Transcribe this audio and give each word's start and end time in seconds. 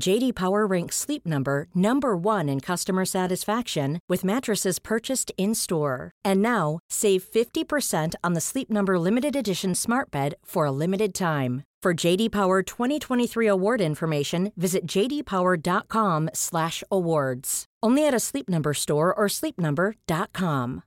JD 0.00 0.34
Power 0.34 0.66
ranks 0.66 0.96
Sleep 0.96 1.26
Number 1.26 1.66
number 1.74 2.16
1 2.16 2.48
in 2.48 2.60
customer 2.60 3.04
satisfaction 3.04 4.00
with 4.08 4.24
mattresses 4.24 4.78
purchased 4.78 5.30
in-store. 5.36 6.10
And 6.24 6.40
now, 6.42 6.78
save 6.90 7.22
50% 7.22 8.14
on 8.24 8.32
the 8.32 8.40
Sleep 8.40 8.70
Number 8.70 8.98
limited 8.98 9.36
edition 9.36 9.74
Smart 9.74 10.10
Bed 10.10 10.34
for 10.44 10.64
a 10.66 10.72
limited 10.72 11.14
time. 11.14 11.62
For 11.82 11.94
JD 11.94 12.30
Power 12.30 12.62
2023 12.62 13.46
award 13.48 13.80
information, 13.80 14.52
visit 14.56 14.86
jdpower.com/awards. 14.86 17.64
Only 17.82 18.06
at 18.06 18.14
a 18.14 18.20
Sleep 18.20 18.48
Number 18.48 18.72
store 18.72 19.12
or 19.12 19.26
sleepnumber.com. 19.28 20.82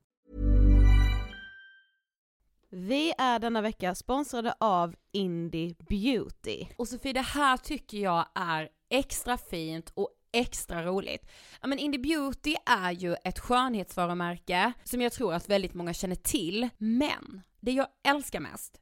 Vi 2.72 3.14
är 3.18 3.40
denna 3.40 3.62
vecka 3.62 3.96
sponsrade 3.96 4.54
av 4.60 4.96
Indie 5.12 5.76
Beauty. 5.90 6.68
Och 6.78 6.88
Sofie, 6.88 7.14
det 7.14 7.22
här 7.22 7.58
tycker 7.58 7.98
jag 7.98 8.26
är 8.36 8.70
extra 8.90 9.38
fint 9.38 9.92
och 9.94 10.10
extra 10.32 10.84
roligt. 10.86 11.30
Ja 11.62 11.68
men 11.68 11.80
Indie 11.80 12.02
Beauty 12.02 12.56
är 12.66 12.92
ju 12.92 13.16
ett 13.24 13.40
skönhetsvarumärke 13.40 14.74
som 14.84 15.02
jag 15.02 15.12
tror 15.14 15.34
att 15.34 15.50
väldigt 15.50 15.74
många 15.74 15.94
känner 15.94 16.16
till, 16.16 16.70
men 16.78 17.42
det 17.60 17.72
jag 17.72 17.88
älskar 18.08 18.40
mest 18.40 18.82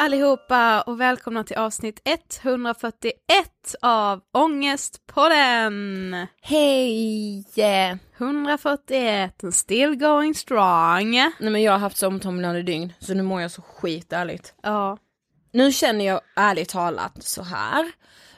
allihopa 0.00 0.82
och 0.82 1.00
välkomna 1.00 1.44
till 1.44 1.56
avsnitt 1.56 2.00
141 2.04 3.14
av 3.82 4.20
Ångestpodden! 4.32 6.26
Hej! 6.42 7.44
141, 8.18 9.42
still 9.52 9.96
going 9.96 10.34
strong. 10.34 11.10
Nej 11.10 11.32
men 11.38 11.62
jag 11.62 11.72
har 11.72 11.78
haft 11.78 11.96
så 11.96 12.06
omtumlande 12.06 12.62
dygn 12.62 12.92
så 12.98 13.14
nu 13.14 13.22
mår 13.22 13.40
jag 13.40 13.50
så 13.50 13.62
skit 13.62 14.12
ärligt. 14.12 14.54
Ja. 14.62 14.98
Nu 15.52 15.72
känner 15.72 16.06
jag 16.06 16.20
ärligt 16.36 16.68
talat 16.68 17.22
så 17.22 17.42
här. 17.42 17.92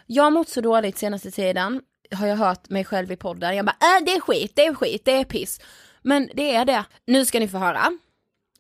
Jag 0.07 0.25
har 0.25 0.31
mått 0.31 0.49
så 0.49 0.61
dåligt 0.61 0.99
senaste 0.99 1.31
tiden, 1.31 1.81
har 2.15 2.27
jag 2.27 2.37
hört 2.37 2.71
mig 2.71 2.85
själv 2.85 3.13
i 3.13 3.17
podden. 3.17 3.57
Jag 3.57 3.67
bara 3.67 3.77
äh, 3.99 4.05
det 4.05 4.13
är 4.13 4.21
skit, 4.21 4.53
det 4.57 4.67
är 4.67 4.75
skit, 4.75 5.03
det 5.05 5.13
är 5.13 5.25
piss. 5.25 5.61
Men 6.03 6.31
det 6.35 6.55
är 6.55 6.65
det. 6.65 6.85
Nu 7.07 7.25
ska 7.25 7.41
ni 7.41 7.49
få 7.49 7.59
höra. 7.59 7.93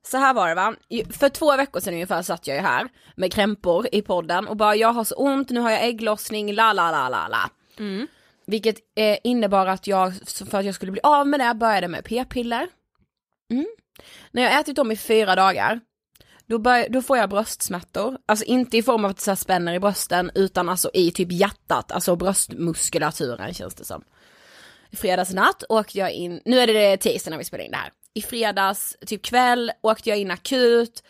Så 0.06 0.16
här 0.16 0.34
var 0.34 0.48
det 0.48 0.54
va, 0.54 0.74
för 1.10 1.28
två 1.28 1.56
veckor 1.56 1.80
sedan 1.80 1.94
ungefär 1.94 2.22
satt 2.22 2.46
jag 2.46 2.56
ju 2.56 2.62
här 2.62 2.88
med 3.14 3.32
krämpor 3.32 3.86
i 3.92 4.02
podden 4.02 4.48
och 4.48 4.56
bara 4.56 4.76
jag 4.76 4.92
har 4.92 5.04
så 5.04 5.14
ont, 5.14 5.50
nu 5.50 5.60
har 5.60 5.70
jag 5.70 5.84
ägglossning, 5.84 6.52
la 6.52 6.72
la 6.72 6.90
la 6.90 7.08
la 7.08 7.28
la. 7.28 7.50
Mm. 7.78 8.06
Vilket 8.46 8.76
eh, 8.96 9.18
innebar 9.24 9.66
att 9.66 9.86
jag, 9.86 10.14
för 10.50 10.58
att 10.58 10.64
jag 10.64 10.74
skulle 10.74 10.92
bli 10.92 11.00
av 11.02 11.26
med 11.26 11.40
det, 11.40 11.54
började 11.54 11.88
med 11.88 12.04
p-piller. 12.04 12.68
Mm. 13.50 13.66
När 14.30 14.42
jag 14.42 14.60
ätit 14.60 14.76
dem 14.76 14.92
i 14.92 14.96
fyra 14.96 15.34
dagar, 15.34 15.80
då, 16.46 16.58
bör, 16.58 16.88
då 16.88 17.02
får 17.02 17.18
jag 17.18 17.30
bröstsmärtor, 17.30 18.18
alltså 18.26 18.44
inte 18.44 18.76
i 18.76 18.82
form 18.82 19.04
av 19.04 19.10
att 19.10 19.24
det 19.24 19.36
spänner 19.36 19.74
i 19.74 19.80
brösten 19.80 20.30
utan 20.34 20.68
alltså 20.68 20.90
i 20.94 21.10
typ 21.10 21.32
hjärtat, 21.32 21.92
alltså 21.92 22.16
bröstmuskulaturen 22.16 23.54
känns 23.54 23.74
det 23.74 23.84
som. 23.84 24.04
I 24.90 24.96
fredags 24.96 25.32
natt 25.32 25.64
åkte 25.68 25.98
jag 25.98 26.12
in, 26.12 26.40
nu 26.44 26.58
är 26.58 26.66
det 26.66 26.96
tisdag 26.96 27.30
när 27.30 27.38
vi 27.38 27.44
spelar 27.44 27.64
in 27.64 27.70
det 27.70 27.76
här. 27.76 27.90
I 28.14 28.22
fredags, 28.22 28.96
typ 29.06 29.22
kväll, 29.22 29.72
åkte 29.80 30.08
jag 30.08 30.18
in 30.18 30.30
akut. 30.30 31.02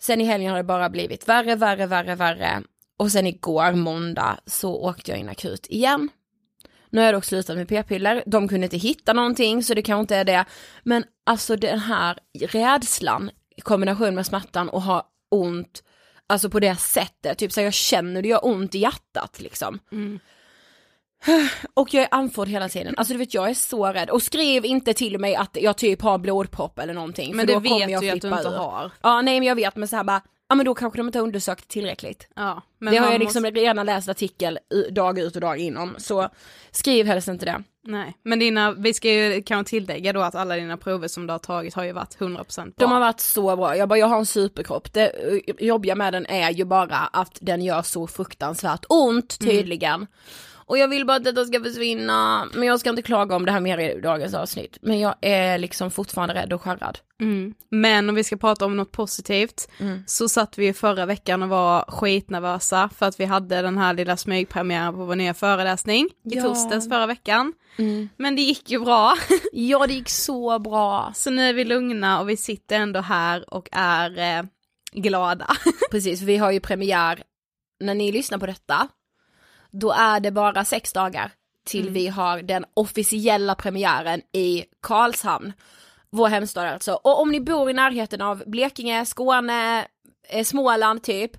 Sen 0.00 0.20
i 0.20 0.24
helgen 0.24 0.50
har 0.50 0.56
det 0.56 0.64
bara 0.64 0.90
blivit 0.90 1.28
värre, 1.28 1.54
värre, 1.56 1.86
värre, 1.86 2.14
värre. 2.14 2.62
Och 2.96 3.12
sen 3.12 3.26
igår, 3.26 3.72
måndag, 3.72 4.38
så 4.46 4.74
åkte 4.74 5.10
jag 5.10 5.20
in 5.20 5.28
akut 5.28 5.66
igen. 5.66 6.08
Nu 6.90 7.00
har 7.00 7.06
jag 7.06 7.14
dock 7.14 7.24
slutat 7.24 7.56
med 7.56 7.68
p-piller, 7.68 8.22
de 8.26 8.48
kunde 8.48 8.64
inte 8.64 8.76
hitta 8.76 9.12
någonting 9.12 9.62
så 9.62 9.74
det 9.74 9.82
kanske 9.82 10.00
inte 10.00 10.16
är 10.16 10.24
det. 10.24 10.44
Men 10.82 11.04
alltså 11.26 11.56
den 11.56 11.78
här 11.78 12.18
rädslan 12.40 13.30
i 13.56 13.60
kombination 13.60 14.14
med 14.14 14.26
smärtan 14.26 14.68
och 14.68 14.82
ha 14.82 15.08
ont, 15.30 15.82
alltså 16.26 16.50
på 16.50 16.60
det 16.60 16.76
sättet, 16.76 17.38
typ 17.38 17.52
så 17.52 17.60
jag 17.60 17.72
känner 17.72 18.22
det 18.22 18.28
gör 18.28 18.46
ont 18.46 18.74
i 18.74 18.78
hjärtat 18.78 19.40
liksom. 19.40 19.78
Mm. 19.92 20.18
Och 21.74 21.94
jag 21.94 22.02
är 22.02 22.08
andfådd 22.10 22.48
hela 22.48 22.68
tiden, 22.68 22.94
alltså 22.96 23.12
du 23.14 23.18
vet 23.18 23.34
jag 23.34 23.50
är 23.50 23.54
så 23.54 23.86
rädd. 23.86 24.10
Och 24.10 24.22
skriv 24.22 24.64
inte 24.64 24.94
till 24.94 25.18
mig 25.18 25.34
att 25.36 25.56
jag 25.60 25.76
typ 25.76 26.02
har 26.02 26.18
blodpropp 26.18 26.78
eller 26.78 26.94
någonting. 26.94 27.36
Men 27.36 27.40
för 27.40 27.46
det 27.46 27.52
då 27.52 27.60
kommer 27.68 27.78
vet 27.86 27.90
jag 27.90 28.02
du 28.02 28.10
att 28.10 28.20
du 28.20 28.28
inte 28.28 28.48
ur. 28.48 28.56
har. 28.56 28.90
Ja 29.02 29.22
nej 29.22 29.40
men 29.40 29.48
jag 29.48 29.54
vet 29.54 29.76
men 29.76 29.88
så 29.88 29.96
här 29.96 30.04
bara, 30.04 30.22
ja 30.48 30.54
men 30.54 30.66
då 30.66 30.74
kanske 30.74 30.96
de 30.98 31.06
inte 31.06 31.18
har 31.18 31.24
undersökt 31.26 31.68
tillräckligt. 31.68 32.28
Ja, 32.36 32.62
men 32.78 32.92
det 32.94 32.98
har 33.00 33.10
jag 33.12 33.18
liksom 33.20 33.42
måste- 33.42 33.60
redan 33.60 33.86
läst 33.86 34.08
artikel 34.08 34.58
dag 34.90 35.18
ut 35.18 35.34
och 35.34 35.40
dag 35.40 35.58
in 35.58 35.76
om. 35.76 35.94
Så 35.98 36.28
skriv 36.70 37.06
helst 37.06 37.28
inte 37.28 37.44
det. 37.46 37.62
Nej, 37.86 38.16
men 38.22 38.38
dina, 38.38 38.72
vi 38.72 38.94
ska 38.94 39.08
ju 39.12 39.42
kanske 39.42 39.70
tillägga 39.70 40.12
då 40.12 40.20
att 40.20 40.34
alla 40.34 40.56
dina 40.56 40.76
prover 40.76 41.08
som 41.08 41.26
du 41.26 41.32
har 41.32 41.38
tagit 41.38 41.74
har 41.74 41.84
ju 41.84 41.92
varit 41.92 42.16
100% 42.18 42.64
bra. 42.64 42.72
De 42.76 42.90
har 42.92 43.00
varit 43.00 43.20
så 43.20 43.56
bra, 43.56 43.76
jag 43.76 43.88
bara 43.88 43.98
jag 43.98 44.06
har 44.06 44.18
en 44.18 44.26
superkropp. 44.26 44.92
Det 44.92 45.06
eh, 45.08 45.66
jobbiga 45.66 45.94
med 45.94 46.12
den 46.12 46.26
är 46.26 46.50
ju 46.50 46.64
bara 46.64 46.96
att 46.96 47.38
den 47.40 47.62
gör 47.64 47.82
så 47.82 48.06
fruktansvärt 48.06 48.84
ont 48.88 49.38
Mm. 49.42 50.06
Och 50.66 50.78
jag 50.78 50.88
vill 50.88 51.06
bara 51.06 51.16
att 51.16 51.24
detta 51.24 51.44
ska 51.44 51.60
försvinna, 51.62 52.48
men 52.54 52.68
jag 52.68 52.80
ska 52.80 52.90
inte 52.90 53.02
klaga 53.02 53.36
om 53.36 53.44
det 53.46 53.52
här 53.52 53.60
mer 53.60 53.78
i 53.78 54.00
dagens 54.00 54.34
avsnitt. 54.34 54.78
Men 54.82 55.00
jag 55.00 55.14
är 55.20 55.58
liksom 55.58 55.90
fortfarande 55.90 56.34
rädd 56.34 56.52
och 56.52 56.62
skärrad. 56.62 56.98
Mm. 57.20 57.54
Men 57.70 58.08
om 58.08 58.14
vi 58.14 58.24
ska 58.24 58.36
prata 58.36 58.64
om 58.64 58.76
något 58.76 58.92
positivt 58.92 59.68
Mm. 59.80 60.02
så 60.06 60.28
satt 60.28 60.58
vi 60.58 60.72
förra 60.72 61.06
veckan 61.06 61.42
och 61.42 61.48
var 61.48 61.84
skitnervösa 61.88 62.90
för 62.96 63.06
att 63.06 63.20
vi 63.20 63.24
hade 63.24 63.62
den 63.62 63.78
här 63.78 63.94
lilla 63.94 64.16
smygpremiären 64.16 64.94
på 64.94 65.04
vår 65.04 65.16
nya 65.16 65.34
föreläsning 65.34 66.04
i 66.04 66.08
Ja. 66.36 66.42
torsdags 66.42 66.88
förra 66.88 67.06
veckan. 67.06 67.52
Mm. 67.78 68.08
Men 68.16 68.36
det 68.36 68.42
gick 68.42 68.70
ju 68.70 68.80
bra. 68.80 69.14
Ja 69.52 69.86
det 69.86 69.94
gick 69.94 70.08
så 70.08 70.58
bra. 70.58 71.12
Så 71.14 71.30
nu 71.30 71.48
är 71.48 71.52
vi 71.52 71.64
lugna 71.64 72.20
och 72.20 72.28
vi 72.28 72.36
sitter 72.36 72.76
ändå 72.76 73.00
här 73.00 73.54
och 73.54 73.68
är 73.72 74.18
eh, 74.38 74.44
glada. 74.92 75.46
Precis, 75.90 76.22
vi 76.22 76.36
har 76.36 76.50
ju 76.50 76.60
premiär, 76.60 77.22
när 77.80 77.94
ni 77.94 78.12
lyssnar 78.12 78.38
på 78.38 78.46
detta, 78.46 78.88
då 79.80 79.92
är 79.92 80.20
det 80.20 80.30
bara 80.30 80.64
sex 80.64 80.92
dagar 80.92 81.30
till 81.64 81.80
Mm. 81.80 81.94
vi 81.94 82.08
har 82.08 82.42
den 82.42 82.64
officiella 82.74 83.54
premiären 83.54 84.22
i 84.32 84.64
Karlshamn. 84.82 85.52
Vår 86.10 86.28
hemstad 86.28 86.66
alltså. 86.68 86.92
Och 86.92 87.20
om 87.20 87.30
ni 87.32 87.40
bor 87.40 87.70
i 87.70 87.72
närheten 87.72 88.20
av 88.20 88.42
Blekinge, 88.46 89.06
Skåne, 89.06 89.86
eh, 90.28 90.44
Småland 90.44 91.02
typ, 91.02 91.30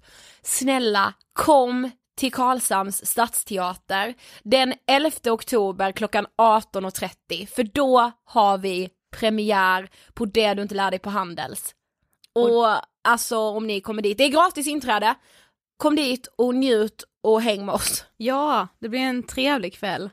snälla 0.42 1.14
kom 1.34 1.90
till 2.18 2.32
Karlshamns 2.32 3.06
stadsteater 3.06 4.14
den 4.44 4.74
11 4.88 5.31
oktober 5.31 5.92
klockan 5.92 6.28
18.30 6.38 7.46
för 7.46 7.64
då 7.64 8.12
har 8.26 8.58
vi 8.58 8.90
premiär 9.20 9.90
på 10.14 10.26
det 10.26 10.54
du 10.54 10.62
inte 10.62 10.76
lär 10.76 10.92
dig 10.92 11.00
på 11.00 11.10
Handels. 11.10 11.76
Och 12.34 12.68
alltså 13.04 13.38
om 13.38 13.68
ni 13.68 13.81
kommer 13.81 14.02
dit, 14.02 14.18
det 14.18 14.24
är 14.24 14.30
gratis 14.30 14.68
inträde. 14.68 15.16
Kom 15.78 15.96
dit 15.96 16.28
och 16.38 16.56
njut 16.56 17.04
och 17.22 17.42
häng 17.42 17.66
med 17.66 17.76
oss. 17.76 18.06
Ja, 18.18 18.68
det 18.80 18.90
blir 18.90 19.00
en 19.00 19.24
trevlig 19.24 19.74
kväll. 19.74 20.10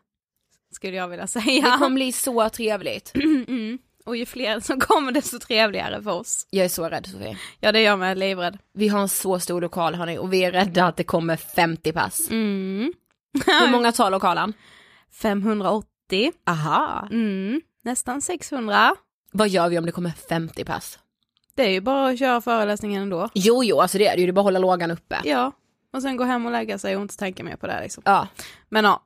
Skulle 0.75 0.97
jag 0.97 1.09
vilja 1.09 1.27
säga. 1.27 1.71
Det 1.71 1.79
kommer 1.79 1.95
bli 1.95 2.13
så 2.13 2.49
trevligt. 2.49 3.15
mm. 3.49 3.79
Och 4.05 4.17
ju 4.17 4.27
fler 4.27 4.61
som 4.61 4.81
kommer 4.81 5.13
desto 5.13 5.39
trevligare 5.39 6.03
för 6.03 6.11
oss. 6.11 6.47
Jag 6.51 6.65
är 6.65 6.69
så 6.69 6.89
rädd 6.89 7.07
Sofie. 7.07 7.39
Ja 7.61 7.73
det 7.73 7.79
är 7.79 7.85
jag 7.85 7.99
med, 7.99 8.19
livrädd. 8.19 8.59
Vi 8.75 8.89
har 8.89 9.01
en 9.01 9.09
så 9.09 9.39
stor 9.39 9.61
lokal 9.61 9.95
hörni 9.95 10.19
och 10.19 10.33
vi 10.33 10.45
är 10.45 10.53
rädda 10.53 10.85
att 10.85 10.97
det 10.97 11.05
kommer 11.05 11.37
50 11.37 11.93
pass. 11.93 12.31
Mm. 12.31 12.93
Hur 13.47 13.71
många 13.71 13.93
tar 13.93 14.11
lokalen? 14.11 14.53
580. 15.13 16.33
Aha. 16.47 17.09
Mm. 17.11 17.61
Nästan 17.85 18.23
600. 18.23 18.95
Vad 19.33 19.49
gör 19.49 19.69
vi 19.69 19.79
om 19.79 19.87
det 19.87 19.93
kommer 19.93 20.13
50 20.29 20.65
pass? 20.65 20.99
Det 21.55 21.63
är 21.63 21.71
ju 21.71 21.81
bara 21.81 22.09
att 22.09 22.19
köra 22.19 22.41
föreläsningen 22.41 23.03
ändå. 23.03 23.29
Jo 23.35 23.65
jo, 23.65 23.81
alltså 23.81 23.99
det 23.99 24.07
är 24.07 24.17
det 24.17 24.21
ju, 24.21 24.27
det 24.27 24.31
är 24.31 24.33
bara 24.33 24.41
att 24.41 24.45
hålla 24.45 24.59
lågan 24.59 24.91
uppe. 24.91 25.21
Ja, 25.25 25.53
och 25.93 26.03
sen 26.03 26.17
gå 26.17 26.25
hem 26.25 26.47
och 26.47 26.53
lägga 26.53 26.79
sig 26.79 26.97
och 26.97 27.03
inte 27.03 27.17
tänka 27.17 27.45
mer 27.45 27.57
på 27.57 27.67
det 27.67 27.81
liksom. 27.81 28.03
Ja. 28.07 28.29
Men 28.69 28.85
ja, 28.85 29.03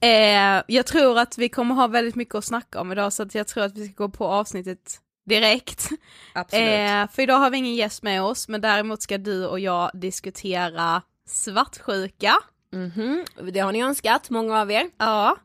eh, 0.00 0.62
jag 0.66 0.86
tror 0.86 1.18
att 1.18 1.38
vi 1.38 1.48
kommer 1.48 1.74
ha 1.74 1.86
väldigt 1.86 2.14
mycket 2.14 2.34
att 2.34 2.44
snacka 2.44 2.80
om 2.80 2.92
idag 2.92 3.12
så 3.12 3.22
att 3.22 3.34
jag 3.34 3.46
tror 3.46 3.64
att 3.64 3.78
vi 3.78 3.88
ska 3.88 4.04
gå 4.04 4.08
på 4.10 4.26
avsnittet 4.26 5.00
direkt. 5.26 5.88
Absolut. 6.34 6.68
Eh, 6.68 7.08
för 7.10 7.22
idag 7.22 7.38
har 7.38 7.50
vi 7.50 7.58
ingen 7.58 7.74
gäst 7.74 8.02
med 8.02 8.22
oss 8.22 8.48
men 8.48 8.60
däremot 8.60 9.02
ska 9.02 9.18
du 9.18 9.46
och 9.46 9.60
jag 9.60 9.90
diskutera 9.94 11.02
svartsjuka. 11.28 12.34
Mhm, 12.72 13.24
det 13.52 13.60
har 13.60 13.72
ni 13.72 13.82
önskat, 13.82 14.30
många 14.30 14.60
av 14.60 14.70
er. 14.70 14.90
Ja. 14.98 15.36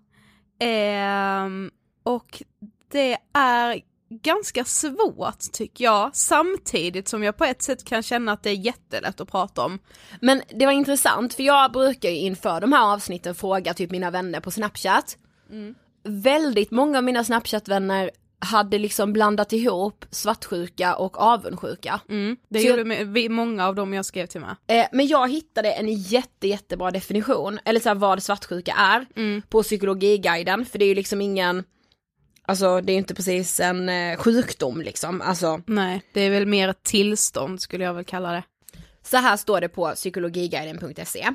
Ehm, 0.60 1.72
och 2.04 2.44
det 2.92 3.18
är 3.34 3.82
ganska 4.10 4.66
svårt 4.66 5.40
tycker 5.54 5.84
jag, 5.84 6.16
samtidigt 6.16 7.08
som 7.08 7.24
jag 7.24 7.38
på 7.38 7.46
ett 7.46 7.62
sätt 7.62 7.84
kan 7.86 8.04
känna 8.04 8.32
att 8.32 8.44
det 8.44 8.50
är 8.50 8.54
jättelätt 8.56 9.22
att 9.22 9.32
prata 9.32 9.66
om. 9.66 9.80
Men 10.22 10.42
det 10.60 10.66
var 10.66 10.74
intressant 10.74 11.34
för 11.34 11.44
jag 11.44 11.72
brukar 11.72 12.10
ju 12.10 12.16
inför 12.16 12.62
de 12.62 12.74
här 12.74 12.94
avsnitten 12.94 13.36
fråga 13.36 13.74
typ 13.74 13.92
mina 13.92 14.12
vänner 14.12 14.40
på 14.40 14.52
snapchat. 14.52 15.18
Väldigt 16.04 16.72
många 16.72 16.98
av 16.98 17.04
mina 17.04 17.24
snapchat-vänner 17.24 18.12
hade 18.40 18.78
liksom 18.80 19.14
blandat 19.14 19.54
ihop 19.54 20.06
svartsjuka 20.12 20.96
och 20.96 21.18
avundsjuka. 21.22 22.00
Mm, 22.10 22.38
det 22.50 22.60
Så 22.60 22.68
gjorde 22.68 22.96
jag- 22.96 23.32
många 23.32 23.68
av 23.68 23.76
dem 23.76 23.94
jag 23.94 24.06
skrev 24.06 24.26
till 24.26 24.42
med. 24.42 24.56
Eh, 24.68 24.86
men 24.92 25.08
jag 25.08 25.32
hittade 25.32 25.72
en 25.72 25.94
jätte, 25.94 26.48
jättebra 26.48 26.92
definition, 26.92 27.60
eller 27.66 27.80
så 27.80 27.90
här, 27.90 27.96
vad 27.96 28.24
svartsjuka 28.24 28.72
är, 28.78 29.06
Mm. 29.16 29.42
på 29.50 29.64
psykologiguiden, 29.64 30.66
för 30.66 30.80
det 30.80 30.86
är 30.86 30.90
ju 30.90 30.96
liksom 30.96 31.22
ingen, 31.22 31.64
alltså 32.48 32.82
det 32.82 32.94
är 32.94 32.98
inte 32.98 33.16
precis 33.16 33.60
en 33.60 33.90
eh, 33.90 34.18
sjukdom 34.18 34.82
liksom, 34.82 35.22
alltså 35.22 35.62
Nej, 35.66 36.02
det 36.14 36.22
är 36.22 36.30
väl 36.30 36.46
mer 36.46 36.70
ett 36.70 36.84
tillstånd 36.84 37.62
skulle 37.62 37.84
jag 37.84 37.94
väl 37.94 38.06
kalla 38.06 38.32
det. 38.32 38.44
Så 39.04 39.18
här 39.18 39.38
står 39.38 39.62
det 39.62 39.70
på 39.70 39.92
psykologiguiden.se. 39.96 41.28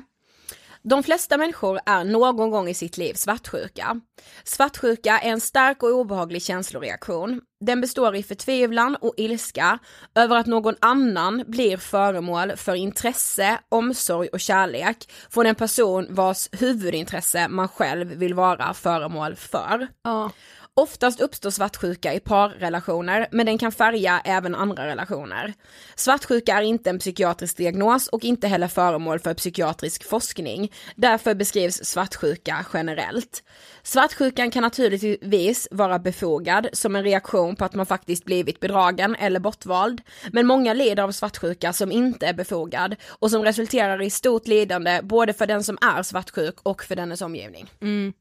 De 0.85 1.03
flesta 1.03 1.37
människor 1.37 1.79
är 1.85 2.03
någon 2.03 2.51
gång 2.51 2.69
i 2.69 2.73
sitt 2.73 2.97
liv 2.97 3.13
svartsjuka. 3.13 4.01
Svartsjuka 4.43 5.19
är 5.19 5.31
en 5.31 5.41
stark 5.41 5.83
och 5.83 5.89
obehaglig 5.89 6.41
känsloreaktion. 6.41 7.41
Den 7.65 7.81
består 7.81 8.15
i 8.15 8.23
förtvivlan 8.23 8.95
och 8.95 9.13
ilska 9.17 9.79
över 10.15 10.35
att 10.35 10.45
någon 10.45 10.75
annan 10.79 11.43
blir 11.47 11.77
föremål 11.77 12.55
för 12.55 12.75
intresse, 12.75 13.59
omsorg 13.69 14.27
och 14.27 14.39
kärlek 14.39 15.11
från 15.29 15.45
en 15.45 15.55
person 15.55 16.07
vars 16.09 16.49
huvudintresse 16.51 17.47
man 17.47 17.67
själv 17.67 18.07
vill 18.07 18.33
vara 18.33 18.73
föremål 18.73 19.35
för. 19.35 19.87
Ja. 20.03 20.31
Oftast 20.75 21.21
uppstår 21.21 21.49
svartsjuka 21.49 22.13
i 22.13 22.19
parrelationer, 22.19 23.27
men 23.31 23.45
den 23.45 23.57
kan 23.57 23.71
färga 23.71 24.21
även 24.25 24.55
andra 24.55 24.87
relationer. 24.87 25.53
Svartsjuka 25.95 26.53
är 26.53 26.61
inte 26.61 26.89
en 26.89 26.99
psykiatrisk 26.99 27.57
diagnos 27.57 28.07
och 28.07 28.23
inte 28.23 28.47
heller 28.47 28.67
föremål 28.67 29.19
för 29.19 29.33
psykiatrisk 29.33 30.03
forskning. 30.03 30.71
Därför 30.95 31.35
beskrivs 31.35 31.85
svartsjuka 31.85 32.65
generellt. 32.73 33.43
Svartsjukan 33.83 34.51
kan 34.51 34.61
naturligtvis 34.61 35.67
vara 35.71 35.99
befogad 35.99 36.67
som 36.73 36.95
en 36.95 37.03
reaktion 37.03 37.55
på 37.55 37.65
att 37.65 37.75
man 37.75 37.85
faktiskt 37.85 38.25
blivit 38.25 38.59
bedragen 38.59 39.15
eller 39.15 39.39
bortvald, 39.39 40.01
men 40.31 40.47
många 40.47 40.73
lider 40.73 41.03
av 41.03 41.11
svartsjuka 41.11 41.73
som 41.73 41.91
inte 41.91 42.27
är 42.27 42.33
befogad 42.33 42.95
och 43.07 43.31
som 43.31 43.43
resulterar 43.43 44.01
i 44.01 44.09
stort 44.09 44.47
lidande 44.47 44.99
både 45.03 45.33
för 45.33 45.47
den 45.47 45.63
som 45.63 45.77
är 45.81 46.03
svartsjuk 46.03 46.55
och 46.63 46.83
för 46.83 46.95
dennes 46.95 47.21
omgivning. 47.21 47.69
Mm. 47.81 48.13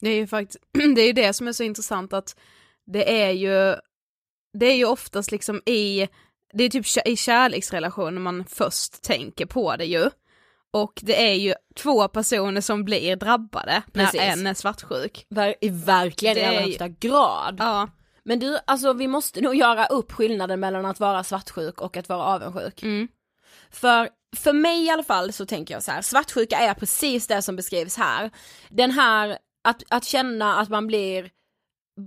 Det 0.00 0.10
är 0.10 0.14
ju 0.14 0.26
faktiskt, 0.26 0.64
det 0.94 1.00
är 1.00 1.06
ju 1.06 1.12
det 1.12 1.32
som 1.32 1.48
är 1.48 1.52
så 1.52 1.62
intressant 1.62 2.12
att 2.12 2.36
det 2.86 3.22
är 3.22 3.30
ju, 3.30 3.76
det 4.58 4.66
är 4.66 4.74
ju 4.74 4.84
oftast 4.84 5.30
liksom 5.30 5.62
i, 5.66 6.08
det 6.52 6.64
är 6.64 6.68
typ 6.68 6.86
i 7.06 7.16
kärleksrelationer 7.16 8.20
man 8.20 8.44
först 8.44 9.02
tänker 9.02 9.46
på 9.46 9.76
det 9.76 9.84
ju. 9.84 10.10
Och 10.70 11.00
det 11.02 11.30
är 11.30 11.34
ju 11.34 11.54
två 11.76 12.08
personer 12.08 12.60
som 12.60 12.84
blir 12.84 13.16
drabbade 13.16 13.82
Precis. 13.92 14.20
när 14.20 14.32
en 14.32 14.46
är 14.46 14.54
svartsjuk. 14.54 15.26
Ver- 15.30 15.54
i 15.60 15.68
verkligen 15.68 16.36
i 16.36 16.44
allra 16.44 16.60
högsta 16.60 16.88
grad. 16.88 17.56
Ja. 17.58 17.88
Men 18.24 18.38
du, 18.38 18.58
alltså 18.66 18.92
vi 18.92 19.08
måste 19.08 19.40
nog 19.40 19.54
göra 19.54 19.86
upp 19.86 20.12
skillnaden 20.12 20.60
mellan 20.60 20.86
att 20.86 21.00
vara 21.00 21.24
svartsjuk 21.24 21.80
och 21.80 21.96
att 21.96 22.08
vara 22.08 22.22
avundsjuk. 22.22 22.82
Mm. 22.82 23.08
För, 23.70 24.08
för 24.36 24.52
mig 24.52 24.84
i 24.84 24.90
alla 24.90 25.02
fall 25.02 25.32
så 25.32 25.46
tänker 25.46 25.74
jag 25.74 25.82
så 25.82 25.90
här, 25.90 26.02
svartsjuka 26.02 26.56
är 26.56 26.74
precis 26.74 27.26
det 27.26 27.42
som 27.42 27.56
beskrivs 27.56 27.96
här. 27.96 28.30
Den 28.68 28.90
här, 28.90 29.38
att, 29.66 29.82
att 29.88 30.04
känna 30.04 30.56
att 30.60 30.68
man 30.68 30.86
blir 30.86 31.30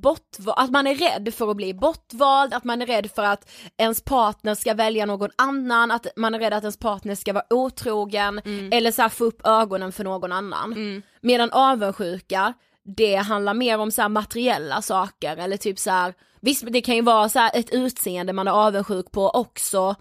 bortvald, 0.04 0.60
att 0.60 0.72
man 0.72 0.88
är 0.88 0.96
rädd 0.96 1.34
för 1.34 1.52
att 1.52 1.58
bli 1.58 1.74
bortvald, 1.74 2.54
att 2.54 2.64
man 2.64 2.82
är 2.82 2.86
rädd 2.86 3.12
för 3.12 3.24
att 3.24 3.50
ens 3.78 4.02
partner 4.04 4.56
ska 4.56 4.74
välja 4.74 5.06
någon 5.06 5.30
annan, 5.38 5.92
att 5.92 6.08
man 6.16 6.36
är 6.36 6.40
rädd 6.40 6.54
att 6.54 6.64
ens 6.64 6.80
partner 6.80 7.16
ska 7.16 7.34
vara 7.34 7.46
otrogen, 7.50 8.42
eller 8.72 8.92
så 8.92 9.10
få 9.10 9.26
upp 9.26 9.42
ögonen 9.48 9.92
för 9.92 10.04
någon 10.04 10.32
annan. 10.32 10.74
Medan 11.22 11.50
avundsjuka, 11.52 12.54
det 12.98 13.16
handlar 13.16 13.54
mer 13.54 13.78
om 13.78 13.92
så 13.92 14.02
här 14.02 14.10
materiella 14.10 14.82
saker 14.82 15.38
eller 15.38 15.58
typ 15.58 15.80
så 15.80 15.92
här, 15.92 16.14
visst 16.42 16.66
det 16.70 16.82
kan 16.82 16.96
ju 16.96 17.02
vara 17.02 17.30
så 17.30 17.50
ett 17.54 17.74
utseende 17.74 18.34
man 18.34 18.48
är 18.48 18.52
avundsjuk 18.52 19.12
på 19.12 19.30
också 19.30 19.96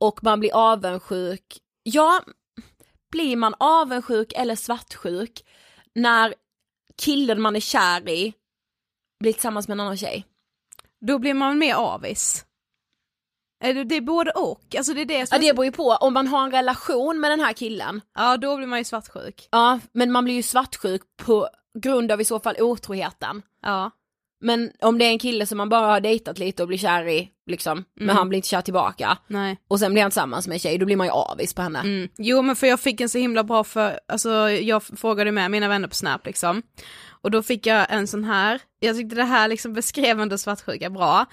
och 0.00 0.24
man 0.24 0.40
blir 0.40 0.54
avundsjuk, 0.54 1.58
ja, 1.82 2.20
blir 3.10 3.36
man 3.36 3.54
avundsjuk 3.58 4.32
eller 4.36 4.56
svartsjuk 4.56 5.42
när 5.94 6.34
killen 7.02 7.40
man 7.40 7.56
är 7.56 7.60
kär 7.60 8.08
i 8.08 8.34
blir 9.20 9.32
tillsammans 9.32 9.68
med 9.68 9.74
en 9.74 9.80
annan 9.80 9.96
tjej? 9.96 10.26
Då 11.00 11.18
blir 11.18 11.34
man 11.34 11.58
mer 11.58 11.74
avis. 11.74 12.44
Det 13.60 13.96
är 13.96 14.00
både 14.00 14.30
och, 14.30 14.74
alltså 14.76 14.94
det 14.94 15.00
är 15.00 15.04
det 15.04 15.26
som 15.26 15.36
Ja 15.36 15.42
det 15.48 15.54
beror 15.54 15.64
ju 15.64 15.72
på, 15.72 15.90
om 15.90 16.14
man 16.14 16.26
har 16.26 16.44
en 16.44 16.50
relation 16.50 17.20
med 17.20 17.30
den 17.30 17.40
här 17.40 17.52
killen, 17.52 18.00
ja 18.14 18.36
då 18.36 18.56
blir 18.56 18.66
man 18.66 18.78
ju 18.78 18.84
svartsjuk. 18.84 19.48
ja 19.50 19.80
men 19.92 20.12
man 20.12 20.24
blir 20.24 20.34
ju 20.34 20.42
svartsjuk 20.42 21.02
på 21.16 21.48
grund 21.78 22.12
av 22.12 22.20
i 22.20 22.24
så 22.24 22.40
fall 22.40 22.56
otroheten. 22.58 23.42
Ja. 23.62 23.90
Men 24.44 24.70
om 24.80 24.98
det 24.98 25.04
är 25.04 25.08
en 25.10 25.18
kille 25.18 25.46
som 25.46 25.58
man 25.58 25.68
bara 25.68 25.86
har 25.86 26.00
dejtat 26.00 26.38
lite 26.38 26.62
och 26.62 26.68
blir 26.68 26.78
kär 26.78 27.08
i, 27.08 27.28
liksom, 27.46 27.84
men 27.96 28.04
Mm. 28.04 28.16
han 28.16 28.28
blir 28.28 28.36
inte 28.36 28.48
kär 28.48 28.60
tillbaka, 28.60 29.18
Nej. 29.26 29.58
och 29.68 29.80
sen 29.80 29.92
blir 29.92 30.02
han 30.02 30.10
tillsammans 30.10 30.46
med 30.48 30.54
en 30.54 30.58
tjej, 30.58 30.78
då 30.78 30.86
blir 30.86 30.96
man 30.96 31.06
ju 31.06 31.12
avis 31.12 31.54
på 31.54 31.62
henne. 31.62 31.78
Mm. 31.80 32.08
Jo 32.18 32.42
men 32.42 32.56
för 32.56 32.66
jag 32.66 32.80
fick 32.80 33.00
en 33.00 33.08
så 33.08 33.18
himla 33.18 33.44
bra 33.44 33.64
för, 33.64 34.00
alltså 34.08 34.30
jag 34.50 34.82
frågade 34.82 35.32
med 35.32 35.50
mina 35.50 35.68
vänner 35.68 35.88
på 35.88 35.94
Snap 35.94 36.26
liksom. 36.26 36.62
Och 37.10 37.30
då 37.30 37.42
fick 37.42 37.66
jag 37.66 37.86
en 37.90 38.06
sån 38.06 38.24
här, 38.24 38.60
jag 38.80 38.96
tyckte 38.96 39.16
det 39.16 39.24
här 39.24 39.48
liksom 39.48 39.72
beskrev 39.72 40.20
ändå 40.20 40.38
svartsjuka 40.38 40.90
bra. 40.90 41.26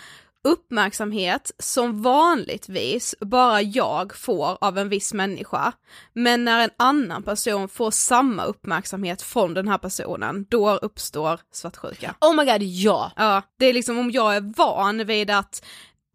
Uppmärksamhet 0.44 1.52
som 1.60 2.02
vanligtvis 2.02 3.16
bara 3.20 3.62
jag 3.62 4.16
får 4.16 4.58
av 4.62 4.78
en 4.78 4.90
viss 4.90 5.14
människa. 5.14 5.74
Men 6.14 6.46
när 6.46 6.64
en 6.64 6.70
annan 6.78 7.24
person 7.24 7.68
får 7.68 7.92
samma 7.92 8.44
uppmärksamhet 8.44 9.22
från 9.22 9.54
den 9.54 9.68
här 9.68 9.78
personen, 9.78 10.46
då 10.50 10.72
uppstår 10.76 11.40
svartsjuka. 11.52 12.16
Oh 12.22 12.36
my 12.36 12.46
god, 12.46 12.64
ja! 12.64 13.12
Ja, 13.16 13.42
det 13.60 13.66
är 13.66 13.74
liksom 13.74 14.00
om 14.00 14.12
jag 14.12 14.36
är 14.36 14.54
van 14.58 15.06
vid 15.06 15.30
att 15.30 15.66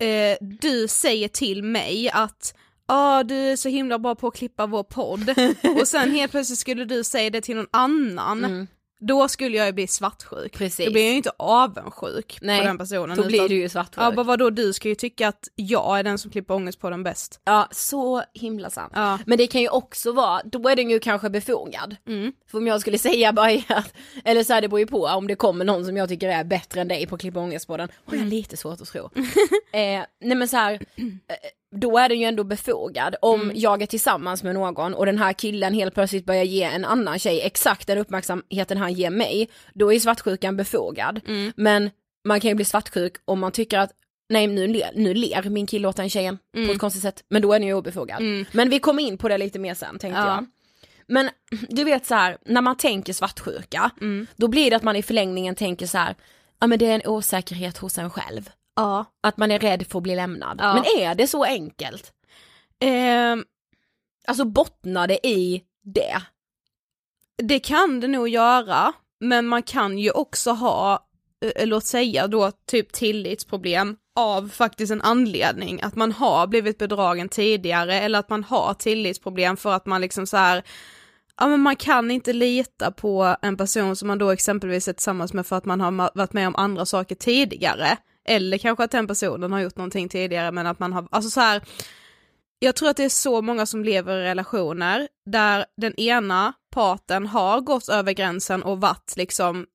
eh, 0.01 0.47
du 0.61 0.89
säger 0.89 1.29
till 1.29 1.63
mig 1.63 2.11
att 2.11 2.55
Ja, 2.89 3.23
du 3.25 3.35
är 3.35 3.57
så 3.57 3.69
himla 3.69 3.99
bra 3.99 4.15
på 4.15 4.27
att 4.27 4.37
klippa 4.37 4.67
vår 4.67 4.83
podd. 4.83 5.35
och 5.81 5.89
sen 5.89 6.11
helt 6.11 6.33
plötsligt 6.33 6.59
skulle 6.59 6.85
du 6.85 7.05
säga 7.05 7.31
det 7.31 7.41
till 7.41 7.57
någon 7.57 7.67
annan. 7.71 8.69
Då 9.01 9.29
skulle 9.29 9.57
jag 9.57 9.67
ju 9.67 9.73
bli 9.73 9.87
svartsjuk. 9.87 10.33
Mm. 10.39 10.51
Precis. 10.51 10.87
Då 10.87 10.93
blir 10.93 11.03
jag 11.03 11.11
ju 11.11 11.17
inte 11.17 11.33
avundsjuk 11.39 12.39
Nej, 12.43 12.61
på 12.61 12.67
den 12.67 12.79
personen. 12.79 13.17
då 13.17 13.27
blir 13.27 13.35
utan- 13.39 13.49
du 13.49 13.55
ju 13.55 13.69
svartsjuk. 13.69 14.03
Ja, 14.05 14.11
bara 14.13 14.23
vadå, 14.25 14.51
du 14.51 14.73
ska 14.73 14.89
ju 14.89 14.95
tycka 14.95 15.29
att 15.29 15.49
jag 15.55 15.99
är 15.99 16.03
den 16.03 16.19
som 16.19 16.31
klipper 16.31 16.55
ångest 16.55 16.81
på 16.81 16.91
den 16.91 17.03
bäst. 17.03 17.41
Ja, 17.45 17.69
så 17.73 18.23
himla 18.35 18.71
sant. 18.71 18.93
Ja. 18.97 19.19
Men 19.27 19.39
det 19.39 19.47
kan 19.47 19.61
ju 19.61 19.69
också 19.69 20.13
vara, 20.13 20.41
då 20.45 20.69
är 20.69 20.77
den 20.77 20.91
ju 20.91 20.99
kanske 20.99 21.31
befogad. 21.31 21.97
Mm. 22.09 22.33
För 22.51 22.59
om 22.59 22.67
jag 22.67 22.81
skulle 22.81 22.99
säga 22.99 23.33
bara 23.33 23.51
att, 23.69 23.93
eller 24.25 24.45
så 24.45 24.53
här, 24.53 24.61
det 24.61 24.69
beror 24.69 24.81
ju 24.81 24.87
på 24.87 25.05
om 25.07 25.27
det 25.27 25.35
kommer 25.37 25.65
någon 25.65 25.85
som 25.85 25.97
jag 25.97 26.09
tycker 26.09 26.29
är 26.29 26.45
bättre 26.45 26.81
än 26.81 26.89
dig 26.89 27.07
på 27.07 27.15
att 27.15 27.21
klippa 27.21 27.41
ångest 27.41 27.67
på 27.67 27.77
den, 27.77 27.89
har 28.05 28.15
Mm. 28.15 28.27
jag 28.27 28.31
lite 28.35 28.57
svårt 28.57 28.81
att 28.81 28.89
tro. 28.89 29.05
eh, 29.73 30.03
nej 30.21 30.37
men 30.37 30.49
så 30.49 30.57
här, 30.57 30.73
eh, 30.97 31.37
då 31.79 31.99
är 31.99 32.09
den 32.09 32.19
ju 32.21 32.25
ändå 32.25 32.45
befogad. 32.45 33.17
Om 33.23 33.41
Mm. 33.41 33.57
jag 33.59 33.83
är 33.83 33.87
tillsammans 33.87 34.43
med 34.43 34.55
någon 34.55 34.95
och 34.95 35.07
den 35.07 35.19
här 35.19 35.33
killen 35.33 35.75
helt 35.75 35.95
plötsligt 35.95 36.25
börjar 36.27 36.45
ge 36.45 36.63
en 36.63 36.85
annan 36.85 37.19
tjej 37.19 37.41
exakt 37.43 37.87
den 37.87 37.99
uppmärksamheten 37.99 38.79
han 38.79 38.93
ger 38.93 39.11
mig, 39.11 39.49
då 39.75 39.93
är 39.93 39.99
svartsjukan 40.01 40.57
befogad. 40.57 41.21
Mm. 41.29 41.53
Men 41.57 41.91
man 42.25 42.41
kan 42.41 42.49
ju 42.49 42.55
bli 42.55 42.65
svartsjuk 42.65 43.13
om 43.25 43.41
man 43.41 43.53
tycker 43.53 43.79
att 43.79 43.91
Nej 44.29 44.47
nu 44.47 44.67
ler, 44.67 44.91
nu 44.95 45.15
ler 45.15 45.43
min 45.51 45.67
kille 45.67 45.89
åt 45.89 45.97
den 45.97 46.11
tjejen 46.11 46.39
på 46.67 46.73
ett 46.73 46.79
konstigt 46.79 47.03
sätt, 47.03 47.25
men 47.29 47.43
då 47.43 47.53
är 47.53 47.59
den 47.59 47.69
ju 47.69 47.75
obefogad. 47.75 48.23
Men 48.53 48.69
vi 48.71 48.79
kommer 48.79 49.03
in 49.03 49.19
på 49.19 49.29
det 49.29 49.39
lite 49.39 49.59
mer 49.59 49.75
sen 49.75 49.99
tänkte 49.99 50.21
Ja. 50.21 50.27
jag. 50.35 50.47
Men 51.09 51.31
du 51.69 51.85
vet 51.85 52.07
så 52.07 52.15
här, 52.15 52.39
när 52.47 52.61
man 52.63 52.77
tänker 52.77 53.13
svartsjuka, 53.13 53.91
Mm. 54.01 54.27
då 54.37 54.49
blir 54.49 54.71
det 54.71 54.77
att 54.77 54.83
man 54.83 54.97
i 54.97 55.03
förlängningen 55.03 55.55
tänker 55.55 55.87
så 55.87 55.99
här, 55.99 56.15
ja 56.61 56.67
men 56.67 56.79
det 56.79 56.87
är 56.87 56.95
en 56.95 57.07
osäkerhet 57.07 57.77
hos 57.79 57.99
en 57.99 58.11
själv. 58.11 58.51
Ja. 58.77 59.05
Att 59.23 59.37
man 59.37 59.51
är 59.51 59.59
rädd 59.59 59.87
för 59.87 59.99
att 59.99 60.03
bli 60.03 60.17
lämnad. 60.17 60.59
Ja. 60.61 60.75
Men 60.75 60.85
är 61.03 61.15
det 61.15 61.27
så 61.27 61.45
enkelt? 61.45 62.13
Ehm, 62.81 63.45
Alltså 64.27 64.45
bottnar 64.45 65.07
det 65.09 65.27
i 65.27 65.63
det? 65.85 66.23
Det 67.43 67.59
kan 67.59 68.01
det 68.01 68.09
nog 68.09 68.29
göra, 68.29 68.93
men 69.21 69.47
man 69.47 69.63
kan 69.63 69.99
ju 69.99 70.11
också 70.11 70.51
ha, 70.51 71.07
eh, 71.57 71.67
låt 71.67 71.85
säga 71.85 72.27
då 72.27 72.51
typ 72.67 72.93
tillitsproblem 72.93 73.97
av 74.17 74.49
faktiskt 74.49 74.93
en 74.93 75.03
anledning, 75.03 75.83
att 75.83 75.95
man 75.97 76.13
har 76.13 76.47
blivit 76.47 76.79
bedragen 76.79 77.29
tidigare 77.29 77.95
eller 78.01 78.19
att 78.19 78.31
man 78.31 78.45
har 78.45 78.75
tillitsproblem 78.75 79.57
för 79.57 79.73
att 79.73 79.87
man 79.87 80.01
liksom 80.01 80.27
så 80.27 80.37
här 80.37 80.63
ja 81.41 81.47
men 81.47 81.61
man 81.61 81.77
kan 81.77 82.11
inte 82.11 82.33
lita 82.33 82.91
på 82.91 83.37
en 83.43 83.57
person 83.57 83.97
som 83.97 84.09
man 84.09 84.19
då 84.19 84.31
exempelvis 84.31 84.89
är 84.89 84.93
tillsammans 84.93 85.33
med 85.33 85.47
för 85.47 85.57
att 85.57 85.65
man 85.65 85.81
har 85.81 86.11
varit 86.15 86.33
med 86.33 86.49
om 86.49 86.57
andra 86.57 86.87
saker 86.87 87.15
tidigare. 87.15 87.97
Eller 88.29 88.59
kanske 88.59 88.85
att 88.85 88.91
den 88.91 89.07
personen 89.07 89.53
har 89.53 89.61
gjort 89.61 89.77
någonting 89.77 90.09
tidigare 90.09 90.53
men 90.53 90.67
att 90.67 90.79
man 90.79 90.93
har, 90.93 91.09
alltså 91.11 91.31
så 91.31 91.41
här. 91.41 91.63
Jag 92.59 92.77
tror 92.77 92.89
att 92.89 92.97
det 92.97 93.05
är 93.05 93.09
så 93.09 93.43
många 93.43 93.67
som 93.67 93.85
lever 93.85 94.19
i 94.19 94.25
relationer 94.25 95.09
där 95.27 95.67
den 95.77 95.95
ena 96.01 96.53
parten 96.71 97.27
har 97.27 97.61
gått 97.61 97.89
över 97.89 98.13
gränsen 98.13 98.63
och 98.63 98.81
varit 98.81 99.17
liksom 99.17 99.67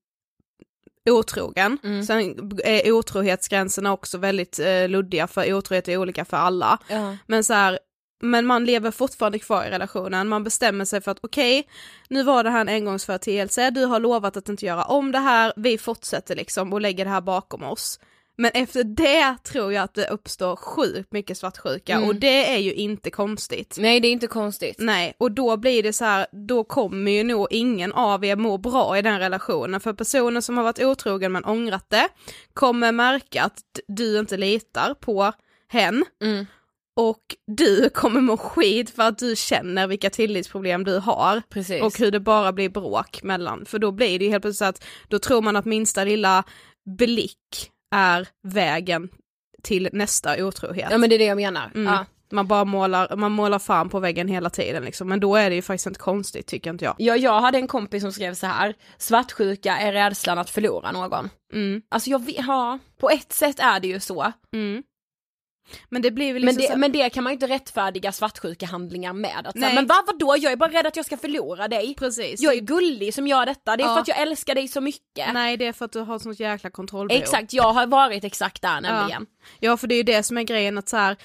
otrogen. 1.10 1.78
Mm. 1.84 2.02
Sen 2.02 2.50
är 2.64 2.92
otrohetsgränserna 2.92 3.92
också 3.92 4.18
väldigt 4.18 4.58
eh, 4.58 4.88
luddiga 4.88 5.26
för 5.26 5.54
otrohet 5.54 5.88
är 5.88 5.96
olika 5.96 6.24
för 6.24 6.36
alla. 6.36 6.78
Ja. 6.88 7.16
Men 7.26 7.44
så 7.44 7.54
här, 7.54 7.78
men 8.22 8.46
man 8.46 8.64
lever 8.64 8.90
fortfarande 8.90 9.38
kvar 9.38 9.64
i 9.64 9.70
relationen, 9.70 10.28
man 10.28 10.44
bestämmer 10.44 10.84
sig 10.84 11.00
för 11.00 11.10
att 11.10 11.18
okej, 11.20 11.68
nu 12.08 12.22
var 12.22 12.44
det 12.44 12.50
här 12.50 12.60
en 12.60 12.68
engångsföreteelse, 12.68 13.70
du 13.70 13.84
har 13.84 14.00
lovat 14.00 14.36
att 14.36 14.48
inte 14.48 14.66
göra 14.66 14.84
om 14.84 15.12
det 15.12 15.18
här, 15.18 15.52
vi 15.56 15.78
fortsätter 15.78 16.36
liksom 16.36 16.72
och 16.72 16.80
lägger 16.80 17.04
det 17.04 17.10
här 17.10 17.20
bakom 17.20 17.62
oss. 17.62 18.00
Men 18.36 18.50
efter 18.54 18.84
det 18.84 19.36
tror 19.44 19.72
jag 19.72 19.82
att 19.82 19.94
det 19.94 20.06
uppstår 20.08 20.56
sjukt 20.56 21.12
mycket 21.12 21.38
svartsjuka 21.38 21.94
Mm. 21.94 22.08
och 22.08 22.14
det 22.14 22.54
är 22.54 22.58
ju 22.58 22.72
inte 22.74 23.10
konstigt. 23.10 23.76
Nej 23.80 24.00
det 24.00 24.08
är 24.08 24.12
inte 24.12 24.26
konstigt. 24.26 24.76
Nej, 24.78 25.14
och 25.18 25.32
då 25.32 25.56
blir 25.56 25.82
det 25.82 25.92
så 25.92 26.04
här, 26.04 26.26
då 26.32 26.64
kommer 26.64 27.10
ju 27.10 27.22
nog 27.24 27.46
ingen 27.50 27.92
av 27.92 28.24
er 28.24 28.36
må 28.36 28.58
bra 28.58 28.98
i 28.98 29.02
den 29.02 29.18
relationen, 29.18 29.80
för 29.80 29.92
personen 29.92 30.42
som 30.42 30.56
har 30.56 30.64
varit 30.64 30.82
otrogen 30.82 31.32
men 31.32 31.44
ångrat 31.44 31.84
det 31.90 32.08
kommer 32.54 32.92
märka 32.92 33.42
att 33.42 33.58
du 33.88 34.18
inte 34.18 34.36
litar 34.36 34.94
på 34.94 35.32
hen 35.68 36.04
Mm. 36.22 36.46
och 36.96 37.22
du 37.46 37.88
kommer 37.90 38.20
må 38.20 38.36
skit 38.36 38.90
för 38.90 39.02
att 39.02 39.18
du 39.18 39.36
känner 39.36 39.86
vilka 39.86 40.10
tillitsproblem 40.10 40.84
du 40.84 40.98
har 40.98 41.42
Precis. 41.50 41.82
och 41.82 41.98
hur 41.98 42.10
det 42.10 42.20
bara 42.20 42.52
blir 42.52 42.68
bråk 42.68 43.22
mellan, 43.22 43.64
för 43.64 43.78
då 43.78 43.92
blir 43.92 44.18
det 44.18 44.24
ju 44.24 44.30
helt 44.30 44.42
plötsligt 44.42 44.58
så 44.58 44.64
att 44.64 44.84
då 45.08 45.18
tror 45.18 45.42
man 45.42 45.56
att 45.56 45.64
minsta 45.64 46.04
lilla 46.04 46.44
blick 46.98 47.68
är 47.92 48.28
vägen 48.42 49.08
till 49.62 49.88
nästa 49.92 50.44
otrohet. 50.44 50.88
Ja 50.90 50.98
men 50.98 51.10
det 51.10 51.16
är 51.16 51.18
det 51.18 51.24
jag 51.24 51.36
menar. 51.36 51.70
Mm. 51.74 51.92
Ja. 51.92 52.06
Man 52.32 52.46
bara 52.46 52.64
målar, 52.64 53.16
man 53.16 53.32
målar 53.32 53.58
fan 53.58 53.88
på 53.88 54.00
väggen 54.00 54.28
hela 54.28 54.50
tiden 54.50 54.84
liksom, 54.84 55.08
men 55.08 55.20
då 55.20 55.36
är 55.36 55.50
det 55.50 55.56
ju 55.56 55.62
faktiskt 55.62 55.86
inte 55.86 56.00
konstigt 56.00 56.46
tycker 56.46 56.70
inte 56.70 56.84
jag. 56.84 56.94
Ja, 56.98 57.16
jag 57.16 57.40
hade 57.40 57.58
en 57.58 57.66
kompis 57.66 58.02
som 58.02 58.12
skrev 58.12 58.34
så 58.34 58.46
här, 58.46 58.74
svartsjuka 58.98 59.76
är 59.76 59.92
rädslan 59.92 60.38
att 60.38 60.50
förlora 60.50 60.92
någon. 60.92 61.30
Mm, 61.52 61.82
Alltså 61.88 62.10
jag 62.10 62.24
vet, 62.26 62.46
ja, 62.46 62.78
på 63.00 63.10
ett 63.10 63.32
sätt 63.32 63.58
är 63.60 63.80
det 63.80 63.88
ju 63.88 64.00
så. 64.00 64.32
mm. 64.52 64.82
Men 65.88 66.02
det 66.02 66.10
blir 66.10 66.32
väl 66.32 66.44
Men 66.44 66.54
liksom 66.54 66.68
det, 66.68 66.72
så... 66.72 66.78
men 66.78 66.92
det 66.92 67.10
kan 67.10 67.24
man 67.24 67.30
ju 67.30 67.34
inte 67.34 67.46
rättfärdiga 67.46 68.12
svartsjuka 68.12 68.66
handlingar 68.66 69.12
med. 69.12 69.46
Att, 69.46 69.54
Nej. 69.54 69.74
men 69.74 69.86
vad, 69.86 70.06
vadå, 70.06 70.36
jag 70.38 70.52
är 70.52 70.56
bara 70.56 70.72
rädd 70.72 70.86
att 70.86 70.96
jag 70.96 71.06
ska 71.06 71.16
förlora 71.16 71.68
dig. 71.68 71.94
Precis. 71.94 72.40
Jag 72.40 72.54
är 72.54 72.60
gullig 72.60 73.14
som 73.14 73.26
gör 73.26 73.46
detta, 73.46 73.76
det 73.76 73.82
är 73.82 73.86
Ja. 73.86 73.94
för 73.94 74.00
att 74.00 74.08
jag 74.08 74.20
älskar 74.20 74.54
dig 74.54 74.68
så 74.68 74.80
mycket. 74.80 75.32
Nej 75.34 75.56
det 75.56 75.66
är 75.66 75.72
för 75.72 75.84
att 75.84 75.92
du 75.92 76.00
har 76.00 76.18
sånt 76.18 76.40
jäkla 76.40 76.70
kontrollbehov. 76.70 77.22
Exakt, 77.22 77.52
jag 77.52 77.72
har 77.72 77.86
varit 77.86 78.24
exakt 78.24 78.62
där 78.62 78.80
nämligen. 78.80 79.26
Ja 79.60 79.76
för 79.76 79.86
det 79.86 79.94
är 79.94 79.96
ju 79.96 80.02
det 80.02 80.22
som 80.22 80.38
är 80.38 80.42
grejen 80.42 80.78
att 80.78 80.88
så 80.88 80.96
här, 80.96 81.16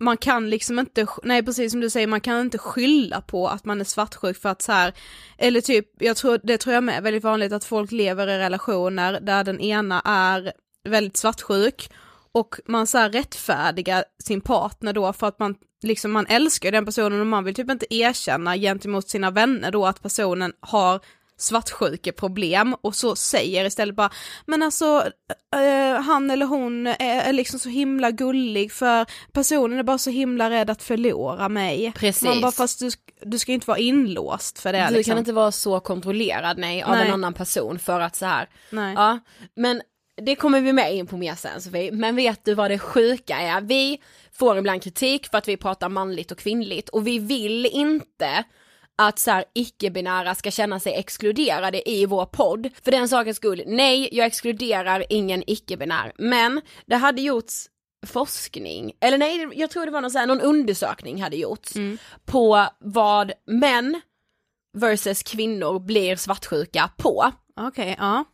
man 0.00 0.16
kan 0.16 0.50
liksom 0.50 0.78
inte, 0.78 1.06
nej 1.22 1.42
precis 1.42 1.72
som 1.72 1.80
du 1.80 1.90
säger, 1.90 2.06
man 2.06 2.20
kan 2.20 2.40
inte 2.40 2.58
skylla 2.58 3.20
på 3.20 3.48
att 3.48 3.64
man 3.64 3.80
är 3.80 3.84
svartsjuk 3.84 4.36
för 4.42 4.48
att 4.48 4.62
så 4.62 4.72
här, 4.72 4.92
eller 5.38 5.60
typ, 5.60 5.86
jag 5.98 6.16
tror, 6.16 6.40
det 6.42 6.58
tror 6.58 6.74
jag 6.74 6.84
med 6.84 6.96
är 6.96 7.02
väldigt 7.02 7.24
vanligt 7.24 7.52
att 7.52 7.64
folk 7.64 7.92
lever 7.92 8.28
i 8.28 8.38
relationer 8.38 9.20
där 9.20 9.44
den 9.44 9.60
ena 9.60 10.02
är 10.04 10.52
väldigt 10.88 11.16
svartsjuk 11.16 11.90
och 12.32 12.54
man 12.66 12.86
så 12.86 12.98
här 12.98 13.10
rättfärdigar 13.10 14.04
sin 14.24 14.40
partner 14.40 14.92
då 14.92 15.12
för 15.12 15.26
att 15.26 15.38
man 15.38 15.54
liksom, 15.82 16.12
man 16.12 16.26
älskar 16.26 16.72
den 16.72 16.84
personen 16.84 17.20
och 17.20 17.26
man 17.26 17.44
vill 17.44 17.54
typ 17.54 17.70
inte 17.70 17.94
erkänna 17.94 18.56
gentemot 18.56 19.08
sina 19.08 19.30
vänner 19.30 19.70
då 19.70 19.86
att 19.86 20.02
personen 20.02 20.52
har 20.60 21.00
svartsjukeproblem 21.38 22.74
och 22.74 22.94
så 22.94 23.16
säger 23.16 23.64
istället 23.64 23.96
bara 23.96 24.10
men 24.46 24.62
alltså 24.62 25.10
eh, 25.54 26.02
han 26.02 26.30
eller 26.30 26.46
hon 26.46 26.86
är, 26.86 26.94
är 26.98 27.32
liksom 27.32 27.60
så 27.60 27.68
himla 27.68 28.10
gullig 28.10 28.72
för 28.72 29.06
personen 29.32 29.78
är 29.78 29.82
bara 29.82 29.98
så 29.98 30.10
himla 30.10 30.50
rädd 30.50 30.70
att 30.70 30.82
förlora 30.82 31.48
mig. 31.48 31.92
Precis. 31.96 32.22
Man 32.22 32.40
bara 32.40 32.52
fast 32.52 32.80
du, 32.80 32.90
du 33.22 33.38
ska 33.38 33.52
inte 33.52 33.66
vara 33.68 33.78
inlåst 33.78 34.58
för 34.58 34.72
det 34.72 34.86
Du 34.88 34.96
liksom. 34.96 35.10
kan 35.12 35.18
inte 35.18 35.32
vara 35.32 35.52
så 35.52 35.80
kontrollerad 35.80 36.58
nej, 36.58 36.82
av 36.82 36.90
Nej. 36.92 37.06
en 37.06 37.14
annan 37.14 37.34
person 37.34 37.78
för 37.78 38.00
att 38.00 38.16
så 38.16 38.26
här. 38.26 38.48
Nej. 38.70 38.94
Ja, 38.94 39.18
men 39.54 39.82
det 40.20 40.34
kommer 40.34 40.60
vi 40.60 40.72
med 40.72 40.94
in 40.94 41.06
på 41.06 41.16
mer 41.16 41.34
sen 41.34 41.60
Sofie. 41.60 41.92
Men 41.92 42.16
vet 42.16 42.44
du 42.44 42.54
vad 42.54 42.70
det 42.70 42.78
sjuka 42.78 43.36
är? 43.36 43.60
Vi 43.60 44.00
får 44.32 44.58
ibland 44.58 44.82
kritik 44.82 45.30
för 45.30 45.38
att 45.38 45.48
vi 45.48 45.56
pratar 45.56 45.88
manligt 45.88 46.30
och 46.30 46.38
kvinnligt 46.38 46.88
och 46.88 47.06
vi 47.06 47.18
vill 47.18 47.66
inte 47.66 48.44
att 48.98 49.18
så 49.18 49.42
icke-binära 49.54 50.34
ska 50.34 50.50
känna 50.50 50.80
sig 50.80 50.94
exkluderade 50.94 51.90
i 51.90 52.06
vår 52.06 52.26
podd. 52.26 52.68
För 52.84 52.90
den 52.90 53.08
sakens 53.08 53.36
skull, 53.36 53.62
nej 53.66 54.08
jag 54.12 54.26
exkluderar 54.26 55.04
ingen 55.10 55.44
icke-binär. 55.46 56.12
Men 56.18 56.60
det 56.86 56.96
hade 56.96 57.22
gjorts 57.22 57.66
forskning, 58.06 58.92
eller 59.00 59.18
nej 59.18 59.48
jag 59.54 59.70
tror 59.70 59.86
det 59.86 59.92
var 59.92 60.00
någon, 60.00 60.10
så 60.10 60.18
här, 60.18 60.26
någon 60.26 60.40
undersökning 60.40 61.22
hade 61.22 61.36
gjorts 61.36 61.72
på 62.24 62.66
vad 62.78 63.32
män 63.46 64.00
versus 64.78 65.22
kvinnor 65.22 65.78
blir 65.78 66.16
svartsjuka 66.16 66.90
på. 66.96 67.32
Okej, 67.60 67.96
ja. 67.98 68.24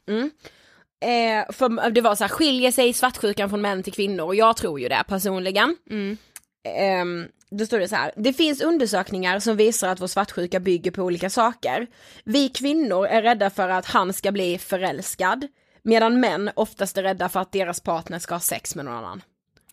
Eh, 1.04 1.52
för 1.52 1.90
det 1.90 2.00
var 2.00 2.14
så 2.14 2.24
här, 2.24 2.28
skiljer 2.28 2.70
sig 2.70 2.92
svartsjukan 2.92 3.50
från 3.50 3.60
män 3.60 3.82
till 3.82 3.92
kvinnor? 3.92 4.24
Och 4.24 4.34
jag 4.34 4.56
tror 4.56 4.80
ju 4.80 4.88
det 4.88 5.04
personligen. 5.08 5.76
Mm. 5.90 6.16
Ehm, 6.64 7.26
då 7.50 7.66
står 7.66 7.78
det 7.78 7.88
så 7.88 7.96
här, 7.96 8.12
det 8.16 8.32
finns 8.32 8.62
undersökningar 8.62 9.38
som 9.40 9.56
visar 9.56 9.88
att 9.88 10.00
vår 10.00 10.06
svartsjuka 10.06 10.60
bygger 10.60 10.90
på 10.90 11.02
olika 11.02 11.30
saker. 11.30 11.86
Vi 12.24 12.48
kvinnor 12.48 13.06
är 13.06 13.22
rädda 13.22 13.50
för 13.50 13.68
att 13.68 13.86
han 13.86 14.12
ska 14.12 14.32
bli 14.32 14.58
förälskad, 14.58 15.46
medan 15.82 16.20
män 16.20 16.50
oftast 16.56 16.98
är 16.98 17.02
rädda 17.02 17.28
för 17.28 17.40
att 17.40 17.52
deras 17.52 17.80
partner 17.80 18.18
ska 18.18 18.34
ha 18.34 18.40
sex 18.40 18.74
med 18.74 18.84
någon 18.84 18.94
annan. 18.94 19.22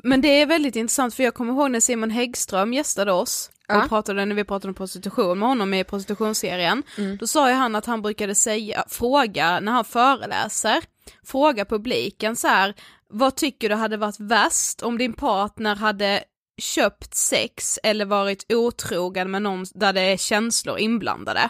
Men 0.03 0.21
det 0.21 0.27
är 0.27 0.45
väldigt 0.45 0.75
intressant 0.75 1.13
för 1.15 1.23
jag 1.23 1.33
kommer 1.33 1.53
ihåg 1.53 1.71
när 1.71 1.79
Simon 1.79 2.11
Häggström 2.11 2.73
gästade 2.73 3.11
oss 3.11 3.51
Ja. 3.67 3.83
och 3.83 3.89
pratade 3.89 4.25
när 4.25 4.35
vi 4.35 4.43
pratade 4.43 4.67
om 4.67 4.75
prostitution 4.75 5.39
med 5.39 5.47
honom 5.49 5.73
i 5.73 5.83
prostitutionsserien. 5.83 6.83
Då 7.19 7.27
sa 7.27 7.49
ju 7.49 7.55
han 7.55 7.75
att 7.75 7.85
han 7.85 8.01
brukade 8.01 8.35
säga, 8.35 8.83
fråga 8.89 9.59
när 9.59 9.71
han 9.71 9.85
föreläser, 9.85 10.83
fråga 11.23 11.65
publiken 11.65 12.35
så 12.35 12.47
här, 12.47 12.73
vad 13.09 13.35
tycker 13.35 13.69
du 13.69 13.75
hade 13.75 13.97
varit 13.97 14.19
värst 14.19 14.81
om 14.81 14.97
din 14.97 15.13
partner 15.13 15.75
hade 15.75 16.23
köpt 16.57 17.15
sex 17.15 17.79
eller 17.83 18.05
varit 18.05 18.45
otrogen 18.53 19.31
med 19.31 19.41
någon 19.41 19.65
där 19.73 19.93
det 19.93 20.01
är 20.01 20.17
känslor 20.17 20.79
inblandade? 20.79 21.49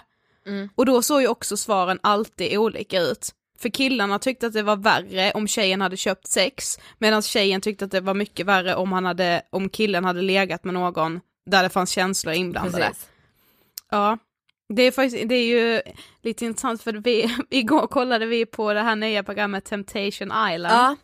Och 0.76 0.86
då 0.86 1.02
såg 1.02 1.21
ju 1.21 1.28
också 1.28 1.58
svaren 1.58 2.00
alltid 2.04 2.58
olika 2.58 3.00
ut. 3.00 3.36
För 3.60 3.69
killarna 3.69 4.19
tyckte 4.19 4.47
att 4.47 4.54
det 4.54 4.63
var 4.63 4.76
värre 4.76 5.32
om 5.32 5.47
tjejen 5.47 5.82
hade 5.82 5.97
köpt 5.97 6.28
sex, 6.28 6.80
medan 6.97 7.21
tjejen 7.21 7.62
tyckte 7.62 7.86
att 7.86 7.91
det 7.91 8.02
var 8.02 8.13
mycket 8.13 8.45
värre 8.45 8.76
om, 8.76 8.91
han 8.91 9.06
hade, 9.06 9.41
om 9.50 9.69
killen 9.69 10.06
hade 10.06 10.21
legat 10.21 10.63
med 10.63 10.74
någon 10.74 11.19
där 11.45 11.63
det 11.63 11.69
fanns 11.69 11.89
känslor 11.89 12.34
inblandade. 12.34 12.86
Precis. 12.88 13.10
Ja, 13.91 14.17
det 14.76 14.84
är 14.84 14.92
faktiskt, 14.92 15.30
det 15.30 15.36
är 15.36 15.46
ju 15.46 15.82
lite 16.22 16.46
intressant 16.46 16.82
för 16.82 16.94
vi, 16.94 17.36
igår 17.50 17.88
kollade 17.88 18.26
vi 18.26 18.46
på 18.46 18.74
det 18.74 18.82
här 18.82 18.96
nya 18.96 19.24
programmet 19.24 19.66
Temptation 19.66 20.32
Island. 20.52 20.66
Ja, 20.66 20.96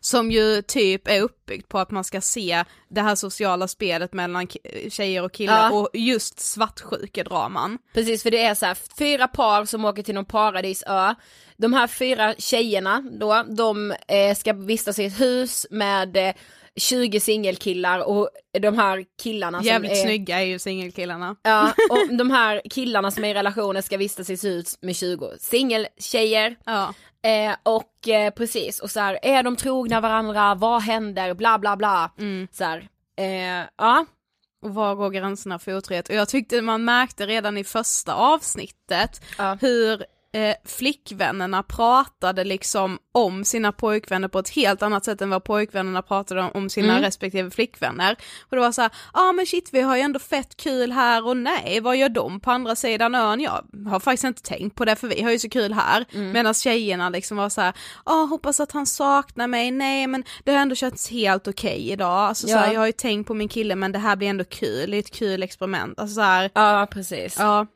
Som 0.00 0.30
ju 0.30 0.62
typ 0.62 1.08
är 1.08 1.20
uppbyggt 1.20 1.68
på 1.68 1.78
att 1.78 1.90
man 1.90 2.04
ska 2.04 2.20
se 2.20 2.64
det 2.88 3.00
här 3.00 3.14
sociala 3.14 3.68
spelet 3.68 4.12
mellan 4.12 4.46
tjejer 4.88 5.22
och 5.24 5.32
killar 5.32 5.70
Ja. 5.70 5.78
och 5.78 5.90
just 5.92 6.40
svartsjukedraman. 6.40 7.78
Precis, 7.94 8.22
för 8.22 8.30
det 8.30 8.42
är 8.42 8.54
så 8.54 8.66
här, 8.66 8.76
fyra 8.98 9.28
par 9.28 9.64
som 9.64 9.84
åker 9.84 10.02
till 10.02 10.14
någon 10.14 10.24
paradisö. 10.24 11.14
De 11.56 11.72
här 11.72 11.86
fyra 11.86 12.34
tjejerna 12.38 13.04
då, 13.20 13.44
de 13.48 13.94
eh, 14.08 14.34
ska 14.36 14.52
vistas 14.52 14.98
i 14.98 15.04
ett 15.04 15.20
hus 15.20 15.66
med 15.70 16.16
eh, 16.16 16.34
20 16.76 17.20
singelkillar 17.20 17.98
och 18.08 18.30
de 18.60 18.78
här 18.78 19.04
killarna 19.22 19.62
Jävligt 19.62 19.90
som 19.90 20.00
är... 20.00 20.02
snygga 20.04 20.40
är 20.40 20.44
ju 20.46 20.58
singelkillarna. 20.58 21.36
Ja, 21.42 21.72
och 21.90 22.16
de 22.16 22.30
här 22.30 22.62
killarna 22.70 23.10
som 23.10 23.24
är 23.24 23.28
i 23.28 23.34
relationer 23.34 23.80
ska 23.80 23.96
vistas 23.96 24.30
i 24.30 24.48
hus 24.48 24.78
med 24.80 24.96
20 24.96 25.30
singeltjejer. 25.38 26.56
Ja. 26.64 26.94
Eh, 27.22 27.56
och 27.62 28.08
eh, 28.08 28.30
precis, 28.30 28.80
och 28.80 28.90
så 28.90 29.00
här, 29.00 29.18
är 29.22 29.42
de 29.42 29.56
trogna 29.56 30.00
varandra, 30.00 30.54
vad 30.54 30.82
händer, 30.82 31.34
bla 31.34 31.58
bla 31.58 31.76
bla. 31.76 32.10
Mm. 32.18 32.48
Så 32.52 32.64
här, 32.64 32.88
eh, 33.18 33.66
ja. 33.78 34.06
Och 34.62 34.74
var 34.74 34.94
går 34.94 35.10
gränserna 35.10 35.58
för 35.58 35.76
otrohet? 35.76 36.08
Och 36.08 36.14
jag 36.14 36.28
tyckte 36.28 36.62
man 36.62 36.84
märkte 36.84 37.26
redan 37.26 37.58
i 37.58 37.64
första 37.64 38.14
avsnittet 38.14 39.22
Ja. 39.38 39.58
hur 39.60 40.04
eh, 40.34 40.54
flickvännerna 40.64 41.62
pratade 41.62 42.44
liksom 42.44 42.98
om 43.12 43.44
sina 43.44 43.72
pojkvänner 43.72 44.28
på 44.28 44.38
ett 44.38 44.48
helt 44.48 44.82
annat 44.82 45.04
sätt 45.04 45.20
än 45.22 45.30
vad 45.30 45.44
pojkvännerna 45.44 46.02
pratade 46.02 46.42
om, 46.42 46.50
om 46.54 46.70
sina 46.70 46.88
Mm. 46.92 47.02
respektive 47.02 47.50
flickvänner. 47.50 48.16
Och 48.40 48.56
det 48.56 48.60
var 48.60 48.72
så 48.72 48.80
ja 48.82 48.90
ah, 49.12 49.32
men 49.32 49.46
shit 49.46 49.68
vi 49.72 49.80
har 49.80 49.96
ju 49.96 50.02
ändå 50.02 50.18
fett 50.18 50.56
kul 50.56 50.92
här 50.92 51.26
och 51.26 51.36
nej 51.36 51.80
vad 51.80 51.96
gör 51.96 52.08
de 52.08 52.40
på 52.40 52.50
andra 52.50 52.76
sidan 52.76 53.14
ön? 53.14 53.40
Jag 53.40 53.64
har 53.88 54.00
faktiskt 54.00 54.24
inte 54.24 54.42
tänkt 54.42 54.76
på 54.76 54.84
det 54.84 54.96
för 54.96 55.08
vi 55.08 55.22
har 55.22 55.30
ju 55.30 55.38
så 55.38 55.48
kul 55.48 55.72
här. 55.72 56.04
Mm. 56.12 56.32
Medan 56.32 56.54
tjejerna 56.54 57.08
liksom 57.08 57.36
var 57.36 57.48
så 57.48 57.60
ja 57.60 57.72
ah, 58.04 58.24
hoppas 58.24 58.60
att 58.60 58.72
han 58.72 58.86
saknar 58.86 59.46
mig, 59.46 59.70
nej 59.70 60.06
men 60.06 60.24
det 60.44 60.52
har 60.52 60.58
ändå 60.58 60.74
känts 60.74 61.10
helt 61.10 61.48
okej 61.48 61.90
idag. 61.90 62.08
Alltså 62.18 62.46
så 62.46 62.52
Ja. 62.52 62.58
här, 62.58 62.72
jag 62.72 62.80
har 62.80 62.86
ju 62.86 62.92
tänkt 62.92 63.26
på 63.26 63.34
min 63.34 63.48
kille 63.48 63.74
men 63.76 63.92
det 63.92 63.98
här 63.98 64.16
blir 64.16 64.28
ändå 64.28 64.44
kul, 64.44 64.90
det 64.90 64.96
är 64.96 65.00
ett 65.00 65.10
kul 65.14 65.42
experiment. 65.42 65.98
Alltså 65.98 66.14
så 66.14 66.20
här, 66.20 66.50
Ja, 66.54 66.86
precis. 66.90 67.36
ja. 67.38 67.66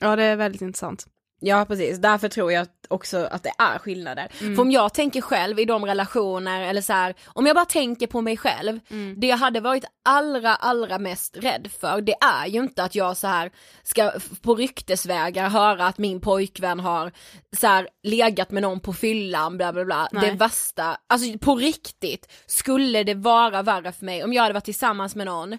Ja 0.00 0.16
det 0.16 0.22
är 0.24 0.36
väldigt 0.36 0.62
intressant. 0.62 1.06
Ja 1.46 1.64
precis, 1.64 1.98
därför 1.98 2.28
tror 2.28 2.52
jag 2.52 2.66
också 2.88 3.28
att 3.30 3.42
det 3.42 3.52
är 3.58 3.78
skillnader. 3.78 4.28
Mm. 4.40 4.54
För 4.56 4.62
om 4.62 4.70
jag 4.70 4.94
tänker 4.94 5.20
själv 5.20 5.60
i 5.60 5.64
de 5.64 5.86
relationer 5.86 6.62
eller 6.62 6.82
så 6.82 6.92
här, 6.92 7.14
om 7.26 7.46
jag 7.46 7.56
bara 7.56 7.64
tänker 7.64 8.06
på 8.06 8.20
mig 8.20 8.36
själv, 8.36 8.80
Mm. 8.90 9.20
det 9.20 9.26
jag 9.26 9.36
hade 9.36 9.60
varit 9.60 9.84
allra 10.04 10.54
allra 10.54 10.98
mest 10.98 11.36
rädd 11.36 11.70
för, 11.80 12.00
det 12.00 12.14
är 12.20 12.46
ju 12.46 12.60
inte 12.60 12.84
att 12.84 12.94
jag 12.94 13.16
så 13.16 13.26
här 13.26 13.50
ska 13.82 14.12
på 14.42 14.54
ryktesvägar 14.54 15.48
höra 15.48 15.86
att 15.86 15.98
min 15.98 16.20
pojkvän 16.20 16.80
har 16.80 17.12
så 17.60 17.66
här 17.66 17.88
legat 18.02 18.50
med 18.50 18.62
någon 18.62 18.80
på 18.80 18.92
fyllan 18.92 19.56
bla 19.56 19.72
bla 19.72 19.84
bla. 19.84 20.08
Nej. 20.12 20.30
Det 20.30 20.36
värsta, 20.36 20.96
alltså 21.06 21.38
på 21.38 21.56
riktigt 21.56 22.32
skulle 22.46 23.02
det 23.04 23.14
vara 23.14 23.62
värre 23.62 23.92
för 23.92 24.04
mig 24.04 24.24
om 24.24 24.32
jag 24.32 24.42
hade 24.42 24.54
varit 24.54 24.64
tillsammans 24.64 25.14
med 25.14 25.26
någon 25.26 25.58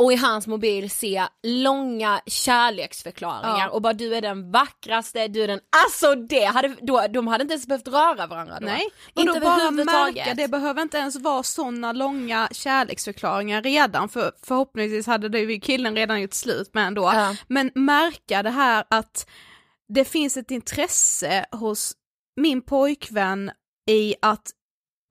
och 0.00 0.12
i 0.12 0.16
hans 0.16 0.46
mobil 0.46 0.90
se 0.90 1.26
långa 1.42 2.20
kärleksförklaringar 2.26 3.66
Ja. 3.66 3.70
och 3.70 3.82
bara 3.82 3.92
du 3.92 4.14
är 4.14 4.20
den 4.20 4.50
vackraste, 4.50 5.28
du 5.28 5.42
är 5.42 5.48
den, 5.48 5.60
alltså 5.84 6.14
det 6.14 6.44
hade, 6.44 6.76
då, 6.82 7.06
de 7.10 7.26
hade 7.26 7.42
inte 7.42 7.54
ens 7.54 7.66
behövt 7.66 7.88
röra 7.88 8.26
varandra 8.26 8.60
då. 8.60 8.66
Nej, 8.66 8.88
och 9.14 9.20
inte 9.20 9.32
då 9.32 9.40
bara 9.40 9.70
märka, 9.70 10.34
det 10.34 10.48
behöver 10.48 10.82
inte 10.82 10.98
ens 10.98 11.16
vara 11.16 11.42
sådana 11.42 11.92
långa 11.92 12.48
kärleksförklaringar 12.52 13.62
redan, 13.62 14.08
för 14.08 14.32
förhoppningsvis 14.42 15.06
hade 15.06 15.28
det 15.28 15.40
ju 15.40 15.60
killen 15.60 15.96
redan 15.96 16.20
gjort 16.20 16.34
slut 16.34 16.74
med 16.74 16.86
ändå. 16.86 17.02
Ja. 17.02 17.36
Men 17.48 17.70
märka 17.74 18.42
det 18.42 18.50
här 18.50 18.84
att 18.90 19.28
det 19.88 20.04
finns 20.04 20.36
ett 20.36 20.50
intresse 20.50 21.46
hos 21.52 21.92
min 22.36 22.62
pojkvän 22.62 23.50
i 23.90 24.14
att 24.22 24.50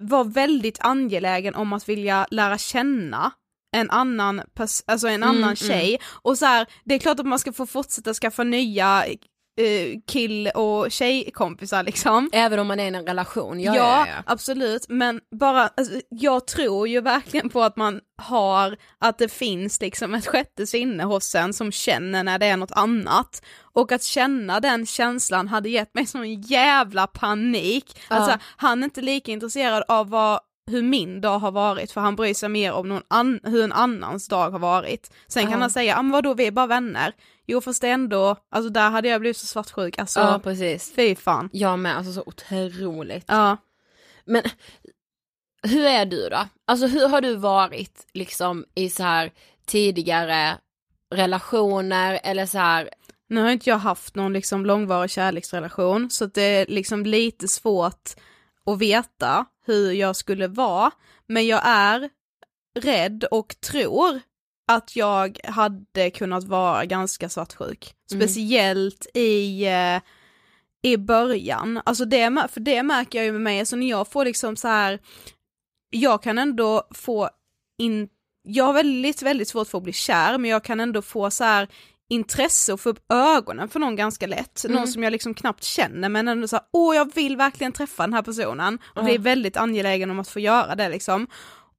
vara 0.04 0.23
väldigt 0.23 0.78
angelägen 0.80 1.56
om 1.56 1.73
att 1.73 1.89
vilja 1.89 2.28
lära 2.32 2.58
känna 2.58 3.32
en 3.77 3.89
annan, 3.89 4.41
alltså 4.88 5.08
en 5.08 5.23
Mm, 5.23 5.29
annan 5.43 5.55
tjej. 5.55 5.99
Och 6.21 6.38
så 6.38 6.45
här, 6.45 6.67
det 6.86 6.95
är 6.95 6.99
klart 6.99 7.19
att 7.19 7.25
man 7.25 7.39
ska 7.39 7.53
få 7.53 7.65
fortsätta 7.65 8.13
skaffa 8.13 8.43
nya 8.43 9.05
eh, 9.60 9.99
kill 10.08 10.47
och 10.47 10.91
tjejkompisar 10.91 11.84
liksom. 11.84 12.29
Även 12.34 12.60
om 12.60 12.67
man 12.67 12.79
är 12.79 12.84
i 12.91 12.95
en 12.95 13.05
relation, 13.05 13.60
ja, 13.60 13.75
Ja, 13.75 13.82
ja, 13.84 14.08
ja. 14.08 14.23
absolut, 14.25 14.86
men 14.89 15.19
bara, 15.39 15.67
alltså, 15.77 16.01
jag 16.10 16.47
tror 16.47 16.88
ju 16.88 17.01
verkligen 17.01 17.49
på 17.49 17.63
att 17.63 17.75
man 17.77 17.99
har, 18.21 18.77
att 18.99 19.17
det 19.17 19.29
finns 19.32 19.82
liksom 19.82 20.13
ett 20.13 20.27
sjätte 20.27 20.67
sinne 20.67 21.03
hos 21.03 21.36
en 21.36 21.53
som 21.53 21.71
känner 21.71 22.23
när 22.23 22.39
det 22.39 22.45
är 22.45 22.58
något 22.58 22.71
annat. 22.71 23.41
Och 23.73 23.91
att 23.91 24.03
känna 24.03 24.60
den 24.60 24.86
känslan 24.86 25.47
hade 25.47 25.69
gett 25.69 25.93
mig 25.93 26.05
sån 26.05 26.41
jävla 26.41 27.08
panik. 27.08 27.99
Alltså 28.08 28.38
han 28.58 28.79
är 28.79 28.86
inte 28.86 29.01
lika 29.01 29.32
intresserad 29.32 29.84
av 29.88 30.10
vad 30.10 30.39
hur 30.69 30.82
min 30.82 31.21
dag 31.21 31.39
har 31.39 31.51
varit, 31.51 31.91
för 31.91 32.01
han 32.01 32.15
bryr 32.15 32.34
sig 32.34 32.49
mer 32.49 32.71
om 32.73 32.89
någon 32.89 33.03
an- 33.08 33.39
hur 33.43 33.63
en 33.63 33.71
annans 33.71 34.27
dag 34.27 34.51
har 34.51 34.60
varit. 34.60 35.12
Sen 35.27 35.43
kan 35.43 35.51
Ja. 35.51 35.58
han 35.60 35.69
säga, 35.69 35.93
ja 35.95 36.01
men 36.01 36.12
vadå 36.12 36.34
vi 36.34 36.47
är 36.47 36.51
bara 36.51 36.67
vänner. 36.67 37.13
Jo 37.47 37.62
fast 37.62 37.82
det 37.82 37.88
är 37.88 37.93
ändå, 37.93 38.36
alltså 38.51 38.69
där 38.69 38.89
hade 38.89 39.08
jag 39.08 39.21
blivit 39.21 39.38
så 39.38 39.45
svartsjuk, 39.45 39.99
alltså 39.99 40.19
ja 40.19 40.39
precis. 40.43 40.93
fy 40.95 41.15
fan. 41.15 41.49
Jag 41.53 41.79
med, 41.79 41.97
alltså 41.97 42.13
så 42.13 42.23
otroligt. 42.25 43.25
Ja. 43.27 43.58
Men 44.25 44.43
hur 45.63 45.86
är 45.86 46.05
du 46.05 46.29
då? 46.29 46.39
Alltså 46.67 46.88
hur 46.88 47.08
har 47.08 47.21
du 47.21 47.36
varit 47.36 48.08
liksom 48.13 48.65
i 48.75 48.89
så 48.89 49.03
här 49.03 49.32
tidigare 49.65 50.58
relationer 51.15 52.19
eller 52.23 52.45
så 52.45 52.58
här, 52.58 52.89
Nu 53.29 53.41
har 53.41 53.49
inte 53.49 53.69
jag 53.69 53.77
haft 53.77 54.15
någon 54.15 54.34
liksom 54.34 54.65
långvarig 54.65 55.12
kärleksrelation 55.12 56.10
så 56.10 56.25
det 56.25 56.41
är 56.41 56.65
liksom 56.65 57.05
lite 57.05 57.47
svårt 57.47 58.10
att 58.73 58.82
veta 58.82 59.45
hur 59.65 59.91
jag 59.91 60.15
skulle 60.15 60.47
vara. 60.47 60.91
Men 61.27 61.47
jag 61.47 61.62
är 61.63 62.10
rädd 62.79 63.23
och 63.32 63.55
tror 63.62 64.21
att 64.67 64.95
jag 64.95 65.39
hade 65.43 66.10
kunnat 66.10 66.43
vara 66.43 66.86
ganska 66.86 67.29
svartsjuk. 67.29 67.95
Mm. 68.12 68.21
Speciellt 68.21 69.08
i, 69.13 69.65
eh, 69.65 70.01
i 70.82 70.97
början. 70.97 71.82
Alltså 71.86 72.05
det, 72.05 72.47
för 72.51 72.60
det 72.60 72.84
märker 72.84 73.19
jag 73.19 73.25
ju 73.25 73.32
med 73.32 73.41
mig, 73.41 73.60
alltså 73.60 73.75
när 73.75 73.89
jag 73.89 74.08
får 74.08 74.25
liksom 74.25 74.55
så 74.55 74.67
här, 74.67 74.99
jag 75.89 76.23
kan 76.23 76.38
ändå 76.38 76.88
få 76.91 77.29
in, 77.77 78.10
jag 78.43 78.65
har 78.65 78.73
väldigt, 78.73 79.21
väldigt 79.21 79.47
svårt 79.47 79.67
för 79.67 79.77
att 79.77 79.84
bli 79.84 79.93
kär, 79.93 80.38
men 80.38 80.51
jag 80.51 80.63
kan 80.63 80.79
ändå 80.79 81.01
få 81.01 81.32
så 81.32 81.43
här 81.43 81.67
intresse 82.09 82.73
och 82.73 82.79
få 82.79 82.89
upp 82.89 83.11
ögonen 83.13 83.69
för 83.69 83.79
någon 83.79 83.95
ganska 83.95 84.27
lätt. 84.27 84.65
Någon 84.69 84.87
som 84.87 85.03
jag 85.03 85.11
liksom 85.11 85.33
knappt 85.33 85.63
känner 85.63 86.09
men 86.09 86.27
ändå 86.27 86.47
så 86.47 86.55
här, 86.55 86.65
åh 86.73 86.95
jag 86.95 87.15
vill 87.15 87.37
verkligen 87.37 87.71
träffa 87.73 88.03
den 88.03 88.13
här 88.13 88.21
personen. 88.21 88.79
Och 88.83 89.03
blir 89.05 89.19
väldigt 89.19 89.57
angelägen 89.57 90.11
om 90.11 90.19
att 90.19 90.27
få 90.27 90.39
göra 90.39 90.75
det 90.75 90.89
liksom. 90.89 91.27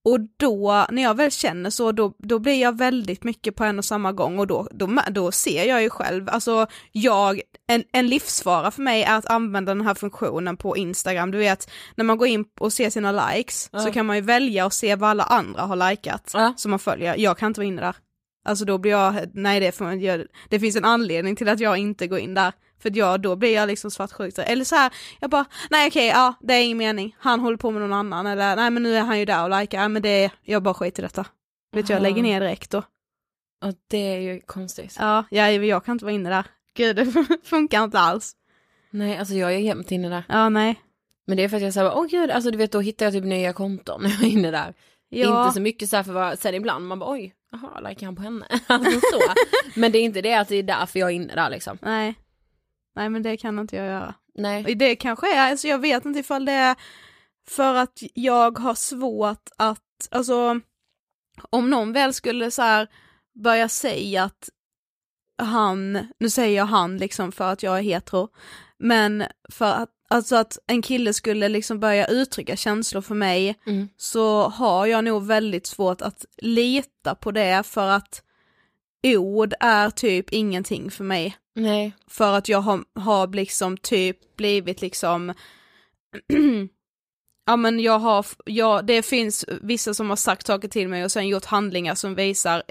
Och 0.04 0.18
då, 0.36 0.86
när 0.90 1.02
jag 1.02 1.16
väl 1.16 1.30
känner 1.30 1.70
så, 1.70 1.92
då, 1.92 2.12
då 2.18 2.38
blir 2.38 2.60
jag 2.60 2.78
väldigt 2.78 3.24
mycket 3.24 3.56
på 3.56 3.64
en 3.64 3.78
och 3.78 3.84
samma 3.84 4.12
gång 4.12 4.38
och 4.38 4.46
då, 4.46 4.68
då, 4.72 5.00
då 5.10 5.32
ser 5.32 5.64
jag 5.64 5.82
ju 5.82 5.90
själv, 5.90 6.28
alltså 6.28 6.66
jag, 6.92 7.40
en, 7.66 7.84
en 7.92 8.08
livsfara 8.08 8.70
för 8.70 8.82
mig 8.82 9.02
är 9.02 9.18
att 9.18 9.26
använda 9.26 9.74
den 9.74 9.86
här 9.86 9.94
funktionen 9.94 10.56
på 10.56 10.76
Instagram, 10.76 11.30
du 11.30 11.38
vet 11.38 11.70
när 11.94 12.04
man 12.04 12.18
går 12.18 12.28
in 12.28 12.44
och 12.60 12.72
ser 12.72 12.90
sina 12.90 13.30
likes 13.32 13.70
så 13.72 13.92
kan 13.92 14.06
man 14.06 14.16
ju 14.16 14.22
välja 14.22 14.66
att 14.66 14.74
se 14.74 14.94
vad 14.94 15.10
alla 15.10 15.24
andra 15.24 15.62
har 15.62 15.90
likat 15.90 16.34
som 16.56 16.70
man 16.70 16.78
följer, 16.78 17.16
jag 17.18 17.38
kan 17.38 17.46
inte 17.46 17.60
vara 17.60 17.68
inne 17.68 17.82
där. 17.82 17.96
Alltså 18.44 18.64
då 18.64 18.78
blir 18.78 18.90
jag, 18.90 19.14
nej 19.34 19.60
det 19.60 19.80
man 19.80 20.00
göra, 20.00 20.24
det 20.48 20.60
finns 20.60 20.76
en 20.76 20.84
anledning 20.84 21.36
till 21.36 21.48
att 21.48 21.60
jag 21.60 21.76
inte 21.78 22.06
går 22.06 22.18
in 22.18 22.34
där. 22.34 22.52
För 22.82 22.96
jag, 22.96 23.20
då 23.20 23.36
blir 23.36 23.54
jag 23.54 23.66
liksom 23.66 23.90
svartsjuk. 23.90 24.34
Eller 24.38 24.64
så 24.64 24.74
här, 24.76 24.92
jag 25.20 25.30
bara, 25.30 25.44
nej 25.70 25.86
okej, 25.88 26.06
ja 26.06 26.34
det 26.40 26.54
är 26.54 26.62
ingen 26.64 26.78
mening, 26.78 27.16
han 27.18 27.40
håller 27.40 27.56
på 27.56 27.70
med 27.70 27.82
någon 27.82 27.92
annan 27.92 28.26
eller 28.26 28.56
nej 28.56 28.70
men 28.70 28.82
nu 28.82 28.96
är 28.96 29.00
han 29.00 29.18
ju 29.18 29.24
där 29.24 29.42
och 29.50 29.60
likar, 29.60 29.82
ja, 29.82 29.88
men 29.88 30.02
det 30.02 30.30
jag 30.42 30.62
bara 30.62 30.74
skiter 30.74 31.02
i 31.02 31.06
detta. 31.06 31.26
Vet 31.72 31.86
du, 31.86 31.92
jag 31.92 32.02
lägger 32.02 32.22
ner 32.22 32.40
direkt 32.40 32.70
då. 32.70 32.82
ja 33.60 33.72
det 33.88 33.98
är 33.98 34.18
ju 34.18 34.40
konstigt. 34.40 34.96
Ja, 34.98 35.24
jag, 35.30 35.64
jag 35.64 35.84
kan 35.84 35.92
inte 35.92 36.04
vara 36.04 36.14
inne 36.14 36.30
där. 36.30 36.44
Gud 36.74 36.96
det 36.96 37.06
funkar 37.44 37.84
inte 37.84 37.98
alls. 37.98 38.32
Nej 38.90 39.18
alltså 39.18 39.34
jag 39.34 39.54
är 39.54 39.58
jämt 39.58 39.90
inne 39.90 40.08
där. 40.08 40.24
Ja 40.28 40.48
nej. 40.48 40.80
Men 41.26 41.36
det 41.36 41.44
är 41.44 41.48
för 41.48 41.56
att 41.56 41.62
jag 41.62 41.74
säger, 41.74 41.96
åh 41.96 42.06
gud, 42.06 42.30
alltså 42.30 42.50
du 42.50 42.58
vet 42.58 42.72
då 42.72 42.80
hittar 42.80 43.06
jag 43.06 43.12
typ 43.12 43.24
nya 43.24 43.52
konton 43.52 44.02
när 44.02 44.10
jag 44.10 44.22
är 44.22 44.26
inne 44.28 44.50
där. 44.50 44.74
Ja, 45.08 45.42
Inte 45.44 45.54
så 45.54 45.60
mycket 45.60 45.88
så 45.88 45.96
här 45.96 46.02
för 46.02 46.12
vad, 46.12 46.38
sen 46.38 46.54
ibland 46.54 46.86
man 46.86 46.98
bara 46.98 47.10
oj, 47.12 47.34
jaha, 47.50 47.80
likar 47.80 48.06
han 48.06 48.16
på 48.16 48.22
henne? 48.22 48.46
alltså 48.66 49.00
så. 49.00 49.20
Men 49.74 49.92
det 49.92 49.98
är 49.98 50.02
inte 50.02 50.22
det 50.22 50.34
att 50.34 50.48
det 50.48 50.56
är 50.56 50.62
därför 50.62 50.98
jag 50.98 51.10
är 51.10 51.14
inne 51.14 51.34
där 51.34 51.50
liksom. 51.50 51.78
nej. 51.82 52.14
Nej 52.96 53.08
men 53.08 53.22
det 53.22 53.36
kan 53.36 53.58
inte 53.58 53.76
jag 53.76 53.86
göra. 53.86 54.14
Nej. 54.34 54.74
Det 54.74 54.96
kanske 54.96 55.36
är, 55.36 55.50
alltså 55.50 55.68
jag 55.68 55.78
vet 55.78 56.04
inte 56.04 56.20
ifall 56.20 56.44
det 56.44 56.52
är 56.52 56.76
för 57.48 57.74
att 57.74 58.02
jag 58.14 58.58
har 58.58 58.74
svårt 58.74 59.48
att, 59.56 60.08
alltså 60.10 60.60
om 61.50 61.70
någon 61.70 61.92
väl 61.92 62.14
skulle 62.14 62.50
så 62.50 62.62
här 62.62 62.88
börja 63.34 63.68
säga 63.68 64.24
att 64.24 64.48
han, 65.42 66.08
nu 66.18 66.30
säger 66.30 66.56
jag 66.56 66.66
han 66.66 66.98
liksom 66.98 67.32
för 67.32 67.52
att 67.52 67.62
jag 67.62 67.78
är 67.78 67.82
hetero, 67.82 68.28
men 68.78 69.24
för 69.52 69.72
att, 69.72 69.90
alltså 70.10 70.36
att 70.36 70.58
en 70.66 70.82
kille 70.82 71.12
skulle 71.12 71.48
liksom 71.48 71.80
börja 71.80 72.06
uttrycka 72.06 72.56
känslor 72.56 73.00
för 73.00 73.14
mig 73.14 73.58
Mm. 73.66 73.88
så 73.96 74.48
har 74.48 74.86
jag 74.86 75.04
nog 75.04 75.26
väldigt 75.26 75.66
svårt 75.66 76.02
att 76.02 76.24
lita 76.36 77.14
på 77.14 77.30
det 77.32 77.62
för 77.66 77.86
att 77.88 78.22
ord 79.02 79.54
är 79.60 79.90
typ 79.90 80.32
ingenting 80.32 80.90
för 80.90 81.04
mig 81.04 81.36
Nej. 81.54 81.92
för 82.08 82.32
att 82.32 82.48
jag 82.48 82.60
har, 82.60 82.84
har 82.94 83.26
liksom 83.28 83.76
typ 83.76 84.36
blivit 84.36 84.80
liksom 84.80 85.34
Ja 87.46 87.56
men 87.56 87.80
jag 87.80 87.98
har, 87.98 88.26
jag, 88.44 88.86
det 88.86 89.02
finns 89.02 89.44
vissa 89.62 89.94
som 89.94 90.08
har 90.08 90.16
sagt 90.16 90.46
saker 90.46 90.68
till 90.68 90.88
mig 90.88 91.04
och 91.04 91.12
sen 91.12 91.28
gjort 91.28 91.44
handlingar 91.44 91.94
som 91.94 92.14
visar 92.14 92.62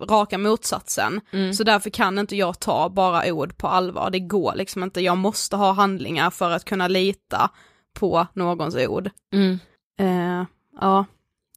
raka 0.00 0.38
motsatsen. 0.38 1.20
Mm. 1.30 1.52
Så 1.52 1.64
därför 1.64 1.90
kan 1.90 2.18
inte 2.18 2.36
jag 2.36 2.60
ta 2.60 2.88
bara 2.88 3.32
ord 3.32 3.56
på 3.56 3.68
allvar, 3.68 4.10
det 4.10 4.20
går 4.20 4.54
liksom 4.54 4.82
inte, 4.82 5.00
jag 5.00 5.18
måste 5.18 5.56
ha 5.56 5.72
handlingar 5.72 6.30
för 6.30 6.50
att 6.50 6.64
kunna 6.64 6.88
lita 6.88 7.50
på 7.94 8.26
någons 8.34 8.76
ord. 8.76 9.10
Mm. 9.32 9.58
Eh, 10.00 10.46
ja, 10.80 11.04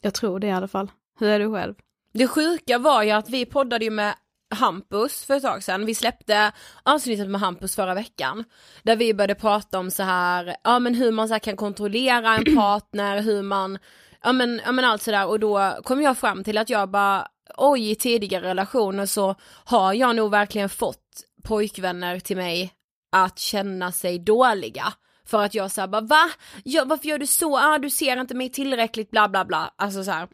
jag 0.01 0.13
tror 0.13 0.39
det 0.39 0.47
i 0.47 0.51
alla 0.51 0.67
fall. 0.67 0.91
Hur 1.19 1.29
är 1.29 1.39
du 1.39 1.51
själv? 1.51 1.75
Det 2.13 2.27
sjuka 2.27 2.77
var 2.77 3.03
ju 3.03 3.11
att 3.11 3.29
vi 3.29 3.45
poddade 3.45 3.85
ju 3.85 3.91
med 3.91 4.15
Hampus 4.49 5.25
för 5.25 5.33
ett 5.33 5.43
tag 5.43 5.63
sedan. 5.63 5.85
Vi 5.85 5.95
släppte 5.95 6.51
avsnittet 6.83 7.29
med 7.29 7.41
Hampus 7.41 7.75
förra 7.75 7.93
veckan. 7.93 8.43
Där 8.83 8.95
vi 8.95 9.13
började 9.13 9.35
prata 9.35 9.79
om 9.79 9.91
så 9.91 10.03
här, 10.03 10.55
ja 10.63 10.79
men 10.79 10.95
hur 10.95 11.11
man 11.11 11.27
så 11.27 11.39
kan 11.39 11.55
kontrollera 11.55 12.35
en 12.35 12.55
partner, 12.55 13.21
hur 13.21 13.41
man, 13.41 13.77
ja 14.23 14.33
men, 14.33 14.61
ja 14.65 14.71
men 14.71 14.85
allt 14.85 15.01
sådär 15.01 15.27
och 15.27 15.39
då 15.39 15.77
kom 15.83 16.01
jag 16.01 16.17
fram 16.17 16.43
till 16.43 16.57
att 16.57 16.69
jag 16.69 16.89
bara, 16.89 17.27
oj 17.57 17.91
i 17.91 17.95
tidigare 17.95 18.47
relationer 18.47 19.05
så 19.05 19.35
har 19.65 19.93
jag 19.93 20.15
nog 20.15 20.31
verkligen 20.31 20.69
fått 20.69 21.01
pojkvänner 21.43 22.19
till 22.19 22.37
mig 22.37 22.73
att 23.11 23.39
känna 23.39 23.91
sig 23.91 24.19
dåliga. 24.19 24.93
För 25.25 25.43
att 25.43 25.53
jag 25.55 25.71
såhär 25.71 25.87
bara 25.87 26.01
va? 26.01 26.29
Ja, 26.63 26.83
varför 26.85 27.07
gör 27.07 27.17
du 27.17 27.27
så? 27.27 27.57
Ah, 27.57 27.77
du 27.77 27.89
ser 27.89 28.21
inte 28.21 28.35
mig 28.35 28.49
tillräckligt 28.49 29.11
bla 29.11 29.29
bla 29.29 29.45
bla. 29.45 29.73
Alltså 29.75 30.03
så 30.03 30.11
här. 30.11 30.27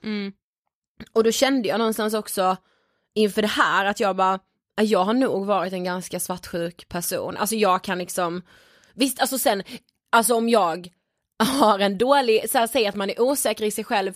Och 1.13 1.23
då 1.23 1.31
kände 1.31 1.67
jag 1.67 1.77
någonstans 1.77 2.13
också 2.13 2.57
inför 3.15 3.41
det 3.41 3.47
här 3.47 3.85
att 3.85 3.99
jag 3.99 4.15
bara, 4.15 4.39
"Ah, 4.77 4.83
jag 4.83 5.03
har 5.03 5.13
nog 5.13 5.45
varit 5.45 5.73
en 5.73 5.83
ganska 5.83 6.19
svartsjuk 6.19 6.89
person. 6.89 7.37
Alltså 7.37 7.55
jag 7.55 7.83
kan 7.83 7.97
liksom, 7.97 8.41
visst 8.93 9.19
alltså 9.19 9.37
sen, 9.37 9.63
alltså 10.11 10.35
om 10.35 10.49
jag 10.49 10.89
har 11.61 11.79
en 11.79 11.97
dålig, 11.97 12.49
så 12.49 12.57
här, 12.57 12.67
säg 12.67 12.87
att 12.87 12.95
man 12.95 13.09
är 13.09 13.21
osäker 13.21 13.65
i 13.65 13.71
sig 13.71 13.83
själv 13.83 14.13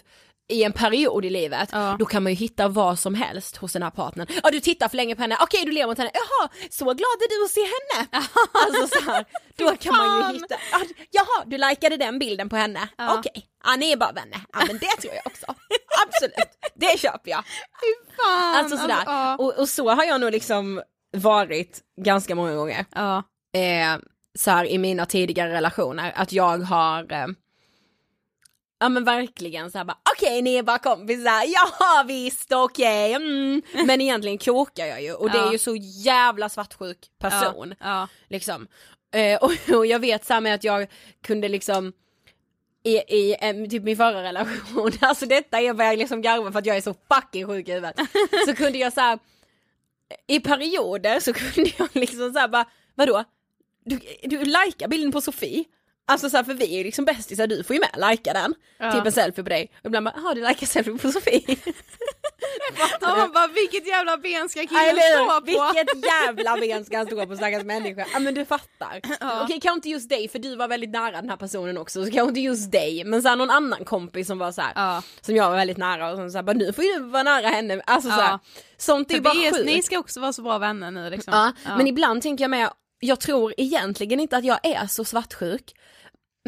i 0.54 0.64
en 0.64 0.72
period 0.74 1.26
i 1.26 1.30
livet, 1.30 1.70
Ja. 1.72 1.96
då 2.00 2.06
kan 2.06 2.24
man 2.24 2.32
ju 2.32 2.36
hitta 2.36 2.68
vad 2.68 3.00
som 3.00 3.16
helst 3.16 3.58
hos 3.58 3.74
den 3.74 3.84
här 3.84 3.90
partnern. 3.90 4.28
Ja 4.44 4.50
du 4.52 4.60
tittar 4.60 4.88
för 4.90 4.96
länge 4.98 5.16
på 5.16 5.22
henne, 5.22 5.38
okej 5.42 5.66
du 5.66 5.72
ler 5.72 5.88
mot 5.88 5.98
henne, 5.98 6.12
jaha 6.14 6.50
så 6.70 6.86
glad 6.86 6.98
är 6.98 7.40
du 7.40 7.46
att 7.46 7.52
se 7.52 7.62
henne. 7.62 8.08
alltså 8.54 8.98
så 9.00 9.12
här, 9.12 9.26
då 9.58 9.76
kan 9.78 9.96
man 9.98 10.30
ju 10.34 10.34
hitta, 10.40 10.56
"Ah, 10.56 10.80
jaha 11.12 11.44
du 11.46 11.58
likade 11.58 11.98
den 11.98 12.20
bilden 12.20 12.50
på 12.50 12.56
henne, 12.56 12.90
Ja. 12.98 13.18
okej, 13.20 13.46
ja 13.66 13.76
ni 13.76 13.92
är 13.92 13.98
bara 13.98 14.12
vänner, 14.12 14.40
ja 14.54 14.60
men 14.68 14.78
det 14.78 15.02
tror 15.02 15.14
jag 15.14 15.22
också. 15.28 15.46
Absolut, 16.06 16.50
det 16.76 17.00
köper 17.00 17.32
jag. 17.32 17.44
Fan, 18.18 18.56
Alltså 18.56 18.78
sådär, 18.78 19.04
ja. 19.06 19.36
och, 19.38 19.60
och 19.60 19.70
så 19.70 19.90
har 19.90 20.04
jag 20.04 20.22
nog 20.22 20.32
liksom 20.32 20.82
varit 21.18 21.82
ganska 22.02 22.36
många 22.36 22.56
gånger. 22.56 22.86
ja. 22.96 23.24
Eh, 23.58 23.98
så 24.40 24.52
här 24.52 24.66
i 24.66 24.78
mina 24.78 25.06
tidigare 25.06 25.54
relationer, 25.54 26.14
att 26.16 26.32
jag 26.34 26.58
har 26.58 27.12
eh, 27.14 27.26
Ja 28.86 28.90
men 28.90 29.04
verkligen 29.04 29.72
så 29.72 29.78
här 29.78 29.86
bara 29.86 29.98
okej 30.16 30.42
ni 30.42 30.56
är 30.56 30.64
bara 30.64 30.80
kompisar, 30.80 31.44
ja 31.48 32.04
visst 32.08 32.52
okej, 32.52 33.14
mm. 33.14 33.62
men 33.86 34.02
egentligen 34.02 34.38
kokar 34.38 34.86
jag 34.86 35.04
ju 35.04 35.14
och 35.14 35.32
det 35.32 35.38
är 35.38 35.46
Ja. 35.46 35.52
ju 35.52 35.58
så 35.58 35.76
jävla 35.76 36.50
svartsjuk 36.50 36.98
person. 37.20 37.76
Ja. 37.80 38.08
Liksom. 38.28 38.68
Eh, 39.14 39.40
och, 39.44 39.52
och 39.78 39.86
jag 39.86 40.00
vet 40.00 40.26
så 40.26 40.34
här 40.34 40.42
med 40.42 40.56
att 40.56 40.64
jag 40.64 40.88
kunde 41.22 41.50
liksom 41.50 41.94
i, 42.84 42.98
i 42.98 43.36
typ 43.70 43.84
min 43.84 43.98
förra 43.98 44.24
relation, 44.24 44.92
alltså 45.02 45.26
detta 45.26 45.62
är 45.62 45.74
vad 45.74 45.88
jag 45.88 45.98
liksom 45.98 46.22
garvar 46.22 46.52
för 46.52 46.60
att 46.60 46.66
jag 46.66 46.78
är 46.78 46.82
så 46.82 46.96
fucking 47.14 47.48
sjuk 47.48 47.68
i 47.68 47.72
huvudet. 47.72 48.00
Så 48.46 48.56
kunde 48.56 48.78
jag 48.78 48.94
så 48.94 49.02
här, 49.02 49.20
i 50.28 50.40
perioder 50.40 51.20
så 51.20 51.34
kunde 51.34 51.72
jag 51.78 51.90
liksom 51.94 52.34
så 52.34 52.40
här 52.40 52.48
bara, 52.48 52.66
vadå? 52.96 53.24
Du, 53.86 54.00
du 54.24 54.46
likar 54.46 54.88
bilden 54.88 55.12
på 55.12 55.22
Sofie? 55.22 55.66
Alltså 56.08 56.30
så 56.30 56.38
här, 56.38 56.44
för 56.44 56.54
vi 56.54 56.74
är 56.74 56.78
ju 56.78 56.84
liksom 56.84 57.06
bästisar, 57.06 57.48
du 57.48 57.64
får 57.64 57.74
ju 57.76 57.80
med 57.80 58.10
likea 58.12 58.34
den. 58.34 58.54
Ja. 58.78 58.92
Typ 58.92 59.06
en 59.06 59.12
selfie 59.12 59.44
på 59.44 59.50
dig. 59.50 59.72
Och 59.80 59.86
ibland 59.86 60.06
bara, 60.06 60.14
jaha 60.18 60.34
du 60.34 60.48
likar 60.48 60.68
selfie 60.68 60.98
på 60.98 61.12
Sofie. 61.12 61.58
Ja, 63.02 63.16
man 63.18 63.32
bara 63.32 63.48
vilket 63.48 63.88
jävla 63.88 64.18
ben 64.18 64.50
ska 64.50 64.60
Ja, 64.62 64.68
killen 64.68 65.04
stå 65.14 65.40
på? 65.40 65.46
Vilket 65.46 66.06
jävla 66.06 66.58
ben 66.62 66.86
ska 66.86 66.98
han 66.98 67.06
stå 67.08 67.26
på 67.26 67.36
stackars 67.36 67.64
människa? 67.64 68.06
Ja 68.14 68.20
men 68.20 68.34
du 68.34 68.46
fattar. 68.46 69.02
Okej 69.44 69.60
kanske 69.62 69.72
inte 69.72 69.90
just 69.90 70.10
dig 70.10 70.28
för 70.30 70.40
du 70.40 70.56
var 70.56 70.68
väldigt 70.68 70.90
nära 70.90 71.12
den 71.22 71.30
här 71.30 71.38
personen 71.38 71.78
också 71.78 72.06
så 72.06 72.12
kanske 72.12 72.30
inte 72.30 72.40
just 72.40 72.72
dig 72.72 73.04
men 73.04 73.22
så 73.22 73.28
här, 73.30 73.36
någon 73.36 73.50
annan 73.50 73.86
kompis 73.86 74.28
som 74.28 74.38
var 74.38 74.52
så 74.52 74.62
här, 74.62 74.72
Ja. 74.76 75.02
som 75.22 75.36
jag 75.36 75.50
var 75.50 75.56
väldigt 75.58 75.78
nära 75.78 76.12
och 76.12 76.18
som 76.18 76.30
så 76.32 76.38
här, 76.38 76.44
bara, 76.44 76.54
nu 76.54 76.74
får 76.74 76.84
ju 76.84 76.94
du 76.94 77.00
vara 77.00 77.24
nära 77.24 77.48
henne. 77.48 77.82
Alltså 77.86 78.10
så 78.10 78.16
Ja. 78.20 78.24
här, 78.24 78.40
sånt 78.78 79.12
är 79.12 79.16
För 79.16 79.22
bara 79.22 79.34
är, 79.34 79.52
sjukt. 79.52 79.66
ni 79.66 79.84
ska 79.84 80.00
också 80.00 80.20
vara 80.20 80.34
så 80.34 80.42
bra 80.42 80.58
vänner 80.58 80.92
nu 80.92 81.10
liksom. 81.10 81.34
Ja, 81.66 81.78
men 81.78 81.88
ibland 81.88 82.22
tänker 82.22 82.44
jag 82.44 82.52
med, 82.52 82.70
jag 83.00 83.20
tror 83.20 83.54
egentligen 83.58 84.20
inte 84.20 84.38
att 84.38 84.46
jag 84.46 84.60
är 84.66 84.88
så 84.88 85.06
svartsjuk. 85.06 85.74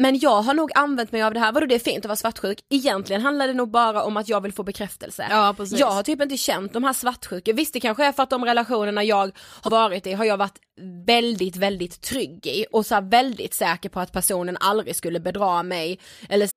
Men 0.00 0.18
jag 0.18 0.42
har 0.42 0.54
nog 0.54 0.70
använt 0.74 1.12
mig 1.12 1.22
av 1.22 1.34
det 1.34 1.40
här, 1.40 1.52
vadå 1.52 1.66
det 1.66 1.74
är 1.74 1.78
fint 1.78 2.04
att 2.04 2.08
vara 2.08 2.16
svartsjuk? 2.16 2.58
Egentligen 2.70 3.22
handlar 3.22 3.48
det 3.48 3.54
nog 3.54 3.70
bara 3.70 4.02
om 4.02 4.16
att 4.16 4.28
jag 4.28 4.40
vill 4.40 4.52
få 4.52 4.62
bekräftelse. 4.62 5.26
Ja, 5.30 5.54
precis. 5.56 5.78
Jag 5.78 5.90
har 5.90 6.02
typ 6.02 6.22
inte 6.22 6.36
känt 6.36 6.72
de 6.72 6.84
här 6.84 6.92
svartsjuka, 6.92 7.52
visst 7.52 7.72
det 7.72 7.80
kanske 7.80 8.04
är 8.04 8.12
för 8.12 8.22
att 8.22 8.30
de 8.30 8.44
relationerna 8.44 9.04
jag 9.04 9.30
har 9.62 9.70
varit 9.70 10.06
i 10.06 10.12
har 10.12 10.24
jag 10.24 10.36
varit 10.36 10.58
väldigt, 11.06 11.56
väldigt 11.56 12.00
trygg 12.00 12.46
i 12.46 12.66
och 12.72 12.86
så 12.86 13.00
väldigt 13.00 13.54
säker 13.54 13.88
på 13.88 14.00
att 14.00 14.12
personen 14.12 14.56
aldrig 14.60 14.96
skulle 14.96 15.20
bedra 15.20 15.62
mig 15.62 15.98
eller 16.28 16.48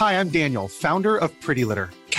Hi, 0.00 0.16
I'm 0.16 0.30
Daniel, 0.30 0.68
founder 0.68 1.24
of 1.24 1.30
Pretty 1.46 1.64
Litter. 1.64 1.99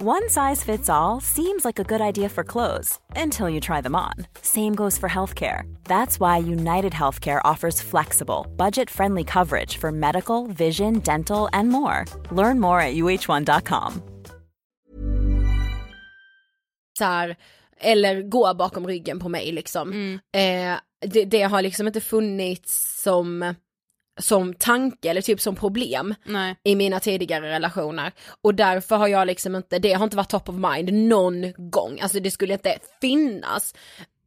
One 0.00 0.28
size 0.28 0.62
fits 0.62 0.88
all 0.88 1.20
seems 1.20 1.64
like 1.64 1.80
a 1.80 1.82
good 1.82 2.00
idea 2.00 2.28
for 2.28 2.44
clothes 2.44 3.00
until 3.16 3.50
you 3.50 3.58
try 3.58 3.80
them 3.80 3.96
on. 3.96 4.14
Same 4.42 4.76
goes 4.76 4.96
for 4.96 5.08
healthcare. 5.08 5.62
That's 5.86 6.20
why 6.20 6.38
United 6.38 6.92
Healthcare 6.92 7.40
offers 7.42 7.82
flexible, 7.82 8.46
budget 8.56 8.90
friendly 8.90 9.24
coverage 9.24 9.76
for 9.76 9.90
medical, 9.90 10.46
vision, 10.46 11.00
dental, 11.00 11.48
and 11.52 11.68
more. 11.68 12.04
Learn 12.30 12.60
more 12.60 12.80
at 12.80 12.94
uh1.com. 12.94 14.02
så 16.98 17.04
här, 17.04 17.36
eller 17.80 18.22
gå 18.22 18.54
bakom 18.54 18.86
ryggen 18.86 19.18
på 19.18 19.28
mig 19.28 19.52
liksom. 19.52 19.92
Mm. 19.92 20.14
Eh, 20.32 20.78
det, 21.10 21.24
det 21.24 21.42
har 21.42 21.62
liksom 21.62 21.86
inte 21.86 22.00
funnits 22.00 23.02
som, 23.02 23.54
som 24.18 24.54
tanke 24.54 25.10
eller 25.10 25.20
typ 25.20 25.40
som 25.40 25.56
problem 25.56 26.14
Nej. 26.24 26.56
i 26.64 26.74
mina 26.74 27.00
tidigare 27.00 27.48
relationer. 27.48 28.12
Och 28.42 28.54
därför 28.54 28.96
har 28.96 29.08
jag 29.08 29.26
liksom 29.26 29.56
inte, 29.56 29.78
det 29.78 29.92
har 29.92 30.04
inte 30.04 30.16
varit 30.16 30.30
top 30.30 30.48
of 30.48 30.54
mind 30.54 30.92
någon 30.92 31.52
gång, 31.56 32.00
alltså 32.00 32.20
det 32.20 32.30
skulle 32.30 32.52
inte 32.52 32.78
finnas. 33.00 33.74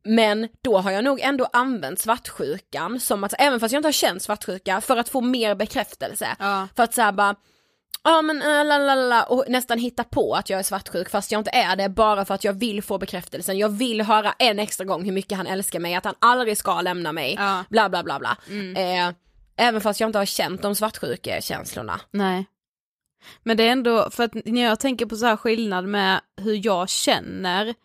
Men 0.04 0.48
då 0.64 0.78
har 0.78 0.92
jag 0.92 1.04
nog 1.04 1.20
ändå 1.22 1.48
använt 1.54 2.00
svartsjukan 2.00 3.00
som 3.00 3.24
att, 3.24 3.34
även 3.40 3.60
fast 3.60 3.72
jag 3.72 3.80
inte 3.80 3.88
har 3.88 3.94
känt 3.94 4.22
svartsjuka, 4.22 4.82
för 4.82 4.98
att 4.98 5.10
få 5.10 5.22
mer 5.22 5.56
bekräftelse. 5.56 6.28
Ja. 6.40 6.68
För 6.76 6.84
att 6.84 6.94
säga 6.94 7.12
bara, 7.12 7.36
ja 8.04 8.22
men 8.22 8.42
äh, 8.42 8.66
la, 8.66 8.78
la, 8.78 8.96
la, 8.96 8.96
la, 8.96 9.24
och 9.24 9.46
nästan 9.48 9.80
hitta 9.80 10.04
på 10.04 10.34
att 10.34 10.50
jag 10.50 10.60
är 10.60 10.64
svartsjuk 10.64 11.10
fast 11.10 11.32
jag 11.32 11.40
inte 11.40 11.52
är 11.54 11.76
det 11.76 11.90
bara 11.90 12.26
för 12.26 12.34
att 12.34 12.44
jag 12.44 12.54
vill 12.54 12.84
få 12.84 12.98
bekräftelsen. 12.98 13.58
Jag 13.58 13.70
vill 13.70 14.02
höra 14.02 14.34
en 14.40 14.60
extra 14.60 14.86
gång 14.86 15.06
hur 15.06 15.12
mycket 15.12 15.38
han 15.38 15.48
älskar 15.48 15.80
mig, 15.80 15.96
att 15.96 16.06
han 16.06 16.16
aldrig 16.20 16.58
ska 16.58 16.82
lämna 16.82 17.12
mig, 17.12 17.36
Ja. 17.40 17.64
bla 17.70 17.90
bla 17.90 18.04
bla 18.04 18.20
bla. 18.20 18.38
Eh, 18.82 19.14
även 19.62 19.82
fast 19.82 20.00
jag 20.00 20.08
inte 20.08 20.18
har 20.18 20.26
känt 20.26 20.62
de 20.62 20.76
svartsjuka 20.76 21.42
känslorna. 21.42 22.02
Nej. 22.12 22.46
Men 23.44 23.58
det 23.58 23.64
är 23.64 23.72
ändå, 23.72 24.10
för 24.10 24.24
att 24.24 24.34
när 24.46 24.62
jag 24.62 24.80
tänker 24.80 25.06
på 25.06 25.16
så 25.16 25.26
här 25.26 25.38
skillnad 25.38 25.86
med 25.86 26.22
hur 26.38 26.66
jag 26.66 26.90
känner 26.90 27.76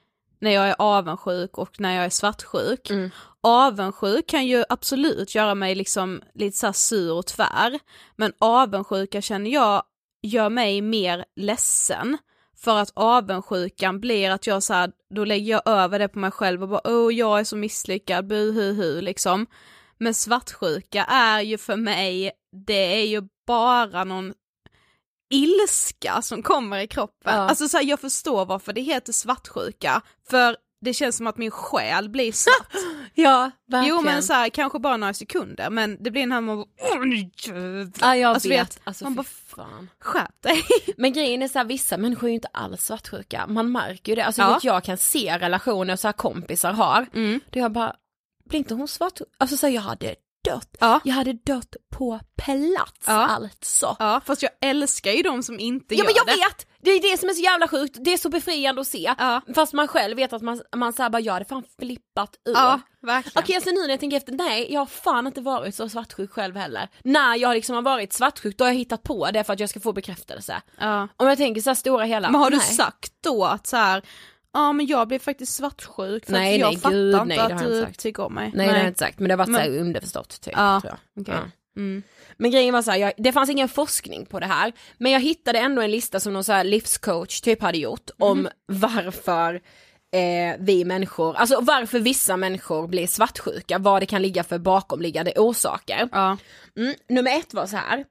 när 0.40 0.50
jag 0.50 0.68
är 0.68 0.74
avundsjuk 0.78 1.58
och 1.58 1.80
när 1.80 1.96
jag 1.96 2.04
är 2.04 2.10
svartsjuk. 2.10 2.90
Mm. 2.90 3.10
Avundsjuk 3.40 4.26
kan 4.26 4.46
ju 4.46 4.64
absolut 4.68 5.34
göra 5.34 5.54
mig 5.54 5.74
liksom 5.74 6.22
lite 6.34 6.56
så 6.56 6.66
här 6.66 6.72
sur 6.72 7.12
och 7.12 7.26
tvär, 7.26 7.78
men 8.16 8.32
avundsjuka 8.38 9.22
känner 9.22 9.50
jag 9.50 9.82
gör 10.22 10.48
mig 10.48 10.80
mer 10.80 11.24
ledsen. 11.36 12.18
För 12.56 12.76
att 12.76 12.92
avundsjukan 12.94 14.00
blir 14.00 14.30
att 14.30 14.46
jag 14.46 14.62
så 14.62 14.74
här, 14.74 14.92
då 15.14 15.24
lägger 15.24 15.52
jag 15.52 15.62
över 15.64 15.98
det 15.98 16.08
på 16.08 16.18
mig 16.18 16.30
själv 16.30 16.62
och 16.62 16.68
bara 16.68 16.80
åh 16.84 17.14
jag 17.14 17.40
är 17.40 17.44
så 17.44 17.56
misslyckad, 17.56 18.26
buhuhu 18.26 19.00
liksom. 19.00 19.46
Men 19.98 20.14
svartsjuka 20.14 21.04
är 21.04 21.40
ju 21.40 21.58
för 21.58 21.76
mig, 21.76 22.30
det 22.66 23.00
är 23.02 23.06
ju 23.06 23.22
bara 23.46 24.04
någon 24.04 24.32
ilska 25.30 26.22
som 26.22 26.42
kommer 26.42 26.78
i 26.78 26.86
kroppen. 26.86 27.34
Ja. 27.34 27.40
Alltså 27.48 27.68
så 27.68 27.76
här, 27.76 27.84
jag 27.84 28.00
förstår 28.00 28.46
varför 28.46 28.72
det 28.72 28.80
heter 28.80 29.12
svartsjuka, 29.12 30.02
för 30.30 30.56
det 30.80 30.94
känns 30.94 31.16
som 31.16 31.26
att 31.26 31.38
min 31.38 31.50
själ 31.50 32.08
blir 32.08 32.32
svart. 32.32 32.72
Ja, 33.18 33.50
verkligen. 33.70 33.96
jo 33.96 34.02
men 34.02 34.22
så 34.22 34.32
här, 34.32 34.48
kanske 34.48 34.78
bara 34.78 34.96
några 34.96 35.14
sekunder, 35.14 35.70
men 35.70 35.96
det 36.02 36.10
blir 36.10 36.22
den 36.22 36.32
här 36.32 36.40
med 36.40 36.64
Ja 38.00 38.16
jag 38.16 38.30
Alltså, 38.34 38.48
vet, 38.48 38.60
vet, 38.60 38.80
alltså 38.84 39.04
man 39.04 39.14
bara, 39.14 39.24
fan. 39.24 39.90
skärp 40.00 40.42
dig. 40.42 40.62
Men 40.96 41.12
grejen 41.12 41.42
är 41.42 41.48
så 41.48 41.58
här, 41.58 41.64
vissa 41.66 41.96
människor 41.96 42.24
är 42.26 42.28
ju 42.28 42.34
inte 42.34 42.48
alls 42.52 42.84
svartsjuka, 42.84 43.46
man 43.46 43.72
märker 43.72 44.12
ju 44.12 44.16
det. 44.16 44.24
Alltså 44.24 44.42
Ja. 44.42 44.54
vet 44.54 44.64
jag 44.64 44.84
kan 44.84 44.96
se 44.96 45.38
relationer 45.38 45.96
så 45.96 46.08
här 46.08 46.12
kompisar 46.12 46.72
har, 46.72 47.06
Mm. 47.14 47.40
då 47.50 47.58
jag 47.58 47.72
bara, 47.72 47.94
blir 48.48 48.58
inte 48.58 48.74
hon 48.74 48.88
svartsjuk? 48.88 49.28
Alltså 49.38 49.56
så 49.56 49.66
här, 49.66 49.74
jag 49.74 49.82
hade 49.82 50.14
dött. 50.44 50.76
Ja. 50.80 51.00
Jag 51.04 51.14
hade 51.14 51.32
dött 51.32 51.76
på 51.92 52.20
plats 52.42 53.04
Ja. 53.06 53.12
alltså. 53.26 53.96
Ja, 53.98 54.20
fast 54.26 54.42
jag 54.42 54.50
älskar 54.60 55.12
ju 55.12 55.22
de 55.22 55.42
som 55.42 55.60
inte 55.60 55.94
Ja 55.94 55.98
gör 55.98 56.04
men 56.04 56.14
jag 56.16 56.26
det. 56.26 56.32
vet! 56.32 56.66
Det 56.82 56.90
är 56.90 57.12
det 57.12 57.18
som 57.20 57.28
är 57.28 57.32
så 57.32 57.42
jävla 57.42 57.68
sjukt, 57.68 57.96
det 58.00 58.12
är 58.12 58.16
så 58.16 58.28
befriande 58.28 58.80
att 58.80 58.86
se. 58.86 59.14
Ja. 59.18 59.40
Fast 59.54 59.72
man 59.72 59.88
själv 59.88 60.16
vet 60.16 60.32
att 60.32 60.42
man, 60.42 60.62
man 60.76 60.92
säger 60.92 61.10
bara 61.10 61.20
jag 61.20 61.32
hade 61.32 61.44
fan 61.44 61.64
flippat 61.78 62.36
ur. 62.44 62.52
Ja, 62.54 62.80
verkligen. 63.02 63.42
Okej 63.44 63.54
alltså 63.56 63.70
nu 63.70 63.80
när 63.80 63.88
jag 63.88 64.00
tänker 64.00 64.16
efter, 64.16 64.32
nej 64.32 64.72
jag 64.72 64.80
har 64.80 64.86
fan 64.86 65.26
inte 65.26 65.40
varit 65.40 65.74
så 65.74 65.88
svartsjuk 65.88 66.30
själv 66.32 66.56
heller. 66.56 66.88
När 67.04 67.36
jag 67.36 67.54
liksom 67.54 67.74
har 67.74 67.82
varit 67.82 68.12
svartsjuk 68.12 68.58
då 68.58 68.64
har 68.64 68.70
jag 68.70 68.78
hittat 68.78 69.02
på 69.02 69.30
det 69.30 69.44
för 69.44 69.52
att 69.52 69.60
jag 69.60 69.70
ska 69.70 69.80
få 69.80 69.92
bekräftelse. 69.92 70.62
Ja. 70.80 71.08
Om 71.16 71.26
jag 71.28 71.38
tänker 71.38 71.60
så 71.60 71.70
här 71.70 71.74
stora 71.74 72.04
hela, 72.04 72.30
Men 72.30 72.40
har 72.40 72.50
du 72.50 72.56
nej. 72.56 72.66
sagt 72.66 73.12
då 73.20 73.44
att 73.44 73.66
så 73.66 73.76
här, 73.76 74.02
ja 74.56 74.72
men 74.72 74.86
jag 74.86 75.08
blev 75.08 75.18
faktiskt 75.18 75.54
svartsjuk 75.54 76.24
för 76.26 76.32
Nej, 76.32 76.54
att 76.54 76.60
jag 76.60 76.68
nej, 76.68 76.76
fattar 76.76 76.90
gud, 76.96 77.14
inte 77.14 77.24
nej, 77.24 77.38
att 77.38 77.58
du 77.64 77.80
sagt. 77.82 77.98
tycker 78.00 78.22
om 78.22 78.34
mig. 78.34 78.50
Nej, 78.54 78.66
det 78.66 78.72
har 78.72 78.78
jag 78.78 78.88
inte 78.88 78.98
sagt 78.98 79.18
men 79.18 79.28
det 79.28 79.32
har 79.34 79.38
varit 79.38 79.48
Men- 79.48 79.64
så 79.64 79.70
här 79.72 79.78
underförstått 79.80 80.40
typ. 80.40 80.54
Ja, 80.56 80.80
tror 80.80 80.92
jag. 81.14 81.22
okej. 81.22 81.34
Ja. 81.34 81.50
Mm. 81.80 82.02
Men 82.36 82.50
grejen 82.50 82.74
var 82.74 82.82
så 82.82 82.90
här, 82.90 82.98
jag, 82.98 83.12
det 83.16 83.32
fanns 83.32 83.50
ingen 83.50 83.68
forskning 83.68 84.26
på 84.26 84.40
det 84.40 84.46
här, 84.46 84.72
men 84.98 85.12
jag 85.12 85.20
hittade 85.20 85.58
ändå 85.58 85.82
en 85.82 85.90
lista 85.90 86.20
som 86.20 86.32
någon 86.32 86.44
så 86.44 86.52
här 86.52 86.64
livscoach 86.64 87.40
typ 87.40 87.62
hade 87.62 87.78
gjort 87.78 88.10
om 88.18 88.48
varför 88.66 89.54
eh, 90.14 90.56
vi 90.60 90.84
människor, 90.84 91.36
alltså 91.36 91.60
varför 91.60 91.98
vissa 91.98 92.36
människor 92.36 92.88
blir 92.88 93.06
svartsjuka, 93.06 93.78
vad 93.78 94.02
det 94.02 94.06
kan 94.06 94.22
ligga 94.22 94.44
för 94.44 94.58
bakomliggande 94.58 95.32
orsaker. 95.36 96.08
Ja. 96.12 96.36
Mm, 96.76 96.94
nummer 97.08 97.38
ett 97.38 97.54
var 97.54 97.66
så 97.66 97.76
här, 97.76 98.04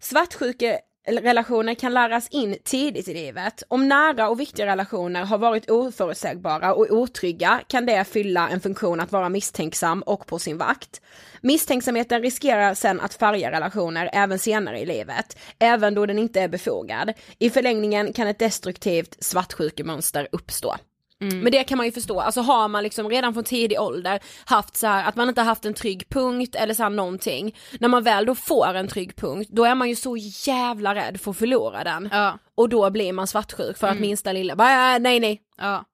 svartsjuke 0.00 0.78
relationer 1.06 1.74
kan 1.74 1.94
läras 1.94 2.28
in 2.28 2.56
tidigt 2.64 3.08
i 3.08 3.14
livet. 3.14 3.62
Om 3.68 3.88
nära 3.88 4.28
och 4.28 4.40
viktiga 4.40 4.66
relationer 4.66 5.24
har 5.24 5.38
varit 5.38 5.70
oförutsägbara 5.70 6.74
och 6.74 6.86
otrygga 6.90 7.60
kan 7.66 7.86
det 7.86 8.04
fylla 8.04 8.48
en 8.48 8.60
funktion 8.60 9.00
att 9.00 9.12
vara 9.12 9.28
misstänksam 9.28 10.02
och 10.02 10.26
på 10.26 10.38
sin 10.38 10.58
vakt. 10.58 11.00
Misstänksamheten 11.40 12.22
riskerar 12.22 12.74
sen 12.74 13.00
att 13.00 13.14
färga 13.14 13.50
relationer 13.50 14.10
även 14.12 14.38
senare 14.38 14.80
i 14.80 14.86
livet, 14.86 15.38
även 15.58 15.94
då 15.94 16.06
den 16.06 16.18
inte 16.18 16.40
är 16.40 16.48
befogad. 16.48 17.12
I 17.38 17.50
förlängningen 17.50 18.12
kan 18.12 18.28
ett 18.28 18.38
destruktivt 18.38 19.24
svartsjukemönster 19.24 20.28
uppstå. 20.32 20.76
Mm. 21.22 21.40
Men 21.40 21.52
det 21.52 21.64
kan 21.64 21.78
man 21.78 21.86
ju 21.86 21.92
förstå, 21.92 22.20
alltså 22.20 22.40
har 22.40 22.68
man 22.68 22.82
liksom 22.82 23.08
redan 23.10 23.34
från 23.34 23.44
tidig 23.44 23.80
ålder 23.80 24.20
haft 24.44 24.76
så 24.76 24.86
här 24.86 25.08
att 25.08 25.16
man 25.16 25.28
inte 25.28 25.42
haft 25.42 25.64
en 25.64 25.74
trygg 25.74 26.08
punkt 26.08 26.54
eller 26.54 26.74
så 26.74 26.82
här 26.82 26.90
någonting. 26.90 27.56
När 27.80 27.88
man 27.88 28.02
väl 28.02 28.26
då 28.26 28.34
får 28.34 28.74
en 28.74 28.88
trygg 28.88 29.16
punkt, 29.16 29.48
då 29.52 29.64
är 29.64 29.74
man 29.74 29.88
ju 29.88 29.96
så 29.96 30.16
jävla 30.46 30.94
rädd 30.94 31.20
för 31.20 31.30
att 31.30 31.36
förlora 31.36 31.84
den. 31.84 32.08
Ja. 32.12 32.38
Och 32.54 32.68
då 32.68 32.90
blir 32.90 33.12
man 33.12 33.26
svartsjuk 33.26 33.78
för 33.78 33.86
att 33.86 33.92
Mm. 33.92 34.02
minsta 34.02 34.32
lilla, 34.32 34.56
bara 34.56 34.94
"Äh, 34.94 34.98
nej 35.00 35.20
nej. 35.20 35.40
Ja. 35.58 35.84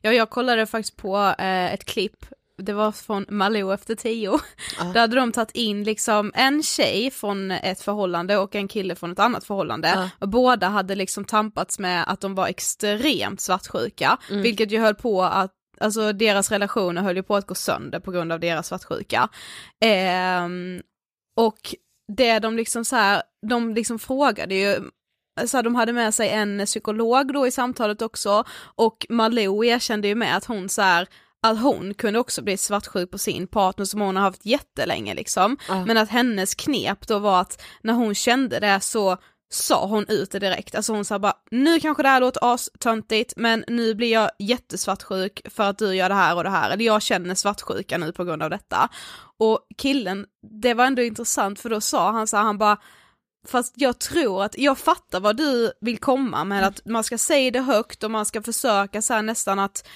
ja, 0.00 0.12
jag 0.12 0.30
kollade 0.30 0.66
faktiskt 0.66 0.96
på 0.96 1.16
eh, 1.38 1.74
ett 1.74 1.84
klipp, 1.84 2.26
det 2.60 2.72
var 2.72 2.92
från 2.92 3.26
Malou 3.28 3.72
efter 3.74 3.94
tio. 3.94 4.38
Där 4.92 5.00
hade 5.00 5.16
de 5.16 5.32
tagit 5.32 5.50
in 5.50 5.84
liksom 5.84 6.32
en 6.34 6.62
tjej 6.62 7.10
från 7.10 7.50
ett 7.50 7.80
förhållande 7.80 8.36
och 8.36 8.54
en 8.54 8.68
kille 8.68 8.94
från 8.94 9.12
ett 9.12 9.18
annat 9.18 9.44
förhållande. 9.44 9.88
Ja. 9.88 10.10
Och 10.18 10.28
båda 10.28 10.68
hade 10.68 10.94
liksom 10.94 11.24
tampats 11.24 11.78
med 11.78 12.04
att 12.06 12.20
de 12.20 12.34
var 12.34 12.46
extremt 12.46 13.40
svartsjuka, 13.40 14.18
Mm. 14.30 14.42
vilket 14.42 14.72
ju 14.72 14.78
höll 14.78 14.94
på 14.94 15.22
att 15.22 15.52
Alltså 15.82 16.12
deras 16.12 16.50
relationer 16.50 17.02
höll 17.02 17.16
ju 17.16 17.22
på 17.22 17.36
att 17.36 17.46
gå 17.46 17.54
sönder 17.54 18.00
på 18.00 18.10
grund 18.10 18.32
av 18.32 18.40
deras 18.40 18.66
svartsjuka. 18.66 19.28
Ehm, 19.80 20.82
och 21.36 21.74
det 22.16 22.38
de 22.38 22.56
liksom 22.56 22.84
så 22.84 22.96
här, 22.96 23.22
de 23.48 23.74
liksom 23.74 23.98
frågade 23.98 24.54
ju 24.54 24.76
så 25.46 25.62
de 25.62 25.74
hade 25.74 25.92
med 25.92 26.14
sig 26.14 26.28
en 26.28 26.62
psykolog 26.66 27.32
då 27.32 27.46
i 27.46 27.50
samtalet 27.50 28.02
också 28.02 28.44
och 28.60 29.06
Malou 29.08 29.64
erkände 29.64 30.08
ju 30.08 30.14
med 30.14 30.36
att 30.36 30.44
hon 30.44 30.68
så 30.68 30.82
här, 30.82 31.08
att 31.42 31.60
hon 31.60 31.94
kunde 31.94 32.18
också 32.18 32.42
bli 32.42 32.56
svartsjuk 32.56 33.10
på 33.10 33.18
sin 33.18 33.46
partner 33.46 33.84
som 33.84 34.00
hon 34.00 34.16
har 34.16 34.22
haft 34.22 34.46
jättelänge 34.46 35.14
liksom. 35.14 35.56
Ja. 35.68 35.84
Men 35.84 35.96
att 35.96 36.08
hennes 36.08 36.54
knep 36.54 37.06
då 37.06 37.18
var 37.18 37.40
att 37.40 37.62
när 37.82 37.92
hon 37.92 38.14
kände 38.14 38.60
det 38.60 38.80
så 38.80 39.16
sa 39.52 39.86
hon 39.86 40.06
ut 40.08 40.30
det 40.30 40.38
direkt, 40.38 40.74
alltså 40.74 40.92
hon 40.92 41.04
sa 41.04 41.18
bara 41.18 41.36
nu 41.50 41.80
kanske 41.80 42.02
det 42.02 42.08
här 42.08 42.20
låter 42.20 42.54
astöntigt 42.54 43.32
men 43.36 43.64
nu 43.68 43.94
blir 43.94 44.12
jag 44.12 44.30
jättesvartsjuk 44.38 45.40
för 45.50 45.62
att 45.62 45.78
du 45.78 45.94
gör 45.94 46.08
det 46.08 46.14
här 46.14 46.36
och 46.36 46.44
det 46.44 46.50
här, 46.50 46.70
eller 46.70 46.84
jag 46.84 47.02
känner 47.02 47.34
svartsjuka 47.34 47.98
nu 47.98 48.12
på 48.12 48.24
grund 48.24 48.42
av 48.42 48.50
detta. 48.50 48.88
Och 49.38 49.60
killen, 49.78 50.26
det 50.60 50.74
var 50.74 50.84
ändå 50.84 51.02
intressant 51.02 51.60
för 51.60 51.70
då 51.70 51.80
sa 51.80 52.12
han 52.12 52.26
så 52.26 52.36
här, 52.36 52.44
han 52.44 52.58
bara 52.58 52.78
Fast 53.48 53.74
jag 53.76 53.98
tror 53.98 54.44
att, 54.44 54.58
jag 54.58 54.78
fattar 54.78 55.20
vad 55.20 55.36
du 55.36 55.72
vill 55.80 55.98
komma 55.98 56.44
med 56.44 56.66
att 56.66 56.84
man 56.84 57.04
ska 57.04 57.18
säga 57.18 57.50
det 57.50 57.60
högt 57.60 58.04
och 58.04 58.10
man 58.10 58.26
ska 58.26 58.42
försöka 58.42 59.02
så 59.02 59.14
här 59.14 59.22
nästan 59.22 59.58
att 59.58 59.88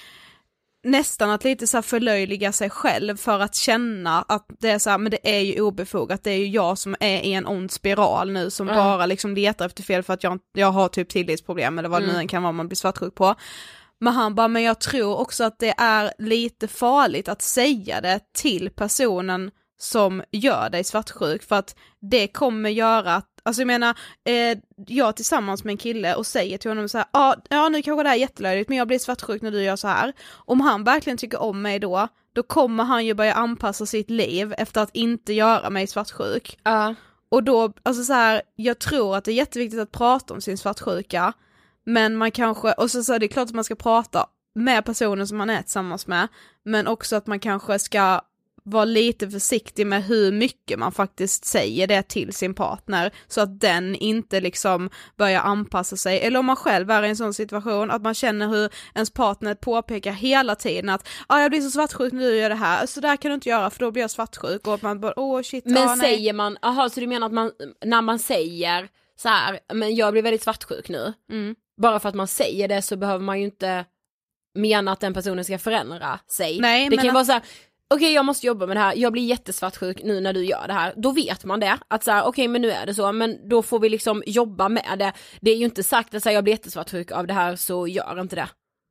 nästan 0.85 1.29
att 1.29 1.43
lite 1.43 1.67
så 1.67 1.81
förlöjliga 1.81 2.51
sig 2.51 2.69
själv 2.69 3.17
för 3.17 3.39
att 3.39 3.55
känna 3.55 4.21
att 4.21 4.45
det 4.59 4.69
är 4.69 4.79
så 4.79 4.89
här, 4.89 4.97
men 4.97 5.11
det 5.11 5.37
är 5.37 5.39
ju 5.39 5.61
obefogat, 5.61 6.23
det 6.23 6.31
är 6.31 6.37
ju 6.37 6.47
jag 6.47 6.77
som 6.77 6.95
är 6.99 7.21
i 7.21 7.33
en 7.33 7.47
ond 7.47 7.71
spiral 7.71 8.31
nu 8.31 8.49
som 8.49 8.67
Ja. 8.67 8.75
bara 8.75 9.05
liksom 9.05 9.35
letar 9.35 9.65
efter 9.65 9.83
fel 9.83 10.03
för 10.03 10.13
att 10.13 10.23
jag, 10.23 10.39
jag 10.53 10.71
har 10.71 10.87
typ 10.87 11.09
tillitsproblem 11.09 11.79
eller 11.79 11.89
vad 11.89 12.01
det 12.01 12.05
nu 12.05 12.11
Mm. 12.11 12.21
än 12.21 12.27
kan 12.27 12.43
vara 12.43 12.51
man 12.51 12.67
blir 12.67 12.75
svartsjuk 12.75 13.15
på. 13.15 13.35
Men 13.99 14.13
han 14.13 14.35
bara, 14.35 14.47
men 14.47 14.63
jag 14.63 14.81
tror 14.81 15.17
också 15.19 15.43
att 15.43 15.59
det 15.59 15.73
är 15.77 16.11
lite 16.17 16.67
farligt 16.67 17.27
att 17.27 17.41
säga 17.41 18.01
det 18.01 18.19
till 18.33 18.69
personen 18.69 19.51
som 19.77 20.23
gör 20.31 20.69
dig 20.69 20.83
svartsjuk 20.83 21.43
för 21.43 21.55
att 21.55 21.75
det 21.99 22.27
kommer 22.27 22.69
göra 22.69 23.15
att, 23.15 23.29
alltså 23.43 23.61
jag 23.61 23.67
menar, 23.67 23.97
eh, 24.23 24.57
jag 24.87 25.15
tillsammans 25.15 25.63
med 25.63 25.71
en 25.71 25.77
kille 25.77 26.15
och 26.15 26.25
säger 26.25 26.57
till 26.57 26.71
honom 26.71 26.89
så 26.89 26.97
här, 26.97 27.07
ah, 27.11 27.35
ja 27.49 27.69
nu 27.69 27.81
kanske 27.81 28.03
det 28.03 28.09
här 28.09 28.15
är 28.15 28.19
jättelöjligt 28.19 28.69
men 28.69 28.77
jag 28.77 28.87
blir 28.87 28.99
svartsjuk 28.99 29.41
när 29.41 29.51
du 29.51 29.63
gör 29.63 29.75
så 29.75 29.87
här. 29.87 30.13
Om 30.33 30.61
han 30.61 30.83
verkligen 30.83 31.17
tycker 31.17 31.41
om 31.41 31.61
mig 31.61 31.79
då, 31.79 32.07
då 32.33 32.43
kommer 32.43 32.83
han 32.83 33.05
ju 33.05 33.13
börja 33.13 33.33
anpassa 33.33 33.85
sitt 33.85 34.09
liv 34.09 34.53
efter 34.57 34.81
att 34.81 34.89
inte 34.93 35.33
göra 35.33 35.69
mig 35.69 35.87
svartsjuk. 35.87 36.59
Ja. 36.63 36.95
Och 37.29 37.43
då, 37.43 37.73
alltså 37.83 38.03
så 38.03 38.13
här, 38.13 38.41
jag 38.55 38.79
tror 38.79 39.15
att 39.15 39.25
det 39.25 39.31
är 39.31 39.35
jätteviktigt 39.35 39.79
att 39.79 39.91
prata 39.91 40.33
om 40.33 40.41
sin 40.41 40.57
svartsjuka, 40.57 41.33
men 41.85 42.15
man 42.15 42.31
kanske, 42.31 42.71
och 42.71 42.91
så, 42.91 43.03
så 43.03 43.13
är 43.13 43.19
det 43.19 43.27
klart 43.27 43.47
att 43.47 43.55
man 43.55 43.63
ska 43.63 43.75
prata 43.75 44.25
med 44.55 44.85
personen 44.85 45.27
som 45.27 45.37
man 45.37 45.49
är 45.49 45.61
tillsammans 45.61 46.07
med, 46.07 46.27
men 46.63 46.87
också 46.87 47.15
att 47.15 47.27
man 47.27 47.39
kanske 47.39 47.79
ska 47.79 48.21
vara 48.65 48.85
lite 48.85 49.29
försiktig 49.29 49.87
med 49.87 50.03
hur 50.03 50.31
mycket 50.31 50.79
man 50.79 50.91
faktiskt 50.91 51.45
säger 51.45 51.87
det 51.87 52.03
till 52.03 52.33
sin 52.33 52.53
partner, 52.53 53.11
så 53.27 53.41
att 53.41 53.59
den 53.59 53.95
inte 53.95 54.41
liksom 54.41 54.89
börjar 55.17 55.41
anpassa 55.41 55.95
sig, 55.95 56.19
eller 56.19 56.39
om 56.39 56.45
man 56.45 56.55
själv 56.55 56.91
är 56.91 57.03
i 57.03 57.09
en 57.09 57.15
sån 57.15 57.33
situation, 57.33 57.91
att 57.91 58.01
man 58.01 58.13
känner 58.13 58.47
hur 58.47 58.69
ens 58.93 59.09
partner 59.09 59.55
påpekar 59.55 60.11
hela 60.11 60.55
tiden 60.55 60.89
att 60.89 61.07
ah, 61.27 61.41
jag 61.41 61.51
blir 61.51 61.61
så 61.61 61.69
svartsjuk 61.71 62.13
när 62.13 62.21
du 62.21 62.37
gör 62.37 62.49
det 62.49 62.55
här, 62.55 62.85
så 62.85 62.99
där 62.99 63.17
kan 63.17 63.29
du 63.31 63.35
inte 63.35 63.49
göra 63.49 63.69
för 63.69 63.79
då 63.79 63.91
blir 63.91 64.03
jag 64.03 64.11
svartsjuk, 64.11 64.67
och 64.67 64.73
att 64.73 64.81
man 64.81 64.99
bara 64.99 65.13
åh 65.19 65.41
shit, 65.41 65.65
Men 65.65 65.89
ah, 65.89 65.95
säger 65.95 66.33
man, 66.33 66.57
aha 66.61 66.89
så 66.89 66.99
du 66.99 67.07
menar 67.07 67.27
att 67.27 67.33
man, 67.33 67.51
när 67.85 68.01
man 68.01 68.19
säger 68.19 68.87
så 69.17 69.29
här, 69.29 69.59
men 69.73 69.95
jag 69.95 70.13
blir 70.13 70.21
väldigt 70.21 70.43
svartsjuk 70.43 70.89
nu. 70.89 71.13
Mm. 71.31 71.55
Bara 71.81 71.99
för 71.99 72.09
att 72.09 72.15
man 72.15 72.27
säger 72.27 72.67
det 72.67 72.81
så 72.81 72.95
behöver 72.95 73.25
man 73.25 73.39
ju 73.39 73.45
inte 73.45 73.85
mena 74.55 74.91
att 74.91 74.99
den 74.99 75.13
personen 75.13 75.45
ska 75.45 75.59
förändra 75.59 76.19
sig. 76.27 76.59
Nej, 76.59 76.89
det 76.89 76.97
kan 76.97 77.07
att- 77.07 77.13
vara 77.13 77.25
så 77.25 77.31
här, 77.31 77.41
okej 77.93 78.13
jag 78.13 78.25
måste 78.25 78.47
jobba 78.47 78.65
med 78.65 78.77
det 78.77 78.81
här, 78.81 78.95
jag 78.95 79.11
blir 79.13 79.25
jättesvartsjuk 79.25 80.03
nu 80.03 80.19
när 80.19 80.33
du 80.33 80.45
gör 80.45 80.67
det 80.67 80.73
här. 80.73 80.93
Då 80.97 81.11
vet 81.11 81.45
man 81.45 81.59
det, 81.59 81.77
att 81.87 82.03
så 82.03 82.11
här, 82.11 82.25
okej 82.25 82.47
men 82.47 82.61
nu 82.61 82.71
är 82.71 82.85
det 82.85 82.93
så, 82.93 83.11
men 83.11 83.49
då 83.49 83.61
får 83.61 83.79
vi 83.79 83.89
liksom 83.89 84.23
jobba 84.25 84.69
med 84.69 84.95
det. 84.99 85.13
Det 85.41 85.51
är 85.51 85.55
ju 85.55 85.65
inte 85.65 85.83
sagt 85.83 86.15
att 86.15 86.23
så 86.23 86.29
här, 86.29 86.33
jag 86.33 86.43
blir 86.43 86.53
jättesvartsjuk 86.53 87.11
av 87.11 87.27
det 87.27 87.33
här 87.33 87.55
så 87.55 87.87
gör 87.87 88.21
inte 88.21 88.35
det. 88.35 88.47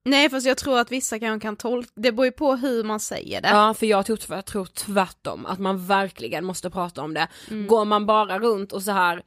Nej 0.07 0.31
fast 0.31 0.47
jag 0.47 0.57
tror 0.57 0.79
att 0.79 0.93
vissa 0.93 1.19
kan, 1.19 1.41
kan 1.41 1.57
tolka, 1.57 1.91
det 1.97 2.13
beror 2.13 2.27
ju 2.27 2.33
på 2.33 2.57
hur 2.57 2.85
man 2.85 3.01
säger 3.01 3.41
det. 3.41 3.49
Ja 3.49 3.75
för 3.75 3.87
jag 3.87 4.07
tror, 4.07 4.19
jag 4.29 4.45
tror 4.45 4.65
tvärtom, 4.65 5.47
att 5.47 5.59
man 5.59 5.87
verkligen 5.87 6.45
måste 6.45 6.71
prata 6.71 7.03
om 7.03 7.15
det. 7.15 7.29
Går 7.69 7.85
man 7.85 8.07
bara 8.07 8.39
runt 8.39 8.73
och 8.73 8.83
så 8.83 8.91
här 8.91 9.23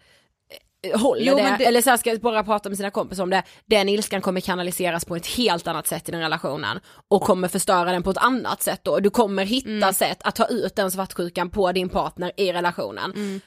håller 0.95 1.21
Jo, 1.23 1.35
det, 1.35 1.55
det- 1.57 1.65
eller 1.65 1.81
så 1.81 1.89
här 1.89 1.97
ska 1.97 2.15
bara 2.21 2.43
prata 2.43 2.69
med 2.69 2.77
sina 2.77 2.91
kompisar 2.91 3.23
om 3.23 3.29
det, 3.29 3.43
den 3.65 3.89
ilskan 3.89 4.21
kommer 4.21 4.41
kanaliseras 4.41 5.05
på 5.05 5.15
ett 5.15 5.27
helt 5.27 5.67
annat 5.67 5.87
sätt 5.87 6.09
i 6.09 6.11
den 6.11 6.21
relationen 6.21 6.79
och 7.07 7.21
kommer 7.21 7.47
förstöra 7.47 7.91
den 7.91 8.03
på 8.03 8.09
ett 8.11 8.17
annat 8.17 8.61
sätt 8.63 8.79
då. 8.83 8.99
Du 8.99 9.09
kommer 9.09 9.45
hitta 9.45 9.69
Mm. 9.69 9.93
sätt 9.93 10.17
att 10.23 10.35
ta 10.35 10.45
ut 10.45 10.75
den 10.75 10.91
svartsjukan 10.91 11.49
på 11.49 11.71
din 11.71 11.89
partner 11.89 12.31
i 12.37 12.53
relationen. 12.53 13.11
Mm. 13.15 13.41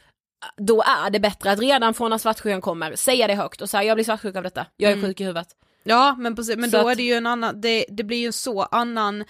Då 0.56 0.82
är 0.82 1.10
det 1.10 1.20
bättre 1.20 1.50
att 1.50 1.58
redan 1.60 1.94
från 1.94 2.10
när 2.10 2.18
svartsjukan 2.18 2.60
kommer 2.60 2.96
säga 2.96 3.26
det 3.26 3.34
högt 3.34 3.60
och 3.60 3.70
säga 3.70 3.82
jag 3.84 3.96
blir 3.96 4.04
svartsjuk 4.04 4.36
av 4.36 4.42
detta, 4.42 4.66
jag 4.76 4.90
är 4.90 4.96
Mm. 4.96 5.06
sjuk 5.08 5.20
i 5.20 5.24
huvudet. 5.24 5.48
Ja 5.84 6.14
men 6.18 6.36
precis, 6.36 6.56
men 6.56 6.70
Så 6.70 6.76
då 6.76 6.86
att- 6.88 6.92
är 6.92 6.96
det 6.96 7.02
ju 7.02 7.14
en 7.14 7.26
annan, 7.26 7.60
det, 7.60 7.84
det 7.88 8.04
blir 8.04 8.18
ju 8.18 8.26
en 8.26 8.32
så 8.32 8.62
annan 8.62 9.24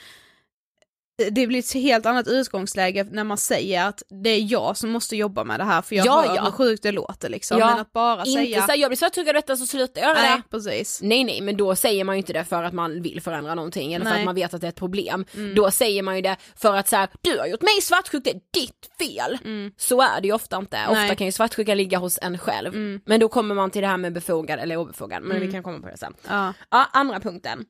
det 1.31 1.47
blir 1.47 1.59
ett 1.59 1.73
helt 1.73 2.07
annat 2.07 2.29
utgångsläge 2.29 3.05
när 3.11 3.25
man 3.25 3.39
säger 3.39 3.85
att 3.89 4.03
det 4.25 4.31
är 4.31 4.53
jag 4.53 4.77
som 4.77 4.91
måste 4.91 5.17
jobba 5.17 5.45
med 5.45 5.61
det 5.61 5.65
här 5.65 5.83
för 5.83 5.97
jag 5.97 6.07
Ja, 6.07 6.25
hör 6.29 6.37
ja. 6.37 6.45
hur 6.45 6.51
sjukt 6.51 6.83
det 6.83 6.93
låter 6.93 7.29
liksom. 7.29 7.59
Ja, 7.59 7.67
Men 7.71 7.79
att 7.79 7.93
bara 7.93 8.25
Inte 8.25 8.31
säga... 8.41 8.67
säga 8.67 8.77
jag 8.77 8.91
blir 8.91 8.97
svartsjuk 8.97 9.29
av 9.29 9.35
detta 9.35 9.57
så 9.57 9.67
sluta 9.67 10.01
göra 10.01 10.13
Nej, 10.15 10.37
det. 10.37 10.43
precis. 10.51 11.01
Nej 11.03 11.25
nej 11.25 11.41
men 11.41 11.57
då 11.57 11.77
säger 11.77 12.05
man 12.05 12.15
ju 12.15 12.19
inte 12.19 12.33
det 12.33 12.45
för 12.45 12.63
att 12.63 12.73
man 12.73 13.03
vill 13.03 13.21
förändra 13.23 13.55
någonting 13.55 13.93
eller 13.95 14.05
för 14.05 14.11
Nej. 14.13 14.21
att 14.21 14.25
man 14.25 14.35
vet 14.35 14.55
att 14.55 14.61
det 14.61 14.67
är 14.67 14.69
ett 14.69 14.75
problem. 14.77 15.25
Mm. 15.35 15.55
Då 15.55 15.71
säger 15.71 16.03
man 16.03 16.17
ju 16.17 16.23
det 16.23 16.37
för 16.57 16.77
att 16.77 16.89
så 16.89 16.97
här, 16.97 17.09
du 17.21 17.39
har 17.39 17.47
gjort 17.47 17.63
mig 17.63 17.81
svartsjuk, 17.83 18.25
det 18.25 18.31
är 18.31 18.41
ditt 18.53 18.91
fel. 18.99 19.39
Så 19.77 20.03
är 20.03 20.21
det 20.21 20.27
ju 20.29 20.35
ofta 20.35 20.57
inte. 20.57 20.77
Ofta 20.77 20.91
Mm. 20.93 21.07
Nej. 21.07 21.17
kan 21.17 21.27
ju 21.27 21.33
svartsjuka 21.33 21.75
ligga 21.75 21.99
hos 21.99 22.19
en 22.23 22.39
själv. 22.39 22.75
Men 23.07 23.21
då 23.21 23.29
kommer 23.29 23.55
man 23.55 23.71
till 23.71 23.83
det 23.83 23.89
här 23.89 23.97
med 23.97 24.13
befogad 24.13 24.59
eller 24.61 24.77
obefogad, 24.77 25.23
men 25.23 25.37
Mm. 25.37 25.47
vi 25.47 25.53
kan 25.53 25.63
komma 25.63 25.81
på 25.81 25.89
det 25.89 25.97
sen. 25.99 26.15
Ja. 26.29 26.53
Ja, 26.71 26.87
andra 26.93 27.21
punkten. 27.21 27.65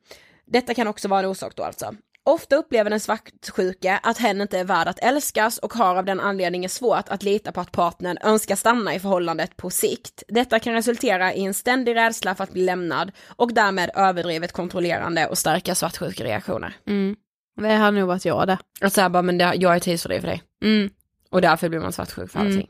Detta 0.47 0.75
kan 0.75 0.87
också 0.87 1.09
vara 1.09 1.21
en 1.21 1.27
orsak 1.27 1.53
då 1.57 1.63
alltså. 1.63 1.95
Ofta 2.25 2.57
upplever 2.57 2.91
den 2.91 3.01
svartsjuke 3.01 4.01
att 4.03 4.19
hen 4.19 4.41
inte 4.41 4.59
är 4.59 4.65
värd 4.65 4.89
att 4.89 4.99
älskas 4.99 5.59
och 5.59 5.73
har 5.75 5.97
av 5.97 6.05
den 6.05 6.21
anledningen 6.21 6.71
svårt 6.71 7.09
att 7.09 7.23
lita 7.23 7.53
på 7.53 7.61
att 7.61 7.73
partnern 7.73 8.19
önskar 8.23 8.57
stanna 8.57 8.95
i 8.95 9.01
förhållandet 9.01 9.57
på 9.57 9.71
sikt. 9.71 10.23
Detta 10.29 10.59
kan 10.59 10.73
resultera 10.75 11.35
i 11.35 11.45
en 11.45 11.55
ständig 11.55 11.95
rädsla 11.97 12.35
för 12.35 12.45
att 12.45 12.53
bli 12.53 12.65
lämnad 12.65 13.13
och 13.27 13.55
därmed 13.55 13.91
överdrivet 13.95 14.53
kontrollerande 14.53 15.27
och 15.27 15.39
starka 15.39 15.75
svartsjukereaktioner. 15.75 16.77
Mm. 16.87 17.17
Det 17.61 17.69
hade 17.69 17.99
nog 17.99 18.09
varit 18.09 18.25
jag 18.25 18.47
det. 18.49 18.91
Så 18.91 19.01
här 19.01 19.09
bara, 19.09 19.23
men 19.23 19.39
det, 19.39 19.55
jag 19.55 19.75
är 19.77 19.81
tidsfördriv 19.81 20.21
för 20.21 20.29
dig. 20.29 20.43
Mm. 20.65 20.91
Och 21.31 21.41
därför 21.41 21.69
blir 21.69 21.81
man 21.81 21.93
svartsjuk 21.93 22.31
för 22.31 22.39
Mm. 22.41 22.53
allting. 22.53 22.69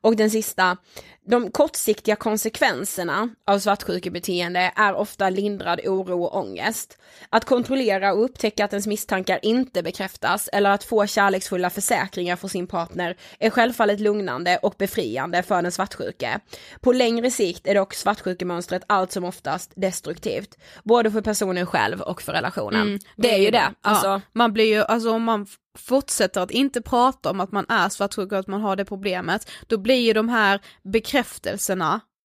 Och 0.00 0.16
den 0.16 0.30
sista, 0.30 0.76
de 1.26 1.50
kortsiktiga 1.50 2.16
konsekvenserna 2.16 3.28
av 3.46 3.58
svartsjukebeteende 3.58 4.72
är 4.76 4.94
ofta 4.94 5.30
lindrad 5.30 5.80
oro 5.84 6.22
och 6.22 6.36
ångest. 6.36 6.98
Att 7.30 7.44
kontrollera 7.44 8.12
och 8.12 8.24
upptäcka 8.24 8.64
att 8.64 8.72
ens 8.72 8.86
misstankar 8.86 9.38
inte 9.42 9.82
bekräftas 9.82 10.48
eller 10.52 10.70
att 10.70 10.84
få 10.84 11.06
kärleksfulla 11.06 11.70
försäkringar 11.70 12.36
från 12.36 12.50
sin 12.50 12.66
partner 12.66 13.16
är 13.38 13.50
självfallet 13.50 14.00
lugnande 14.00 14.58
och 14.62 14.74
befriande 14.78 15.42
för 15.42 15.62
den 15.62 15.72
svartsjuke. 15.72 16.40
På 16.80 16.92
längre 16.92 17.30
sikt 17.30 17.66
är 17.66 17.74
dock 17.74 17.94
svartsjukemönstret 17.94 18.82
allt 18.86 19.12
som 19.12 19.24
oftast 19.24 19.72
destruktivt, 19.76 20.58
både 20.84 21.10
för 21.10 21.20
personen 21.20 21.66
själv 21.66 22.00
och 22.00 22.22
för 22.22 22.32
relationen. 22.32 22.82
Mm. 22.82 22.98
Det 23.16 23.34
är 23.34 23.38
ju 23.38 23.50
det, 23.50 23.74
alltså. 23.80 24.06
Ja, 24.06 24.20
man 24.32 24.52
blir 24.52 24.66
ju, 24.66 24.82
alltså 24.82 25.10
om 25.10 25.22
man 25.22 25.46
fortsätter 25.78 26.40
att 26.40 26.50
inte 26.50 26.82
prata 26.82 27.30
om 27.30 27.40
att 27.40 27.52
man 27.52 27.66
är 27.68 27.88
svartsjuk 27.88 28.32
och 28.32 28.38
att 28.38 28.46
man 28.46 28.60
har 28.60 28.76
det 28.76 28.84
problemet, 28.84 29.50
då 29.66 29.78
blir 29.78 30.00
ju 30.00 30.12
de 30.12 30.28
här 30.28 30.60
bekräftelserna 30.82 31.11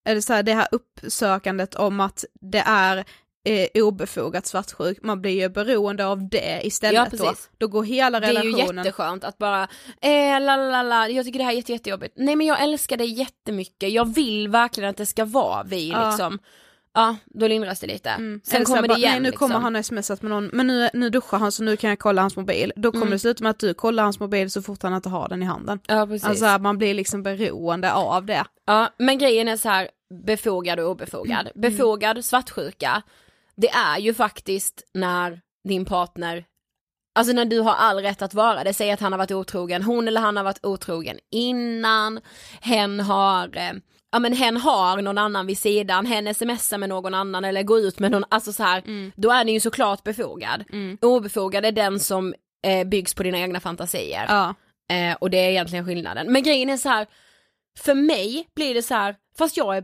eller 0.05 0.21
så 0.21 0.33
här, 0.33 0.43
det 0.43 0.53
här 0.53 0.67
uppsökandet 0.71 1.75
om 1.75 1.99
att 1.99 2.25
det 2.41 2.63
är 2.65 2.97
eh, 3.45 3.83
obefogat 3.83 4.45
svartsjuk, 4.45 4.97
man 5.03 5.21
blir 5.21 5.41
ju 5.41 5.49
beroende 5.49 6.05
av 6.05 6.29
det 6.29 6.61
istället 6.63 7.09
Ja, 7.11 7.17
då. 7.17 7.33
Då 7.57 7.67
går 7.67 7.83
hela 7.83 8.19
Det 8.19 8.27
är 8.27 8.31
ju 8.43 8.51
relationen... 8.51 8.77
jätteskönt 8.85 9.23
att 9.23 9.37
bara, 9.37 9.63
eh, 10.01 10.41
la, 10.41 10.55
la, 10.57 10.69
la, 10.71 10.83
la, 10.83 11.07
jag 11.09 11.25
tycker 11.25 11.39
det 11.39 11.45
här 11.45 11.51
är 11.51 11.55
jätte, 11.55 11.71
jättejobbigt. 11.71 12.13
Nej 12.17 12.35
men 12.35 12.47
jag 12.47 12.61
älskar 12.63 12.97
dig 12.97 13.07
jättemycket, 13.19 13.91
jag 13.91 14.13
vill 14.15 14.47
verkligen 14.47 14.89
att 14.89 14.97
det 14.97 15.05
ska 15.05 15.25
vara 15.25 15.63
vi 15.63 15.89
Ja. 15.89 16.07
liksom. 16.09 16.39
Ja, 16.97 17.15
då 17.25 17.47
lindras 17.47 17.79
det 17.79 17.87
lite. 17.87 18.09
Mm. 18.09 18.41
Sen 18.43 18.55
Eller 18.55 18.65
kommer 18.65 18.87
det 18.87 18.93
igen 18.93 19.11
Nej 19.11 19.19
nu 19.19 19.29
liksom. 19.29 19.49
kommer 19.49 19.59
han 19.59 19.83
smsat 19.83 20.21
med 20.21 20.31
någon, 20.31 20.49
men 20.53 20.67
nu, 20.67 20.89
nu 20.93 21.09
duschar 21.09 21.37
han 21.37 21.51
så 21.51 21.63
nu 21.63 21.77
kan 21.77 21.89
jag 21.89 21.99
kolla 21.99 22.21
hans 22.21 22.35
mobil. 22.35 22.73
Då 22.75 22.91
kommer 22.91 23.05
Mm. 23.05 23.11
det 23.11 23.19
sluta 23.19 23.43
med 23.43 23.49
att 23.49 23.59
du 23.59 23.73
kollar 23.73 24.03
hans 24.03 24.19
mobil 24.19 24.51
så 24.51 24.61
fort 24.61 24.83
han 24.83 24.93
inte 24.93 25.09
har 25.09 25.29
den 25.29 25.43
i 25.43 25.45
handen. 25.45 25.79
Ja 25.87 26.07
precis. 26.07 26.27
Alltså 26.27 26.57
man 26.57 26.77
blir 26.77 26.93
liksom 26.93 27.23
beroende 27.23 27.93
av 27.93 28.25
det. 28.25 28.43
Ja, 28.65 28.89
men 28.97 29.17
grejen 29.17 29.47
är 29.47 29.57
så 29.57 29.69
här 29.69 29.89
befogad 30.25 30.79
och 30.79 30.89
obefogad. 30.91 31.39
Mm. 31.39 31.51
Befogad 31.55 32.25
svartsjuka, 32.25 33.01
det 33.55 33.69
är 33.69 33.97
ju 33.97 34.13
faktiskt 34.13 34.81
när 34.93 35.41
din 35.67 35.85
partner, 35.85 36.45
alltså 37.17 37.33
när 37.33 37.45
du 37.45 37.59
har 37.59 37.73
all 37.73 37.99
rätt 37.99 38.21
att 38.21 38.33
vara 38.33 38.63
det, 38.63 38.73
säg 38.73 38.91
att 38.91 38.99
han 38.99 39.11
har 39.13 39.17
varit 39.17 39.31
otrogen, 39.31 39.83
hon 39.83 40.07
eller 40.07 40.21
han 40.21 40.37
har 40.37 40.43
varit 40.43 40.65
otrogen 40.65 41.19
innan, 41.31 42.19
hen 42.61 42.99
har, 42.99 43.57
eh, 43.57 43.71
ja 44.11 44.19
men 44.19 44.33
hen 44.33 44.57
har 44.57 45.01
någon 45.01 45.17
annan 45.17 45.47
vid 45.47 45.57
sidan, 45.57 46.05
hen 46.05 46.33
smsar 46.33 46.77
med 46.77 46.89
någon 46.89 47.13
annan 47.13 47.45
eller 47.45 47.63
går 47.63 47.79
ut 47.79 47.99
med 47.99 48.11
någon, 48.11 48.23
alltså 48.29 48.53
så 48.53 48.63
här, 48.63 48.81
Mm. 48.85 49.11
då 49.15 49.31
är 49.31 49.45
den 49.45 49.53
ju 49.53 49.59
såklart 49.59 50.03
befogad. 50.03 50.63
Obefogad 51.01 51.65
är 51.65 51.71
den 51.71 51.99
som 51.99 52.33
eh, 52.67 52.87
byggs 52.87 53.13
på 53.13 53.23
dina 53.23 53.39
egna 53.39 53.59
fantasier. 53.59 54.25
Ja. 54.27 54.55
Eh, 54.95 55.15
och 55.19 55.29
det 55.29 55.37
är 55.37 55.49
egentligen 55.49 55.85
skillnaden. 55.85 56.31
Men 56.31 56.43
grejen 56.43 56.69
är 56.69 56.77
så 56.77 56.89
här, 56.89 57.07
för 57.79 57.93
mig 57.93 58.47
blir 58.55 58.73
det 58.73 58.81
så 58.81 58.93
här, 58.93 59.15
fast 59.37 59.57
jag 59.57 59.77
är, 59.77 59.83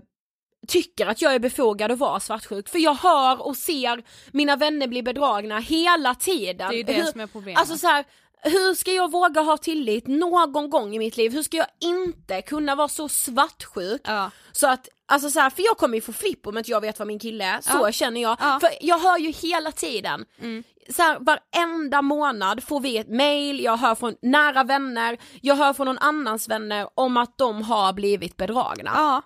tycker 0.67 1.07
att 1.07 1.21
jag 1.21 1.33
är 1.35 1.39
befogad 1.39 1.91
att 1.91 1.99
vara 1.99 2.19
svartsjuk, 2.19 2.69
för 2.69 2.79
jag 2.79 2.93
hör 2.93 3.47
och 3.47 3.57
ser 3.57 4.03
mina 4.31 4.55
vänner 4.55 4.87
bli 4.87 5.03
bedragna 5.03 5.59
hela 5.59 6.15
tiden. 6.15 6.69
Det 6.69 6.75
är 6.75 6.77
ju 6.77 6.83
det 6.83 6.93
Hur- 6.93 7.03
som 7.11 7.19
är 7.21 7.27
problemet. 7.27 7.59
Alltså 7.59 7.77
så 7.77 7.87
här, 7.87 8.05
hur 8.41 8.73
ska 8.75 8.91
jag 8.91 9.11
våga 9.11 9.41
ha 9.41 9.57
tillit 9.57 10.07
någon 10.07 10.69
gång 10.69 10.95
i 10.95 10.99
mitt 10.99 11.17
liv? 11.17 11.31
Hur 11.31 11.43
ska 11.43 11.57
jag 11.57 11.67
inte 11.81 12.41
kunna 12.41 12.75
vara 12.75 12.87
så 12.87 13.09
svartsjuk? 13.09 14.01
Ja. 14.03 14.31
Så 14.51 14.67
att, 14.67 14.89
alltså 15.07 15.29
så 15.29 15.39
här, 15.39 15.49
för 15.49 15.63
jag 15.63 15.77
kommer 15.77 15.95
ju 15.95 16.01
få 16.01 16.13
flipp 16.13 16.47
om 16.47 16.57
inte 16.57 16.71
jag 16.71 16.81
vet 16.81 16.99
vad 16.99 17.07
min 17.07 17.19
kille 17.19 17.45
är, 17.45 17.61
så 17.61 17.69
Ja. 17.81 17.91
känner 17.91 18.21
jag. 18.21 18.37
Ja. 18.41 18.59
För 18.61 18.69
jag 18.81 18.99
hör 18.99 19.17
ju 19.17 19.31
hela 19.31 19.71
tiden, 19.71 20.25
Mm. 20.41 20.63
så 20.89 21.01
här, 21.01 21.17
varenda 21.19 22.01
månad 22.01 22.63
får 22.63 22.79
vi 22.79 22.97
ett 22.97 23.09
mail, 23.09 23.63
jag 23.63 23.77
hör 23.77 23.95
från 23.95 24.15
nära 24.21 24.63
vänner, 24.63 25.17
jag 25.41 25.55
hör 25.55 25.73
från 25.73 25.85
någon 25.87 25.97
annans 25.97 26.49
vänner 26.49 26.87
om 26.95 27.17
att 27.17 27.37
de 27.37 27.61
har 27.61 27.93
blivit 27.93 28.37
bedragna. 28.37 28.91
Ja, 28.95 29.21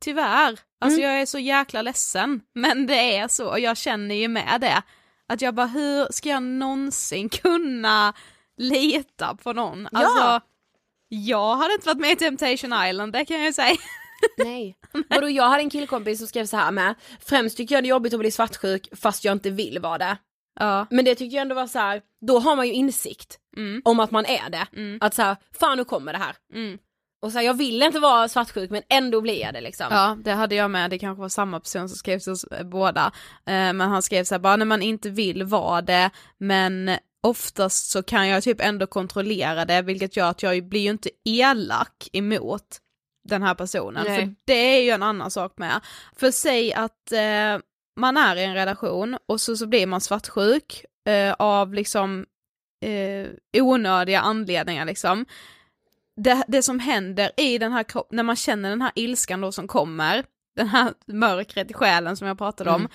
tyvärr. 0.00 0.58
Alltså 0.80 0.98
Mm. 1.00 1.10
jag 1.10 1.20
är 1.22 1.26
så 1.26 1.38
jäkla 1.38 1.82
ledsen, 1.82 2.40
men 2.54 2.86
det 2.86 3.16
är 3.16 3.28
så 3.28 3.48
och 3.50 3.60
jag 3.60 3.76
känner 3.76 4.14
ju 4.14 4.28
med 4.28 4.60
det. 4.60 4.82
Att 5.28 5.42
jag 5.42 5.54
bara, 5.54 5.66
hur 5.66 6.12
ska 6.12 6.28
jag 6.28 6.42
någonsin 6.42 7.28
kunna 7.42 8.12
lita 8.56 9.34
på 9.34 9.52
någon? 9.52 9.88
Ja. 9.92 9.98
Alltså, 9.98 10.46
jag 11.08 11.56
hade 11.56 11.74
inte 11.74 11.86
varit 11.86 12.00
med 12.00 12.10
i 12.12 12.16
Temptation 12.16 12.72
Island, 12.88 13.12
det 13.12 13.24
kan 13.24 13.36
jag 13.36 13.46
ju 13.46 13.52
säga. 13.52 13.76
Nej. 14.38 14.76
Vadå 15.08 15.28
jag 15.30 15.48
hade 15.48 15.62
en 15.62 15.70
killkompis 15.70 16.18
som 16.18 16.26
skrev 16.28 16.46
så 16.46 16.56
här 16.56 16.70
med, 16.70 16.94
främst 17.20 17.56
tycker 17.56 17.74
jag 17.74 17.84
det 17.84 17.86
är 17.86 17.90
jobbigt 17.90 18.14
att 18.14 18.20
bli 18.20 18.30
svartsjuk 18.30 18.88
fast 18.96 19.24
jag 19.24 19.32
inte 19.32 19.50
vill 19.50 19.78
vara 19.78 19.98
det. 19.98 20.16
Ja. 20.60 20.86
Men 20.90 21.04
det 21.04 21.14
tycker 21.14 21.36
jag 21.36 21.42
ändå 21.42 21.54
var 21.54 21.66
så 21.66 21.78
här, 21.78 22.02
då 22.26 22.38
har 22.38 22.56
man 22.56 22.66
ju 22.66 22.72
insikt 22.72 23.38
Mm. 23.56 23.82
om 23.84 24.00
att 24.00 24.10
man 24.10 24.26
är 24.26 24.50
det. 24.50 24.66
Mm. 24.76 24.98
Att 25.00 25.14
så 25.14 25.22
här, 25.22 25.36
fan 25.60 25.76
nu 25.78 25.84
kommer 25.84 26.12
det 26.12 26.18
här. 26.18 26.36
Mm. 26.54 26.78
Och 27.20 27.32
så 27.32 27.38
här, 27.38 27.44
jag 27.44 27.54
vill 27.54 27.82
inte 27.82 27.98
vara 27.98 28.28
svartsjuk 28.28 28.70
men 28.70 28.82
ändå 28.88 29.20
blir 29.20 29.40
jag 29.40 29.54
det 29.54 29.60
liksom. 29.60 29.86
Ja, 29.90 30.16
det 30.24 30.32
hade 30.32 30.54
jag 30.54 30.70
med, 30.70 30.90
det 30.90 30.98
kanske 30.98 31.20
var 31.20 31.28
samma 31.28 31.60
person 31.60 31.88
som 31.88 31.96
skrev 31.96 32.18
till 32.18 32.32
oss 32.32 32.44
eh, 32.44 32.66
båda. 32.66 33.12
Eh, 33.46 33.72
men 33.72 33.80
han 33.80 34.02
skrev 34.02 34.24
så 34.24 34.34
här, 34.34 34.40
bara 34.40 34.56
när 34.56 34.66
man 34.66 34.82
inte 34.82 35.10
vill 35.10 35.44
vara 35.44 35.82
det, 35.82 36.10
men 36.38 36.90
oftast 37.22 37.90
så 37.90 38.02
kan 38.02 38.28
jag 38.28 38.42
typ 38.42 38.60
ändå 38.60 38.86
kontrollera 38.86 39.64
det, 39.64 39.82
vilket 39.82 40.16
gör 40.16 40.30
att 40.30 40.42
jag 40.42 40.68
blir 40.68 40.80
ju 40.80 40.90
inte 40.90 41.10
elak 41.24 42.08
emot 42.12 42.78
den 43.28 43.42
här 43.42 43.54
personen. 43.54 44.04
Nej. 44.06 44.20
För 44.20 44.34
det 44.44 44.76
är 44.76 44.82
ju 44.82 44.90
en 44.90 45.02
annan 45.02 45.30
sak 45.30 45.52
med. 45.56 45.80
För 46.16 46.30
säg 46.30 46.72
att 46.72 47.12
eh, 47.12 47.58
man 47.96 48.16
är 48.16 48.36
i 48.36 48.44
en 48.44 48.54
relation 48.54 49.18
och 49.26 49.40
så, 49.40 49.56
så 49.56 49.66
blir 49.66 49.86
man 49.86 50.00
svartsjuk 50.00 50.84
eh, 51.08 51.32
av 51.38 51.74
liksom 51.74 52.26
eh, 52.84 53.62
onödiga 53.62 54.20
anledningar 54.20 54.84
liksom. 54.84 55.26
Det, 56.18 56.44
det 56.48 56.62
som 56.62 56.78
händer 56.80 57.30
i 57.36 57.58
den 57.58 57.72
här 57.72 57.82
kroppen, 57.82 58.16
när 58.16 58.22
man 58.22 58.36
känner 58.36 58.70
den 58.70 58.82
här 58.82 58.92
ilskan 58.94 59.40
då 59.40 59.52
som 59.52 59.68
kommer, 59.68 60.24
den 60.56 60.68
här 60.68 60.92
mörkret 61.06 61.70
i 61.70 61.74
själen 61.74 62.16
som 62.16 62.26
jag 62.28 62.38
pratade 62.38 62.70
om, 62.70 62.80
Mm. 62.80 62.90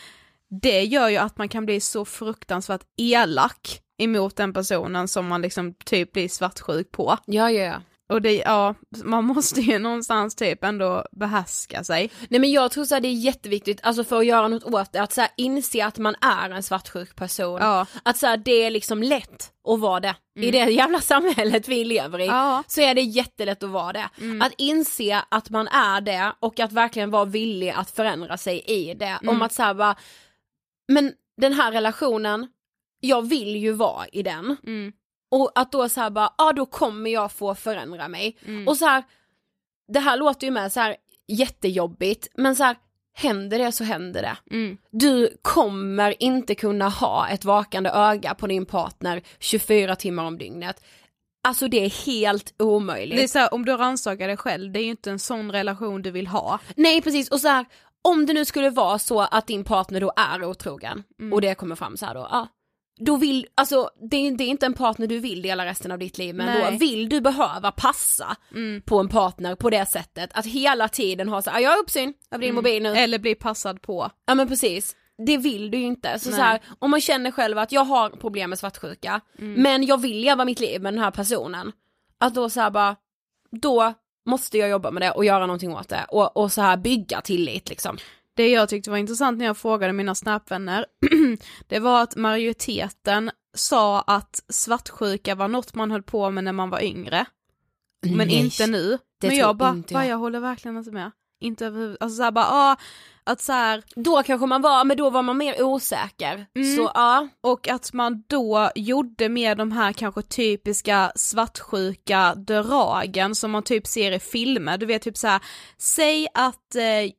det 0.61 0.83
gör 0.83 1.09
ju 1.09 1.17
att 1.17 1.37
man 1.37 1.49
kan 1.49 1.65
bli 1.65 1.79
så 1.79 2.05
fruktansvärt 2.05 2.81
elak 2.97 3.79
emot 3.97 4.35
den 4.35 4.53
personen 4.53 5.07
som 5.07 5.27
man 5.27 5.41
liksom 5.41 5.73
typ 5.73 6.11
blir 6.13 6.29
svartsjuk 6.29 6.91
på. 6.91 7.17
Ja, 7.25 7.51
ja, 7.51 7.63
ja. 7.65 7.81
Och 8.09 8.21
det, 8.21 8.35
ja, 8.35 8.75
man 9.03 9.23
måste 9.25 9.61
ju 9.61 9.79
någonstans 9.79 10.35
typ 10.35 10.63
ändå 10.63 11.05
behärska 11.11 11.83
sig. 11.83 12.11
Nej 12.29 12.39
men 12.39 12.51
jag 12.51 12.71
tror 12.71 12.85
så 12.85 12.95
här, 12.95 13.01
det 13.01 13.07
är 13.07 13.13
jätteviktigt, 13.13 13.79
alltså 13.83 14.03
för 14.03 14.17
att 14.19 14.25
göra 14.25 14.47
något 14.47 14.63
åt 14.63 14.91
det, 14.93 15.01
att 15.01 15.13
så 15.13 15.21
här, 15.21 15.29
inse 15.37 15.85
att 15.85 15.97
man 15.97 16.15
är 16.21 16.49
en 16.49 16.63
svartsjuk 16.63 17.15
person. 17.15 17.57
Ja. 17.61 17.85
Att 18.03 18.17
så 18.17 18.27
här, 18.27 18.37
det 18.37 18.51
är 18.63 18.71
liksom 18.71 19.03
lätt 19.03 19.51
att 19.67 19.79
vara 19.79 19.99
det. 19.99 20.15
I 20.39 20.49
Mm. 20.49 20.51
det 20.51 20.71
jävla 20.73 21.01
samhället 21.01 21.67
vi 21.67 21.83
lever 21.83 22.19
i 22.19 22.25
Ja. 22.25 22.63
så 22.67 22.81
är 22.81 22.95
det 22.95 23.01
jättelätt 23.01 23.63
att 23.63 23.69
vara 23.69 23.93
det. 23.93 24.09
Mm. 24.21 24.41
Att 24.41 24.53
inse 24.57 25.21
att 25.31 25.49
man 25.49 25.67
är 25.67 26.01
det 26.01 26.33
och 26.39 26.59
att 26.59 26.71
verkligen 26.71 27.11
vara 27.11 27.25
villig 27.25 27.69
att 27.69 27.91
förändra 27.91 28.37
sig 28.37 28.59
i 28.59 28.93
det. 28.93 29.17
Om 29.21 29.29
Mm. 29.29 29.41
att 29.41 29.53
så 29.53 29.63
här, 29.63 29.73
bara, 29.73 29.95
men 30.91 31.13
den 31.41 31.53
här 31.53 31.71
relationen, 31.71 32.47
jag 32.99 33.21
vill 33.29 33.55
ju 33.55 33.71
vara 33.71 34.07
i 34.07 34.23
den. 34.23 34.57
Mm. 34.67 34.93
Och 35.33 35.51
att 35.55 35.71
då 35.71 35.89
så 35.89 36.01
här 36.01 36.09
bara, 36.09 36.33
ja 36.37 36.53
då 36.55 36.65
kommer 36.65 37.09
jag 37.09 37.31
få 37.31 37.55
förändra 37.55 38.07
mig. 38.07 38.37
Mm. 38.45 38.67
Och 38.67 38.77
så 38.77 38.85
här, 38.85 39.03
det 39.87 39.99
här 39.99 40.17
låter 40.17 40.47
ju 40.47 40.51
med 40.51 40.71
så 40.71 40.79
här 40.79 40.95
jättejobbigt, 41.27 42.27
men 42.35 42.55
så 42.55 42.63
här, 42.63 42.75
händer 43.13 43.59
det 43.59 43.71
så 43.71 43.83
händer 43.83 44.21
det. 44.21 44.55
Mm. 44.55 44.77
Du 44.91 45.37
kommer 45.41 46.23
inte 46.23 46.55
kunna 46.55 46.89
ha 46.89 47.27
ett 47.27 47.45
vakande 47.45 47.89
öga 47.89 48.33
på 48.33 48.47
din 48.47 48.65
partner 48.65 49.21
24 49.39 49.95
timmar 49.95 50.25
om 50.25 50.37
dygnet. 50.37 50.83
Alltså 51.47 51.67
det 51.67 51.85
är 51.85 52.05
helt 52.05 52.53
omöjligt. 52.59 53.17
Det 53.17 53.23
är 53.23 53.27
så 53.27 53.39
här, 53.39 53.53
om 53.53 53.65
du 53.65 53.77
rannsakar 53.77 54.27
dig 54.27 54.37
själv, 54.37 54.71
det 54.71 54.79
är 54.79 54.83
ju 54.83 54.89
inte 54.89 55.11
en 55.11 55.19
sån 55.19 55.51
relation 55.51 56.01
du 56.01 56.11
vill 56.11 56.27
ha. 56.27 56.59
Nej 56.75 57.01
precis, 57.01 57.29
och 57.29 57.39
så 57.39 57.47
här, 57.47 57.65
om 58.01 58.25
det 58.25 58.33
nu 58.33 58.45
skulle 58.45 58.69
vara 58.69 58.99
så 58.99 59.21
att 59.21 59.47
din 59.47 59.63
partner 59.63 60.01
då 60.01 60.11
är 60.15 60.43
otrogen 60.43 61.03
Mm. 61.19 61.33
och 61.33 61.41
det 61.41 61.55
kommer 61.55 61.75
fram 61.75 61.97
så 61.97 62.05
här 62.05 62.13
då, 62.13 62.27
ja. 62.31 62.47
Då 62.99 63.15
vill, 63.17 63.47
alltså 63.55 63.89
det 64.09 64.17
är, 64.17 64.31
det 64.31 64.43
är 64.43 64.47
inte 64.47 64.65
en 64.65 64.73
partner 64.73 65.07
du 65.07 65.19
vill 65.19 65.41
dela 65.41 65.65
resten 65.65 65.91
av 65.91 65.99
ditt 65.99 66.17
liv 66.17 66.35
med 66.35 66.45
Nej. 66.45 66.71
då 66.71 66.77
vill 66.77 67.09
du 67.09 67.21
behöva 67.21 67.71
passa 67.71 68.37
Mm. 68.51 68.81
på 68.81 68.99
en 68.99 69.09
partner 69.09 69.55
på 69.55 69.69
det 69.69 69.85
sättet 69.85 70.29
att 70.33 70.45
hela 70.45 70.87
tiden 70.89 71.29
ha 71.29 71.41
så 71.41 71.49
här, 71.49 71.57
"Ja, 71.59 71.63
jag 71.63 71.71
har 71.71 71.77
uppsyn 71.83 72.13
över 72.31 72.41
din 72.41 72.49
Mm. 72.49 72.55
mobil 72.55 72.83
nu. 72.83 72.89
Eller 72.89 73.19
bli 73.19 73.35
passad 73.35 73.81
på. 73.81 74.09
Ja 74.25 74.35
men 74.35 74.47
precis, 74.47 74.95
det 75.25 75.37
vill 75.37 75.71
du 75.71 75.77
ju 75.77 75.83
inte. 75.85 76.19
Så, 76.19 76.31
så 76.31 76.41
här, 76.41 76.59
om 76.79 76.91
man 76.91 77.01
känner 77.01 77.31
själv 77.31 77.57
att 77.57 77.71
jag 77.71 77.85
har 77.85 78.09
problem 78.09 78.49
med 78.49 78.59
svartsjuka, 78.59 79.21
Mm. 79.39 79.53
men 79.63 79.83
jag 79.85 80.01
vill 80.01 80.17
leva 80.19 80.45
mitt 80.45 80.59
liv 80.59 80.81
med 80.81 80.93
den 80.93 81.03
här 81.03 81.11
personen. 81.11 81.71
Att 82.19 82.33
då 82.35 82.49
så 82.49 82.59
här 82.61 82.69
bara, 82.71 82.95
då 83.51 83.93
måste 84.25 84.57
jag 84.57 84.69
jobba 84.69 84.91
med 84.91 85.01
det 85.01 85.11
och 85.11 85.25
göra 85.25 85.45
någonting 85.45 85.73
åt 85.75 85.89
det 85.89 86.05
och, 86.09 86.37
och 86.37 86.51
så 86.51 86.61
här 86.61 86.77
bygga 86.77 87.21
tillit 87.21 87.69
liksom. 87.69 87.97
Det 88.35 88.49
jag 88.49 88.69
tyckte 88.69 88.89
var 88.89 88.97
intressant 88.97 89.37
när 89.37 89.45
jag 89.45 89.57
frågade 89.57 89.93
mina 89.93 90.15
snapvänner, 90.15 90.85
det 91.67 91.79
var 91.79 92.03
att 92.03 92.15
majoriteten 92.15 93.31
sa 93.53 94.01
att 94.01 94.43
svartsjuka 94.49 95.35
var 95.35 95.47
något 95.47 95.75
man 95.75 95.91
höll 95.91 96.03
på 96.03 96.29
med 96.31 96.43
när 96.43 96.53
man 96.53 96.69
var 96.69 96.83
yngre. 96.83 97.25
Men 98.05 98.27
Nej, 98.27 98.35
inte 98.35 98.67
nu. 98.67 98.97
men 99.21 99.35
jag 99.35 99.57
bara, 99.57 99.69
inte 99.69 99.93
jag. 99.93 100.07
jag. 100.07 100.17
håller 100.17 100.39
verkligen 100.39 100.77
inte 100.77 100.91
med. 100.91 101.11
Inte 101.41 101.65
överhuvud, 101.65 101.97
alltså 101.99 102.17
såhär 102.17 102.31
bara, 102.31 102.47
ah, 102.49 102.75
att 103.23 103.41
såhär, 103.41 103.83
Då 103.95 104.23
kanske 104.23 104.47
man 104.47 104.61
var, 104.61 104.85
men 104.85 104.97
då 104.97 105.09
var 105.09 105.21
man 105.21 105.37
mer 105.37 105.63
osäker. 105.63 106.45
Mm. 106.55 106.75
Så 106.75 106.91
ja, 106.93 107.27
och 107.41 107.67
att 107.67 107.93
man 107.93 108.23
då 108.27 108.71
gjorde 108.75 109.29
med 109.29 109.57
de 109.57 109.71
här 109.71 109.93
kanske 109.93 110.21
typiska 110.21 111.11
svartsjuka 111.15 112.35
dragen 112.35 113.35
som 113.35 113.51
man 113.51 113.63
typ 113.63 113.87
ser 113.87 114.11
i 114.11 114.19
filmer, 114.19 114.77
du 114.77 114.85
vet 114.85 115.01
typ 115.01 115.17
så 115.17 115.27
här, 115.27 115.41
säg 115.77 116.27
att 116.33 116.75
eh, 116.75 117.11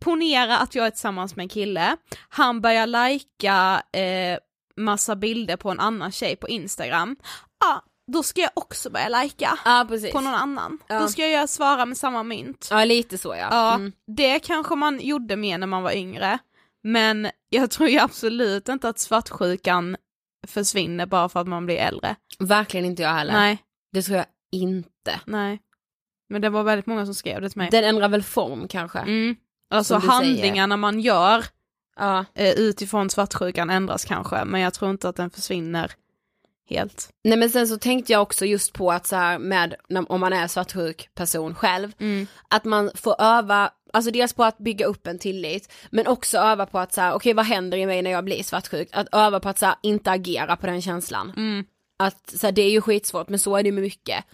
ponera 0.00 0.58
att 0.58 0.74
jag 0.74 0.86
är 0.86 0.90
tillsammans 0.90 1.36
med 1.36 1.42
en 1.42 1.48
kille, 1.48 1.96
han 2.28 2.60
börjar 2.60 2.86
lajka 2.86 3.82
eh, 3.92 4.38
massa 4.76 5.16
bilder 5.16 5.56
på 5.56 5.70
en 5.70 5.80
annan 5.80 6.12
tjej 6.12 6.36
på 6.36 6.48
Instagram, 6.48 7.16
ja, 7.60 7.82
då 8.12 8.22
ska 8.22 8.40
jag 8.40 8.50
också 8.54 8.90
börja 8.90 9.08
lajka 9.08 9.58
precis. 9.88 10.12
på 10.12 10.20
någon 10.20 10.34
annan. 10.34 10.78
Ja. 10.86 10.98
Då 11.00 11.08
ska 11.08 11.26
jag 11.28 11.48
svara 11.48 11.86
med 11.86 11.96
samma 11.96 12.22
mynt. 12.22 12.68
Ja 12.70 12.84
lite 12.84 13.18
så 13.18 13.28
ja. 13.28 13.48
Ja, 13.50 13.74
Mm. 13.74 13.92
det 14.16 14.38
kanske 14.38 14.74
man 14.74 15.00
gjorde 15.00 15.36
mer 15.36 15.58
när 15.58 15.66
man 15.66 15.82
var 15.82 15.92
yngre, 15.92 16.38
men 16.82 17.28
jag 17.48 17.70
tror 17.70 17.88
ju 17.88 17.98
absolut 17.98 18.68
inte 18.68 18.88
att 18.88 18.98
svartsjukan 18.98 19.96
försvinner 20.46 21.06
bara 21.06 21.28
för 21.28 21.40
att 21.40 21.48
man 21.48 21.66
blir 21.66 21.76
äldre. 21.76 22.16
Verkligen 22.38 22.86
inte 22.86 23.02
jag 23.02 23.10
heller. 23.14 23.32
Nej, 23.32 23.58
Det 23.92 24.02
tror 24.02 24.16
jag 24.16 24.26
inte. 24.52 25.20
nej. 25.26 25.60
Men 26.28 26.42
det 26.42 26.50
var 26.50 26.62
väldigt 26.62 26.86
många 26.86 27.04
som 27.04 27.14
skrev 27.14 27.40
det 27.40 27.48
till 27.50 27.58
mig. 27.58 27.68
Den 27.70 27.84
ändrar 27.84 28.08
väl 28.08 28.22
form 28.22 28.68
kanske. 28.68 28.98
Mm. 28.98 29.36
Alltså 29.72 29.94
du 29.94 30.00
säger. 30.00 30.12
handlingarna 30.12 30.76
man 30.76 31.00
gör 31.00 31.44
Ja. 31.96 32.24
eh, 32.34 32.50
utifrån 32.52 33.10
svartsjukan 33.10 33.70
ändras 33.70 34.04
kanske, 34.04 34.44
men 34.44 34.60
jag 34.60 34.74
tror 34.74 34.90
inte 34.90 35.08
att 35.08 35.16
den 35.16 35.30
försvinner 35.30 35.92
helt. 36.70 37.10
Nej 37.24 37.38
men 37.38 37.50
sen 37.50 37.68
så 37.68 37.78
tänkte 37.78 38.12
jag 38.12 38.22
också 38.22 38.44
just 38.44 38.72
på 38.72 38.92
att 38.92 39.06
så 39.06 39.16
här 39.16 39.38
med, 39.38 39.74
om 40.08 40.20
man 40.20 40.32
är 40.32 40.46
svartsjuk 40.48 41.08
person 41.14 41.54
själv, 41.54 41.92
att 42.48 42.64
man 42.64 42.90
får 42.94 43.16
öva, 43.22 43.70
alltså 43.92 44.10
dels 44.10 44.32
på 44.32 44.44
att 44.44 44.58
bygga 44.58 44.86
upp 44.86 45.06
en 45.06 45.18
tillit, 45.18 45.72
men 45.90 46.06
också 46.06 46.38
öva 46.38 46.66
på 46.66 46.78
att 46.78 46.92
så 46.94 47.00
här, 47.00 47.12
okej 47.14 47.32
vad 47.34 47.46
händer 47.46 47.78
i 47.78 47.86
mig 47.86 48.02
när 48.02 48.10
jag 48.10 48.24
blir 48.24 48.42
svartsjuk? 48.42 48.88
Att 48.92 49.08
öva 49.12 49.40
på 49.40 49.48
att 49.48 49.58
så 49.58 49.66
här, 49.66 49.74
inte 49.82 50.10
agera 50.10 50.56
på 50.56 50.66
den 50.66 50.82
känslan. 50.82 51.32
Att 51.98 52.30
så 52.30 52.46
här, 52.46 52.52
det 52.52 52.62
är 52.62 52.70
ju 52.70 52.80
skitsvårt, 52.80 53.28
men 53.28 53.38
så 53.38 53.56
är 53.56 53.62
det 53.62 53.72
med 53.72 53.82
mycket. 53.82 54.24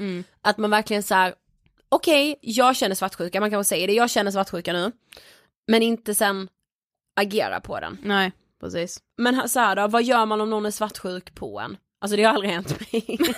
Att 0.43 0.59
man 0.59 0.71
verkligen 0.71 1.03
så 1.03 1.15
här, 1.15 1.35
okej 1.89 2.39
jag 2.41 2.77
känner 2.77 2.95
svartsjuka, 2.95 3.41
man 3.41 3.51
kan 3.51 3.59
väl 3.59 3.65
säga 3.65 3.87
det, 3.87 3.93
jag 3.93 4.11
känner 4.11 4.31
svartsjuka 4.31 4.73
nu, 4.73 4.93
men 5.67 5.83
inte 5.83 6.15
sen 6.15 6.49
agera 7.21 7.61
på 7.61 7.81
den. 7.81 7.99
Nej, 8.03 8.33
precis. 8.61 9.01
Men 9.17 9.49
så 9.49 9.61
här 9.61 9.77
då, 9.77 9.87
vad 9.87 10.03
gör 10.03 10.27
man 10.27 10.41
om 10.41 10.51
någon 10.51 10.67
är 10.67 10.71
svartsjuk 10.71 11.35
på 11.35 11.61
en? 11.61 11.77
Alltså 12.01 12.17
det 12.17 12.25
har 12.25 12.35
aldrig 12.35 12.53
hänt 12.53 12.81
mig. 12.81 13.19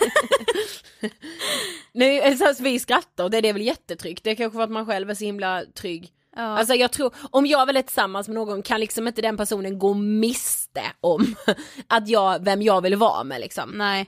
Nej, 1.93 2.37
så 2.37 2.45
här, 2.45 2.63
vi 2.63 2.79
skrattar 2.79 3.25
och 3.25 3.31
det, 3.31 3.41
det 3.41 3.49
är 3.49 3.53
väl 3.53 3.63
jättetryggt, 3.63 4.25
det 4.25 4.31
är 4.31 4.35
kanske 4.35 4.57
för 4.57 4.65
att 4.65 4.71
man 4.71 4.87
själv 4.87 5.11
är 5.11 5.15
så 5.15 5.25
himla 5.25 5.65
trygg. 5.75 6.13
Ja. 6.37 6.43
Alltså 6.43 6.75
jag 6.75 6.93
tror, 6.93 7.15
om 7.31 7.47
jag 7.47 7.67
väl 7.67 7.77
är 7.77 7.83
tillsammans 7.83 8.29
med 8.29 8.35
någon 8.35 8.63
kan 8.63 8.81
liksom 8.81 9.09
inte 9.09 9.23
den 9.23 9.37
personen 9.37 9.79
gå 9.79 9.95
miste 9.95 10.83
om 11.01 11.35
att 11.87 12.09
jag, 12.09 12.45
vem 12.45 12.63
jag 12.63 12.81
vill 12.81 12.97
vara 12.97 13.25
med 13.25 13.41
liksom. 13.41 13.71
Nej. 13.71 14.07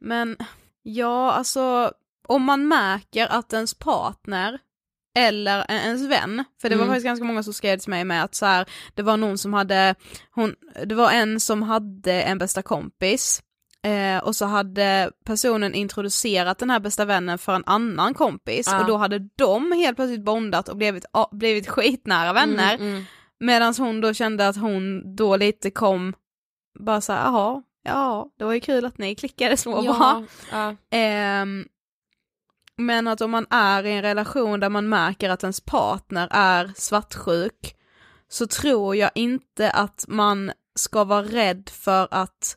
Men 0.00 0.36
ja, 0.82 1.32
alltså 1.32 1.92
om 2.28 2.42
man 2.42 2.68
märker 2.68 3.26
att 3.26 3.52
ens 3.52 3.74
partner 3.74 4.58
eller 5.18 5.70
ens 5.70 6.02
vän, 6.02 6.44
för 6.60 6.68
det 6.68 6.76
var 6.76 6.82
Mm. 6.84 6.92
faktiskt 6.94 7.04
ganska 7.06 7.24
många 7.24 7.42
som 7.42 7.52
skrev 7.52 7.78
till 7.78 7.90
mig 7.90 8.04
med 8.04 8.24
att 8.24 8.34
så 8.34 8.46
här, 8.46 8.66
det 8.94 9.02
var 9.02 9.16
någon 9.16 9.38
som 9.38 9.54
hade, 9.54 9.94
hon, 10.30 10.54
det 10.86 10.94
var 10.94 11.10
en 11.10 11.40
som 11.40 11.62
hade 11.62 12.22
en 12.22 12.38
bästa 12.38 12.62
kompis 12.62 13.42
eh, 13.82 14.18
och 14.24 14.36
så 14.36 14.44
hade 14.46 15.10
personen 15.24 15.74
introducerat 15.74 16.58
den 16.58 16.70
här 16.70 16.80
bästa 16.80 17.04
vännen 17.04 17.38
för 17.38 17.54
en 17.54 17.62
annan 17.66 18.14
kompis 18.14 18.68
Ja. 18.70 18.80
och 18.80 18.86
då 18.86 18.96
hade 18.96 19.18
de 19.36 19.72
helt 19.72 19.96
plötsligt 19.96 20.24
bondat 20.24 20.68
och 20.68 20.76
blivit, 20.76 21.04
blivit 21.32 21.68
skitnära 21.68 22.32
vänner. 22.32 22.74
Mm, 22.74 22.88
mm. 22.88 23.04
Medan 23.40 23.74
hon 23.78 24.00
då 24.00 24.14
kände 24.14 24.48
att 24.48 24.56
hon 24.56 25.16
då 25.16 25.36
lite 25.36 25.70
kom, 25.70 26.14
bara 26.78 27.00
så 27.00 27.12
här, 27.12 27.24
jaha, 27.24 27.62
ja, 27.82 28.28
det 28.38 28.44
var 28.44 28.52
ju 28.52 28.60
kul 28.60 28.84
att 28.84 28.98
ni 28.98 29.14
klickade 29.14 29.56
så 29.56 29.82
bra. 29.82 29.84
Ja, 29.84 30.24
ja. 30.50 30.74
Men 32.78 33.08
att 33.08 33.20
om 33.20 33.30
man 33.30 33.46
är 33.50 33.86
i 33.86 33.92
en 33.92 34.02
relation 34.02 34.60
där 34.60 34.68
man 34.68 34.88
märker 34.88 35.30
att 35.30 35.42
ens 35.42 35.60
partner 35.60 36.28
är 36.30 36.72
svartsjuk, 36.76 37.74
så 38.28 38.46
tror 38.46 38.96
jag 38.96 39.10
inte 39.14 39.70
att 39.70 40.04
man 40.08 40.52
ska 40.74 41.04
vara 41.04 41.22
rädd 41.22 41.68
för 41.68 42.08
att 42.10 42.56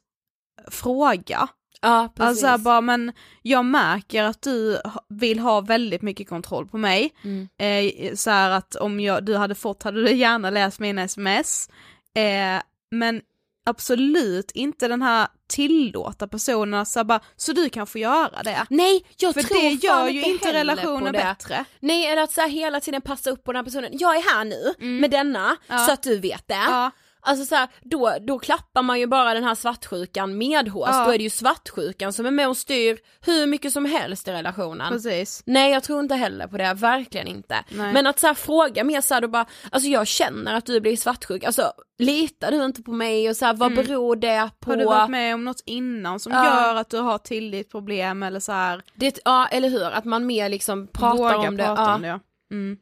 fråga. 0.68 1.48
Ja, 1.82 2.10
precis. 2.16 2.44
Alltså 2.44 2.64
bara, 2.64 2.82
men 2.82 3.12
jag 3.42 3.66
märker 3.66 4.24
att 4.24 4.42
du 4.42 4.78
vill 5.10 5.40
ha 5.40 5.62
väldigt 5.62 6.02
mycket 6.02 6.30
kontroll 6.30 6.68
på 6.68 6.78
mig. 6.78 7.14
Mm. 7.24 7.50
Eh, 7.58 8.16
så 8.16 8.32
att 8.32 8.76
om 8.76 9.00
jag, 9.00 9.26
du 9.26 9.38
hade 9.38 9.56
fått 9.56 9.84
hade 9.84 10.04
du 10.04 10.14
gärna 10.14 10.50
läst 10.50 10.80
mina 10.80 11.04
sms. 11.04 11.70
Eh, 12.16 12.62
men 12.92 13.22
absolut 13.66 14.52
inte 14.52 14.88
den 14.88 15.02
här 15.02 15.28
tillåta 15.48 16.28
personen 16.28 16.74
att 16.80 16.88
så, 16.88 17.04
bara, 17.04 17.20
så 17.36 17.54
du 17.54 17.70
kan 17.70 17.88
få 17.88 17.98
göra 17.98 18.44
det. 18.44 18.66
Nej, 18.70 19.06
jag 19.18 19.34
För 19.34 19.42
tror 19.44 19.62
det 19.62 19.70
gör 19.88 20.08
ju 20.08 20.24
inte 20.24 20.54
relationen 20.54 21.12
bättre. 21.12 21.66
Nej, 21.80 22.06
eller 22.06 22.22
att 22.22 22.32
så 22.32 22.42
hela 22.48 22.80
tiden 22.80 23.02
passa 23.02 23.30
upp 23.30 23.44
på 23.44 23.52
den 23.52 23.58
här 23.60 23.64
personen. 23.64 23.90
Jag 23.94 24.16
är 24.16 24.36
här 24.36 24.46
nu 24.46 24.74
med 25.00 25.12
denna, 25.12 25.46
Mm. 25.46 25.58
Ja. 25.68 25.78
så 25.78 25.92
att 25.92 26.04
du 26.04 26.20
vet 26.20 26.48
det. 26.48 26.54
Ja. 26.54 26.92
Alltså 27.24 27.46
så 27.46 27.56
här, 27.56 27.68
då, 27.82 28.16
då 28.22 28.40
klappar 28.40 28.82
man 28.82 29.00
ju 29.00 29.08
bara 29.08 29.34
den 29.34 29.44
här 29.44 29.56
svartsjukan 29.56 30.38
medhårs, 30.38 30.90
Ja. 30.92 31.06
då 31.06 31.12
är 31.12 31.18
det 31.18 31.24
ju 31.24 31.30
svartsjukan 31.30 32.14
som 32.14 32.26
är 32.26 32.32
med 32.32 32.48
och 32.50 32.58
styr 32.58 33.00
hur 33.22 33.48
mycket 33.48 33.74
som 33.74 33.86
helst 33.86 34.28
i 34.28 34.32
relationen. 34.32 34.92
Precis. 34.94 35.44
Nej 35.46 35.72
jag 35.72 35.84
tror 35.84 36.00
inte 36.00 36.16
heller 36.16 36.48
på 36.48 36.58
det, 36.58 36.74
verkligen 36.74 37.28
inte. 37.28 37.64
Nej. 37.70 37.94
Men 37.94 38.08
att 38.08 38.20
så 38.20 38.28
här, 38.28 38.34
fråga 38.34 38.84
mer 38.84 39.02
så 39.02 39.14
här, 39.14 39.22
då 39.22 39.28
bara, 39.28 39.46
alltså 39.72 39.90
jag 39.90 40.08
känner 40.08 40.54
att 40.56 40.66
du 40.66 40.80
blir 40.82 40.98
svartsjuk, 40.98 41.44
alltså 41.44 41.74
litar 42.00 42.52
du 42.52 42.66
inte 42.66 42.82
på 42.84 42.92
mig 42.92 43.30
och 43.30 43.36
så 43.38 43.46
här, 43.46 43.54
vad 43.54 43.76
beror 43.76 44.16
det 44.16 44.50
på? 44.60 44.72
Har 44.72 44.78
du 44.78 44.86
varit 44.86 45.10
med 45.10 45.34
om 45.36 45.46
något 45.46 45.64
innan 45.66 46.20
som 46.20 46.32
Ja. 46.32 46.46
gör 46.46 46.76
att 46.76 46.90
du 46.90 46.98
har 46.98 47.18
tillitsproblem 47.18 48.24
eller 48.24 48.40
så 48.40 48.52
här 48.52 48.82
Det, 48.96 49.20
ja 49.26 49.48
eller 49.48 49.70
hur, 49.70 49.84
att 49.92 50.06
man 50.06 50.26
mer 50.26 50.50
liksom 50.50 50.88
pratar 50.88 51.18
vågar 51.18 51.48
om 51.48 51.58
det. 51.58 51.64
prata 51.66 51.82
ja. 51.82 51.96
om 51.96 52.02
det. 52.02 52.20
Mm. 52.52 52.78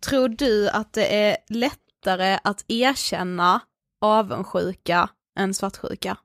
Tror 0.00 0.28
du 0.28 0.68
att 0.68 0.92
det 0.92 1.24
är 1.28 1.36
lättare 1.48 2.38
att 2.44 2.64
erkänna 2.68 3.60
avundsjuka 4.00 5.08
än 5.38 5.54
svartsjuka? 5.54 6.16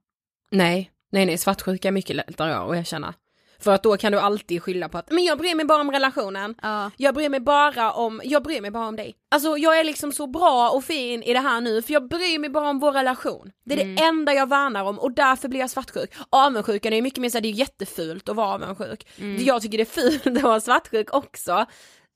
Nej, 0.52 0.92
nej 1.12 1.26
nej 1.26 1.38
svartsjuka 1.38 1.88
är 1.88 1.92
mycket 1.92 2.16
lättare 2.16 2.54
att 2.54 2.76
erkänna. 2.76 3.14
För 3.60 3.72
att 3.72 3.84
då 3.84 3.98
kan 3.98 4.12
du 4.12 4.20
alltid 4.20 4.64
skylla 4.64 4.90
på 4.90 4.98
att, 4.98 5.12
men 5.12 5.24
jag 5.24 5.38
bryr 5.38 5.56
mig 5.56 5.66
bara 5.66 5.82
om 5.82 5.92
relationen. 5.92 6.56
Ja. 6.62 6.92
Jag 6.98 7.14
bryr 7.16 7.30
mig 7.30 7.40
bara 7.40 7.92
om, 7.92 8.22
jag 8.24 8.44
bryr 8.44 8.62
mig 8.62 8.72
bara 8.72 8.88
om 8.88 8.96
dig. 8.96 9.16
Alltså 9.32 9.58
jag 9.58 9.80
är 9.80 9.84
liksom 9.84 10.12
så 10.12 10.28
bra 10.28 10.70
och 10.70 10.84
fin 10.84 11.24
i 11.24 11.34
det 11.34 11.40
här 11.40 11.62
nu 11.62 11.82
för 11.82 11.94
jag 11.94 12.08
bryr 12.10 12.40
mig 12.40 12.50
bara 12.50 12.70
om 12.70 12.80
vår 12.80 12.92
relation. 12.92 13.52
Det 13.66 13.74
är 13.74 13.82
Mm. 13.82 13.96
det 13.96 14.02
enda 14.04 14.34
jag 14.34 14.50
värnar 14.50 14.84
om 14.84 15.00
och 15.00 15.12
därför 15.12 15.48
blir 15.50 15.60
jag 15.60 15.70
svartsjuk. 15.70 16.14
Avundsjukan 16.30 16.94
är 16.94 16.98
ju 16.98 17.02
mycket 17.02 17.22
mer 17.22 17.30
såhär, 17.30 17.42
det 17.42 17.48
är 17.48 17.52
jättefult 17.54 18.30
att 18.30 18.36
vara 18.36 18.54
avundsjuk. 18.54 19.08
Mm. 19.18 19.44
Jag 19.44 19.62
tycker 19.62 19.78
det 19.78 19.84
är 19.84 20.12
fult 20.12 20.28
att 20.38 20.42
vara 20.44 20.62
svartsjuk 20.62 21.14
också. 21.14 21.66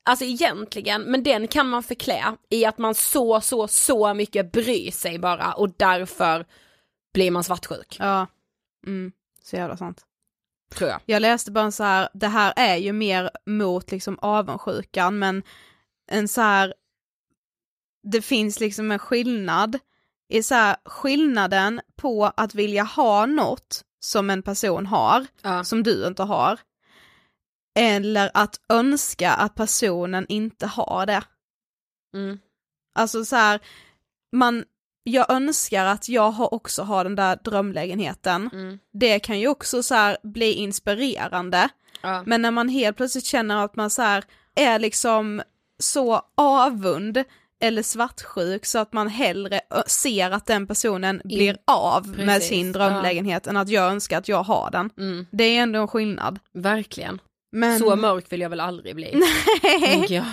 Alltså 0.08 0.24
egentligen, 0.24 1.02
men 1.02 1.22
den 1.22 1.48
kan 1.48 1.68
man 1.68 1.82
förklä 1.82 2.36
i 2.50 2.64
att 2.64 2.78
man 2.78 2.94
så, 2.94 3.40
så, 3.40 3.68
så 3.68 4.14
mycket 4.14 4.52
bryr 4.52 4.90
sig 4.90 5.18
bara 5.18 5.52
och 5.52 5.70
därför 5.76 6.46
blir 7.14 7.30
man 7.30 7.44
svartsjuk. 7.44 7.96
Ja. 7.98 8.26
Mm. 8.86 9.12
Så 9.42 9.56
jävla 9.56 9.76
sant. 9.76 10.04
Tror 10.74 10.90
jag. 10.90 11.00
Jag 11.06 11.22
läste 11.22 11.50
bara 11.50 11.64
en 11.64 11.72
så 11.72 11.84
här, 11.84 12.08
det 12.14 12.26
här 12.26 12.52
är 12.56 12.76
ju 12.76 12.92
mer 12.92 13.30
mot 13.46 13.90
liksom 13.90 14.18
avundsjukan 14.22 15.18
men 15.18 15.42
en 16.10 16.28
så 16.28 16.40
här, 16.40 16.74
det 18.12 18.22
finns 18.22 18.60
liksom 18.60 18.90
en 18.90 18.98
skillnad 18.98 19.78
i 20.28 20.42
så 20.42 20.54
här 20.54 20.76
skillnaden 20.84 21.80
på 21.96 22.32
att 22.36 22.54
vilja 22.54 22.82
ha 22.82 23.26
något 23.26 23.84
som 24.00 24.30
en 24.30 24.42
person 24.42 24.86
har, 24.86 25.26
Ja. 25.42 25.64
som 25.64 25.82
du 25.82 26.06
inte 26.06 26.22
har, 26.22 26.58
eller 27.78 28.30
att 28.34 28.60
önska 28.68 29.32
att 29.32 29.54
personen 29.54 30.26
inte 30.28 30.66
har 30.66 31.06
det. 31.06 31.22
Mm. 32.14 32.38
Alltså 32.94 33.24
så 33.24 33.36
här, 33.36 33.60
man, 34.32 34.64
jag 35.04 35.30
önskar 35.30 35.84
att 35.84 36.08
jag 36.08 36.30
har 36.30 36.54
också 36.54 36.82
har 36.82 37.04
den 37.04 37.14
där 37.14 37.38
drömlägenheten. 37.44 38.50
Mm. 38.52 38.78
Det 38.92 39.18
kan 39.18 39.40
ju 39.40 39.48
också 39.48 39.82
så 39.82 39.94
här 39.94 40.16
bli 40.22 40.52
inspirerande. 40.52 41.68
Ja. 42.02 42.22
Men 42.26 42.42
när 42.42 42.50
man 42.50 42.68
helt 42.68 42.96
plötsligt 42.96 43.24
känner 43.24 43.64
att 43.64 43.76
man 43.76 43.90
så 43.90 44.02
här 44.02 44.24
är 44.54 44.78
liksom 44.78 45.42
så 45.78 46.22
avund 46.34 47.24
eller 47.60 47.82
svartsjuk 47.82 48.66
så 48.66 48.78
att 48.78 48.92
man 48.92 49.08
hellre 49.08 49.60
ser 49.86 50.30
att 50.30 50.46
den 50.46 50.66
personen 50.66 51.20
blir 51.24 51.56
av 51.64 52.08
med 52.08 52.26
precis, 52.26 52.48
sin 52.48 52.72
drömlägenhet 52.72 53.46
än 53.46 53.56
att 53.56 53.68
jag 53.68 53.90
önskar 53.90 54.18
att 54.18 54.28
jag 54.28 54.42
har 54.42 54.70
den. 54.70 54.90
Mm. 54.98 55.26
Det 55.30 55.44
är 55.44 55.62
ändå 55.62 55.80
en 55.80 55.88
skillnad. 55.88 56.38
Verkligen. 56.52 57.20
Men... 57.52 57.78
Så 57.78 57.96
mörk 57.96 58.32
vill 58.32 58.40
jag 58.40 58.50
väl 58.50 58.60
aldrig 58.60 58.94
bli. 58.94 59.14
Nej, 59.62 60.06
jag. 60.08 60.24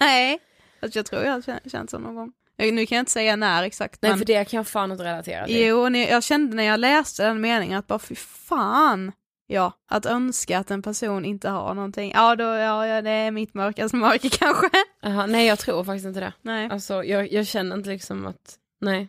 nej. 0.00 0.38
Alltså 0.80 0.98
jag 0.98 1.06
tror 1.06 1.22
jag 1.22 1.32
har 1.32 1.40
kä- 1.40 1.70
känt 1.70 1.90
så 1.90 1.98
någon 1.98 2.14
gång. 2.14 2.32
Nu 2.58 2.86
kan 2.86 2.96
jag 2.96 3.02
inte 3.02 3.12
säga 3.12 3.36
när 3.36 3.62
exakt 3.62 4.02
Nej 4.02 4.10
men... 4.12 4.18
för 4.18 4.26
det 4.26 4.44
kan 4.44 4.56
jag 4.56 4.66
fan 4.66 4.92
inte 4.92 5.04
relatera 5.04 5.46
till. 5.46 5.66
Jo, 5.66 5.88
jag 5.88 6.22
kände 6.22 6.56
när 6.56 6.62
jag 6.62 6.80
läste 6.80 7.24
den 7.24 7.40
meningen 7.40 7.78
att 7.78 7.86
bara 7.86 7.98
fy 7.98 8.14
fan. 8.14 9.12
Ja, 9.46 9.72
att 9.88 10.06
önska 10.06 10.58
att 10.58 10.70
en 10.70 10.82
person 10.82 11.24
inte 11.24 11.48
har 11.48 11.74
någonting. 11.74 12.12
Ja, 12.14 12.36
då, 12.36 12.44
ja, 12.44 12.86
ja 12.86 13.02
det 13.02 13.10
är 13.10 13.30
mitt 13.30 13.54
mörkaste 13.54 13.96
mörker 13.96 14.28
kanske. 14.38 14.70
Jaha, 15.02 15.26
nej 15.26 15.46
jag 15.46 15.58
tror 15.58 15.84
faktiskt 15.84 16.06
inte 16.06 16.20
det. 16.20 16.32
Nej. 16.42 16.68
Alltså 16.70 17.04
jag, 17.04 17.32
jag 17.32 17.46
känner 17.46 17.76
inte 17.76 17.90
liksom 17.90 18.26
att, 18.26 18.58
nej. 18.80 19.08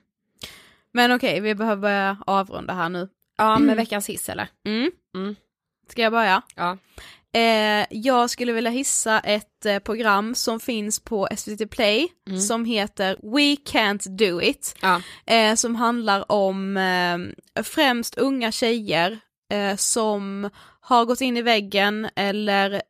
Men 0.91 1.11
okej, 1.11 1.39
vi 1.39 1.55
behöver 1.55 1.81
börja 1.81 2.17
avrunda 2.25 2.73
här 2.73 2.89
nu. 2.89 3.09
Ja 3.37 3.59
med 3.59 3.75
veckans 3.77 4.09
hiss 4.09 4.29
eller? 4.29 4.47
Mm. 4.65 4.91
Mm. 5.15 5.35
Ska 5.89 6.01
jag 6.01 6.11
börja? 6.11 6.41
Ja. 6.55 6.77
Eh, 7.33 7.85
jag 7.89 8.29
skulle 8.29 8.51
vilja 8.53 8.71
hissa 8.71 9.19
ett 9.19 9.65
eh, 9.65 9.79
program 9.79 10.35
som 10.35 10.59
finns 10.59 10.99
på 10.99 11.27
SVT 11.37 11.69
Play 11.71 12.07
Mm. 12.27 12.39
som 12.39 12.65
heter 12.65 13.17
We 13.23 13.55
Can't 13.71 14.09
Do 14.09 14.41
It. 14.41 14.75
Ja. 14.81 15.01
Eh, 15.25 15.55
som 15.55 15.75
handlar 15.75 16.31
om 16.31 16.77
eh, 16.77 17.63
främst 17.63 18.17
unga 18.17 18.51
tjejer 18.51 19.19
eh, 19.51 19.75
som 19.75 20.49
har 20.81 21.05
gått 21.05 21.21
in 21.21 21.37
i 21.37 21.41
väggen 21.41 22.07
eller 22.15 22.81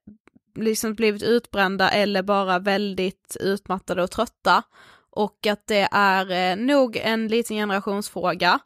liksom 0.55 0.93
blivit 0.93 1.23
utbrända 1.23 1.89
eller 1.91 2.23
bara 2.23 2.59
väldigt 2.59 3.37
utmattade 3.39 4.03
och 4.03 4.11
trötta. 4.11 4.63
Och 5.09 5.47
att 5.47 5.67
det 5.67 5.87
är 5.91 6.31
eh, 6.51 6.55
nog 6.55 6.97
en 6.97 7.27
liten 7.27 7.57
generationsfråga. 7.57 8.59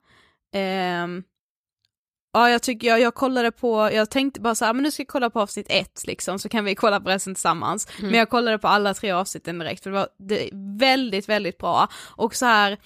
Ja, 2.37 2.49
jag 2.49 2.61
tycker 2.61 2.87
jag, 2.87 2.99
jag 2.99 3.15
kollade 3.15 3.51
på, 3.51 3.89
jag 3.93 4.09
tänkte 4.09 4.41
bara 4.41 4.55
så 4.55 4.65
här, 4.65 4.73
men 4.73 4.83
nu 4.83 4.91
ska 4.91 5.01
jag 5.01 5.07
kolla 5.07 5.29
på 5.29 5.41
avsnitt 5.41 5.67
ett 5.69 6.03
liksom, 6.07 6.39
så 6.39 6.49
kan 6.49 6.65
vi 6.65 6.75
kolla 6.75 6.99
på 6.99 7.09
resten 7.09 7.35
tillsammans. 7.35 7.87
Mm. 7.99 8.11
Men 8.11 8.19
jag 8.19 8.29
kollade 8.29 8.57
på 8.57 8.67
alla 8.67 8.93
tre 8.93 9.11
avsnitten 9.11 9.59
direkt, 9.59 9.83
för 9.83 9.89
det 9.89 9.97
var 9.97 10.07
det, 10.19 10.49
väldigt, 10.79 11.29
väldigt 11.29 11.57
bra. 11.57 11.87
Och 11.95 12.35
så 12.35 12.45
här, 12.45 12.77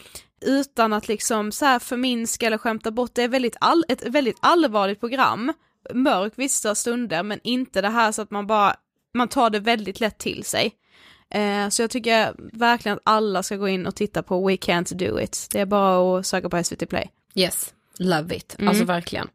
utan 0.46 0.94
att 0.94 1.08
liksom 1.08 1.52
så 1.52 1.66
här 1.66 1.80
förminska 1.80 2.48
eller 2.48 2.58
skämta 2.58 2.92
bort, 2.92 3.12
det 3.14 3.24
är 3.24 3.28
väldigt 3.28 3.56
all, 3.60 3.86
ett 3.90 4.08
väldigt 4.08 4.38
allvarligt 4.40 5.00
program, 5.00 5.54
mörk 5.94 6.34
vissa 6.36 6.76
stunder, 6.76 7.24
men 7.24 7.40
inte 7.44 7.82
det 7.82 7.90
här 7.90 8.12
så 8.12 8.22
att 8.22 8.32
man 8.32 8.48
bara, 8.48 8.76
man 9.14 9.28
tar 9.28 9.50
det 9.50 9.60
väldigt 9.60 10.00
lätt 10.00 10.18
till 10.18 10.44
sig. 10.44 10.72
Eh, 11.34 11.70
så 11.70 11.82
jag 11.82 11.90
tycker 11.90 12.36
verkligen 12.54 12.98
att 12.98 13.04
alla 13.06 13.44
ska 13.44 13.56
gå 13.56 13.68
in 13.68 13.88
och 13.88 13.96
titta 13.96 14.24
på 14.24 14.48
We 14.48 14.54
Can't 14.54 14.94
Do 14.94 15.20
It. 15.20 15.48
Det 15.52 15.60
är 15.60 15.66
bara 15.66 16.20
att 16.20 16.26
söka 16.26 16.50
på 16.50 16.64
SVT 16.64 16.90
Play. 16.90 17.10
Yes, 17.36 17.74
love 17.98 18.36
it. 18.36 18.56
Mm. 18.60 18.70
Alltså 18.70 18.86
verkligen. 18.86 19.28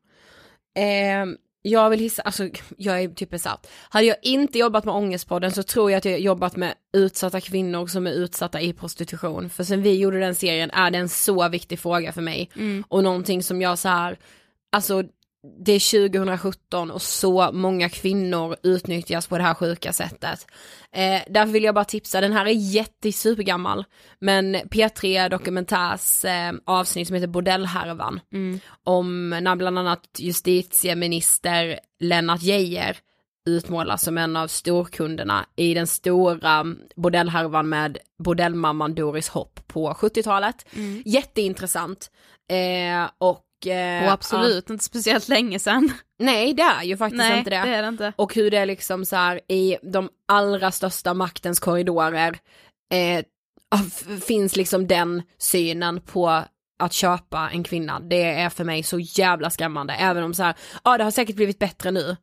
Eh, 0.77 1.27
jag 1.63 1.91
vill 1.91 2.01
hissa, 2.01 2.23
alltså 2.23 2.49
jag 2.77 3.03
är 3.03 3.09
typ 3.09 3.31
besatt. 3.31 3.71
Hade 3.89 4.07
jag 4.07 4.17
inte 4.23 4.59
jobbat 4.59 4.85
med 4.85 4.95
Ångestpodden 4.95 5.51
så 5.51 5.63
tror 5.63 5.91
jag 5.91 5.99
att 5.99 6.05
jag 6.05 6.21
jobbat 6.21 6.57
med 6.57 6.75
utsatta 6.93 7.41
kvinnor 7.41 7.87
som 7.87 8.07
är 8.07 8.11
utsatta 8.11 8.61
i 8.61 8.73
prostitution. 8.73 9.51
För 9.51 9.65
sen 9.65 9.83
vi 9.83 9.99
gjorde 9.99 10.21
den 10.21 10.35
serien 10.35 10.71
är 10.71 10.91
det 10.91 10.99
en 10.99 11.09
så 11.09 11.49
viktig 11.49 11.79
fråga 11.79 12.13
för 12.13 12.23
mig. 12.23 12.51
Mm. 12.57 12.85
Och 12.89 13.05
någonting 13.05 13.43
som 13.43 13.63
jag 13.63 13.79
så 13.79 13.89
här, 13.89 14.19
alltså 14.73 15.05
det 15.59 15.73
är 15.73 16.09
2017 16.09 16.91
och 16.91 17.03
så 17.03 17.53
många 17.53 17.89
kvinnor 17.89 18.57
utnyttjas 18.63 19.27
på 19.27 19.39
det 19.39 19.45
här 19.45 19.55
sjuka 19.55 19.93
sättet. 19.93 20.47
Eh, 20.93 21.21
därför 21.29 21.53
vill 21.53 21.65
jag 21.65 21.75
bara 21.75 21.85
tipsa, 21.85 22.21
den 22.21 22.33
här 22.33 22.47
är 22.47 22.51
jätte 22.51 23.13
supergammal, 23.13 23.85
men 24.19 24.57
P3 24.57 25.29
Dokumentärs 25.29 26.25
eh, 26.25 26.53
avsnitt 26.65 27.07
som 27.09 27.15
heter 27.15 27.27
Bordellhärvan, 27.27 28.21
Mm. 28.33 28.61
om 28.85 29.31
när 29.31 29.57
bland 29.57 29.79
annat 29.79 30.09
justitieminister 30.19 31.79
Lennart 32.01 32.43
Geijer 32.43 32.97
utmålas 33.49 34.03
som 34.03 34.19
en 34.19 34.37
av 34.37 34.49
storkunderna 34.49 35.47
i 35.57 35.75
den 35.75 35.87
stora 35.87 36.65
bordellhärvan 36.97 37.69
med 37.69 37.99
bordellmamman 38.19 38.95
Doris 38.95 39.29
Hopp 39.29 39.61
på 39.67 39.93
70-talet. 39.93 40.67
Mm. 40.77 41.03
Jätteintressant. 41.07 42.11
Eh, 42.51 43.11
och, 43.19 43.43
eh, 43.69 44.05
Och 44.05 44.13
absolut 44.13 44.71
inte 44.71 44.85
speciellt 44.85 45.29
länge 45.29 45.59
sedan. 45.59 45.93
Nej 46.19 46.55
det 46.55 46.63
är 46.63 46.83
ju 46.83 46.97
faktiskt 46.97 47.19
Nej, 47.19 47.39
inte 47.39 47.51
det. 47.51 47.63
det 47.63 47.75
är 47.75 47.83
det 47.83 47.89
inte. 47.89 48.13
Och 48.17 48.35
hur 48.35 48.51
det 48.51 48.57
är 48.57 48.67
liksom 48.67 49.05
så 49.05 49.17
här 49.17 49.41
i 49.49 49.77
de 49.83 50.09
allra 50.29 50.73
största 50.73 51.15
maktens 51.15 51.61
korridorer 51.61 52.39
eh, 52.93 53.25
finns 54.27 54.57
liksom 54.57 54.87
den 54.87 55.23
synen 55.39 56.01
på 56.01 56.43
att 56.79 56.93
köpa 56.93 57.51
en 57.53 57.65
kvinna. 57.65 58.01
Det 58.01 58.23
är 58.23 58.49
för 58.49 58.65
mig 58.65 58.83
så 58.83 58.99
jävla 59.01 59.51
skrämmande. 59.51 59.95
Även 59.95 60.25
om 60.25 60.35
så 60.35 60.43
här, 60.43 60.55
ja 60.85 60.99
det 60.99 61.05
har 61.05 61.11
säkert 61.11 61.37
blivit 61.37 61.59
bättre 61.59 61.91
nu. 61.91 62.17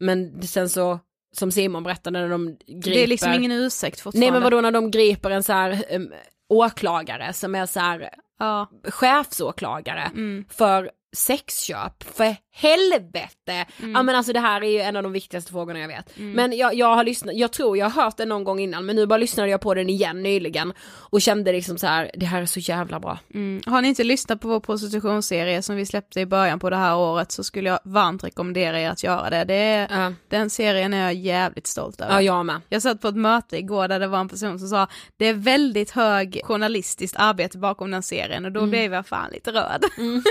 Men 0.00 0.42
sen 0.42 0.68
så, 0.68 0.98
som 1.36 1.52
Simon 1.52 1.82
berättade 1.82 2.20
när 2.20 2.28
de 2.28 2.46
griper. 2.66 2.90
Det 2.90 3.02
är 3.02 3.06
liksom 3.06 3.32
ingen 3.32 3.52
ursäkt 3.52 4.00
fortfarande. 4.00 4.26
Nej 4.26 4.32
men 4.32 4.42
vadå 4.42 4.60
när 4.60 4.70
de 4.70 4.90
griper 4.90 5.30
en 5.30 5.42
så 5.42 5.52
här 5.52 5.84
um, 5.90 6.12
åklagare 6.48 7.32
som 7.32 7.54
är 7.54 7.66
så 7.66 7.80
här 7.80 8.10
Ja. 8.38 8.70
chefsåklagare 8.84 10.10
Mm. 10.14 10.44
för 10.48 10.90
sexköp, 11.16 12.02
för 12.14 12.36
helvete! 12.52 13.66
Mm. 13.78 13.92
Ja 13.92 14.02
men 14.02 14.14
alltså 14.16 14.32
det 14.32 14.40
här 14.40 14.62
är 14.62 14.68
ju 14.70 14.78
en 14.80 14.96
av 14.96 15.02
de 15.02 15.12
viktigaste 15.12 15.52
frågorna 15.52 15.78
jag 15.80 15.88
vet. 15.88 16.16
Mm. 16.18 16.32
Men 16.32 16.58
jag, 16.58 16.74
jag 16.74 16.94
har 16.96 17.04
lyssnat, 17.04 17.34
jag 17.36 17.52
tror 17.52 17.76
jag 17.78 17.90
har 17.90 18.02
hört 18.02 18.16
den 18.16 18.28
någon 18.28 18.44
gång 18.44 18.60
innan 18.60 18.86
men 18.86 18.96
nu 18.96 19.06
bara 19.06 19.16
lyssnade 19.16 19.50
jag 19.50 19.60
på 19.60 19.74
den 19.74 19.88
igen 19.90 20.22
nyligen 20.22 20.72
och 20.88 21.20
kände 21.22 21.52
liksom 21.52 21.78
så 21.78 21.86
här: 21.86 22.10
det 22.14 22.26
här 22.26 22.42
är 22.42 22.46
så 22.46 22.60
jävla 22.60 23.00
bra. 23.00 23.18
Mm. 23.34 23.62
Har 23.66 23.82
ni 23.82 23.88
inte 23.88 24.04
lyssnat 24.04 24.40
på 24.40 24.48
vår 24.48 24.60
prostitutionsserie 24.60 25.62
som 25.62 25.76
vi 25.76 25.86
släppte 25.86 26.20
i 26.20 26.26
början 26.26 26.58
på 26.60 26.70
det 26.70 26.76
här 26.76 26.96
året 26.96 27.32
så 27.32 27.44
skulle 27.44 27.68
jag 27.68 27.78
varmt 27.84 28.24
rekommendera 28.24 28.80
er 28.80 28.90
att 28.90 29.02
göra 29.02 29.30
det. 29.30 29.44
det 29.44 29.54
är, 29.54 30.14
Den 30.28 30.50
serien 30.50 30.94
är 30.94 31.02
jag 31.04 31.14
jävligt 31.14 31.66
stolt 31.66 32.00
över. 32.00 32.12
Ja 32.14 32.22
jag 32.22 32.46
med. 32.46 32.60
Jag 32.68 32.82
satt 32.82 33.00
på 33.00 33.08
ett 33.08 33.16
möte 33.16 33.58
igår 33.58 33.88
där 33.88 34.00
det 34.00 34.06
var 34.06 34.18
en 34.20 34.28
person 34.28 34.58
som 34.58 34.68
sa 34.68 34.86
det 35.16 35.26
är 35.26 35.34
väldigt 35.34 35.90
hög 35.90 36.40
journalistiskt 36.44 37.16
arbete 37.18 37.58
bakom 37.58 37.90
den 37.90 38.02
serien 38.02 38.44
och 38.44 38.52
då 38.52 38.58
Mm. 38.60 38.70
blev 38.70 38.94
jag 38.94 39.06
fan 39.06 39.30
lite 39.32 39.52
röd. 39.52 39.84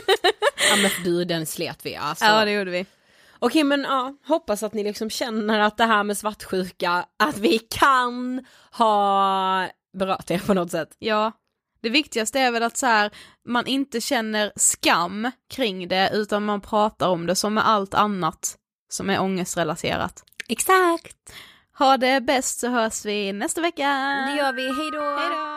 Ja 0.70 0.76
men 0.76 0.92
du 1.04 1.26
den 1.26 1.46
slet 1.46 1.86
vi 1.86 1.96
alltså. 1.96 2.26
Ja 2.26 2.46
det 2.46 2.52
gjorde 2.52 2.72
vi. 2.72 2.86
Okej 3.40 3.64
men 3.64 3.82
ja, 3.82 4.14
hoppas 4.26 4.64
att 4.64 4.74
ni 4.74 4.84
liksom 4.84 5.10
känner 5.10 5.60
att 5.60 5.78
det 5.78 5.86
här 5.86 6.04
med 6.04 6.18
svartsjuka, 6.18 7.06
att 7.18 7.38
vi 7.38 7.60
kan 7.60 8.46
ha 8.72 9.70
berört 9.98 10.32
er 10.32 10.40
på 10.40 10.54
något 10.54 10.72
sätt. 10.72 10.90
Ja. 11.00 11.32
Det 11.82 11.90
viktigaste 11.90 12.40
är 12.40 12.52
väl 12.52 12.64
att 12.64 12.78
så 12.78 12.86
här, 12.86 13.12
man 13.46 13.68
inte 13.68 14.02
känner 14.02 14.52
skam 14.56 15.32
kring 15.50 15.88
det 15.88 16.10
utan 16.14 16.46
man 16.46 16.62
pratar 16.62 17.10
om 17.10 17.26
det 17.26 17.36
som 17.36 17.54
med 17.54 17.68
allt 17.68 17.94
annat 17.94 18.58
som 18.90 19.10
är 19.10 19.22
ångestrelaterat. 19.22 20.24
Exakt. 20.50 21.34
Ha 21.78 21.98
det 21.98 22.22
bäst 22.22 22.60
så 22.60 22.68
hörs 22.68 23.06
vi 23.06 23.34
nästa 23.34 23.62
vecka. 23.62 23.88
Det 24.28 24.38
gör 24.38 24.54
vi, 24.54 24.64
hejdå! 24.64 25.18
Hejdå! 25.20 25.57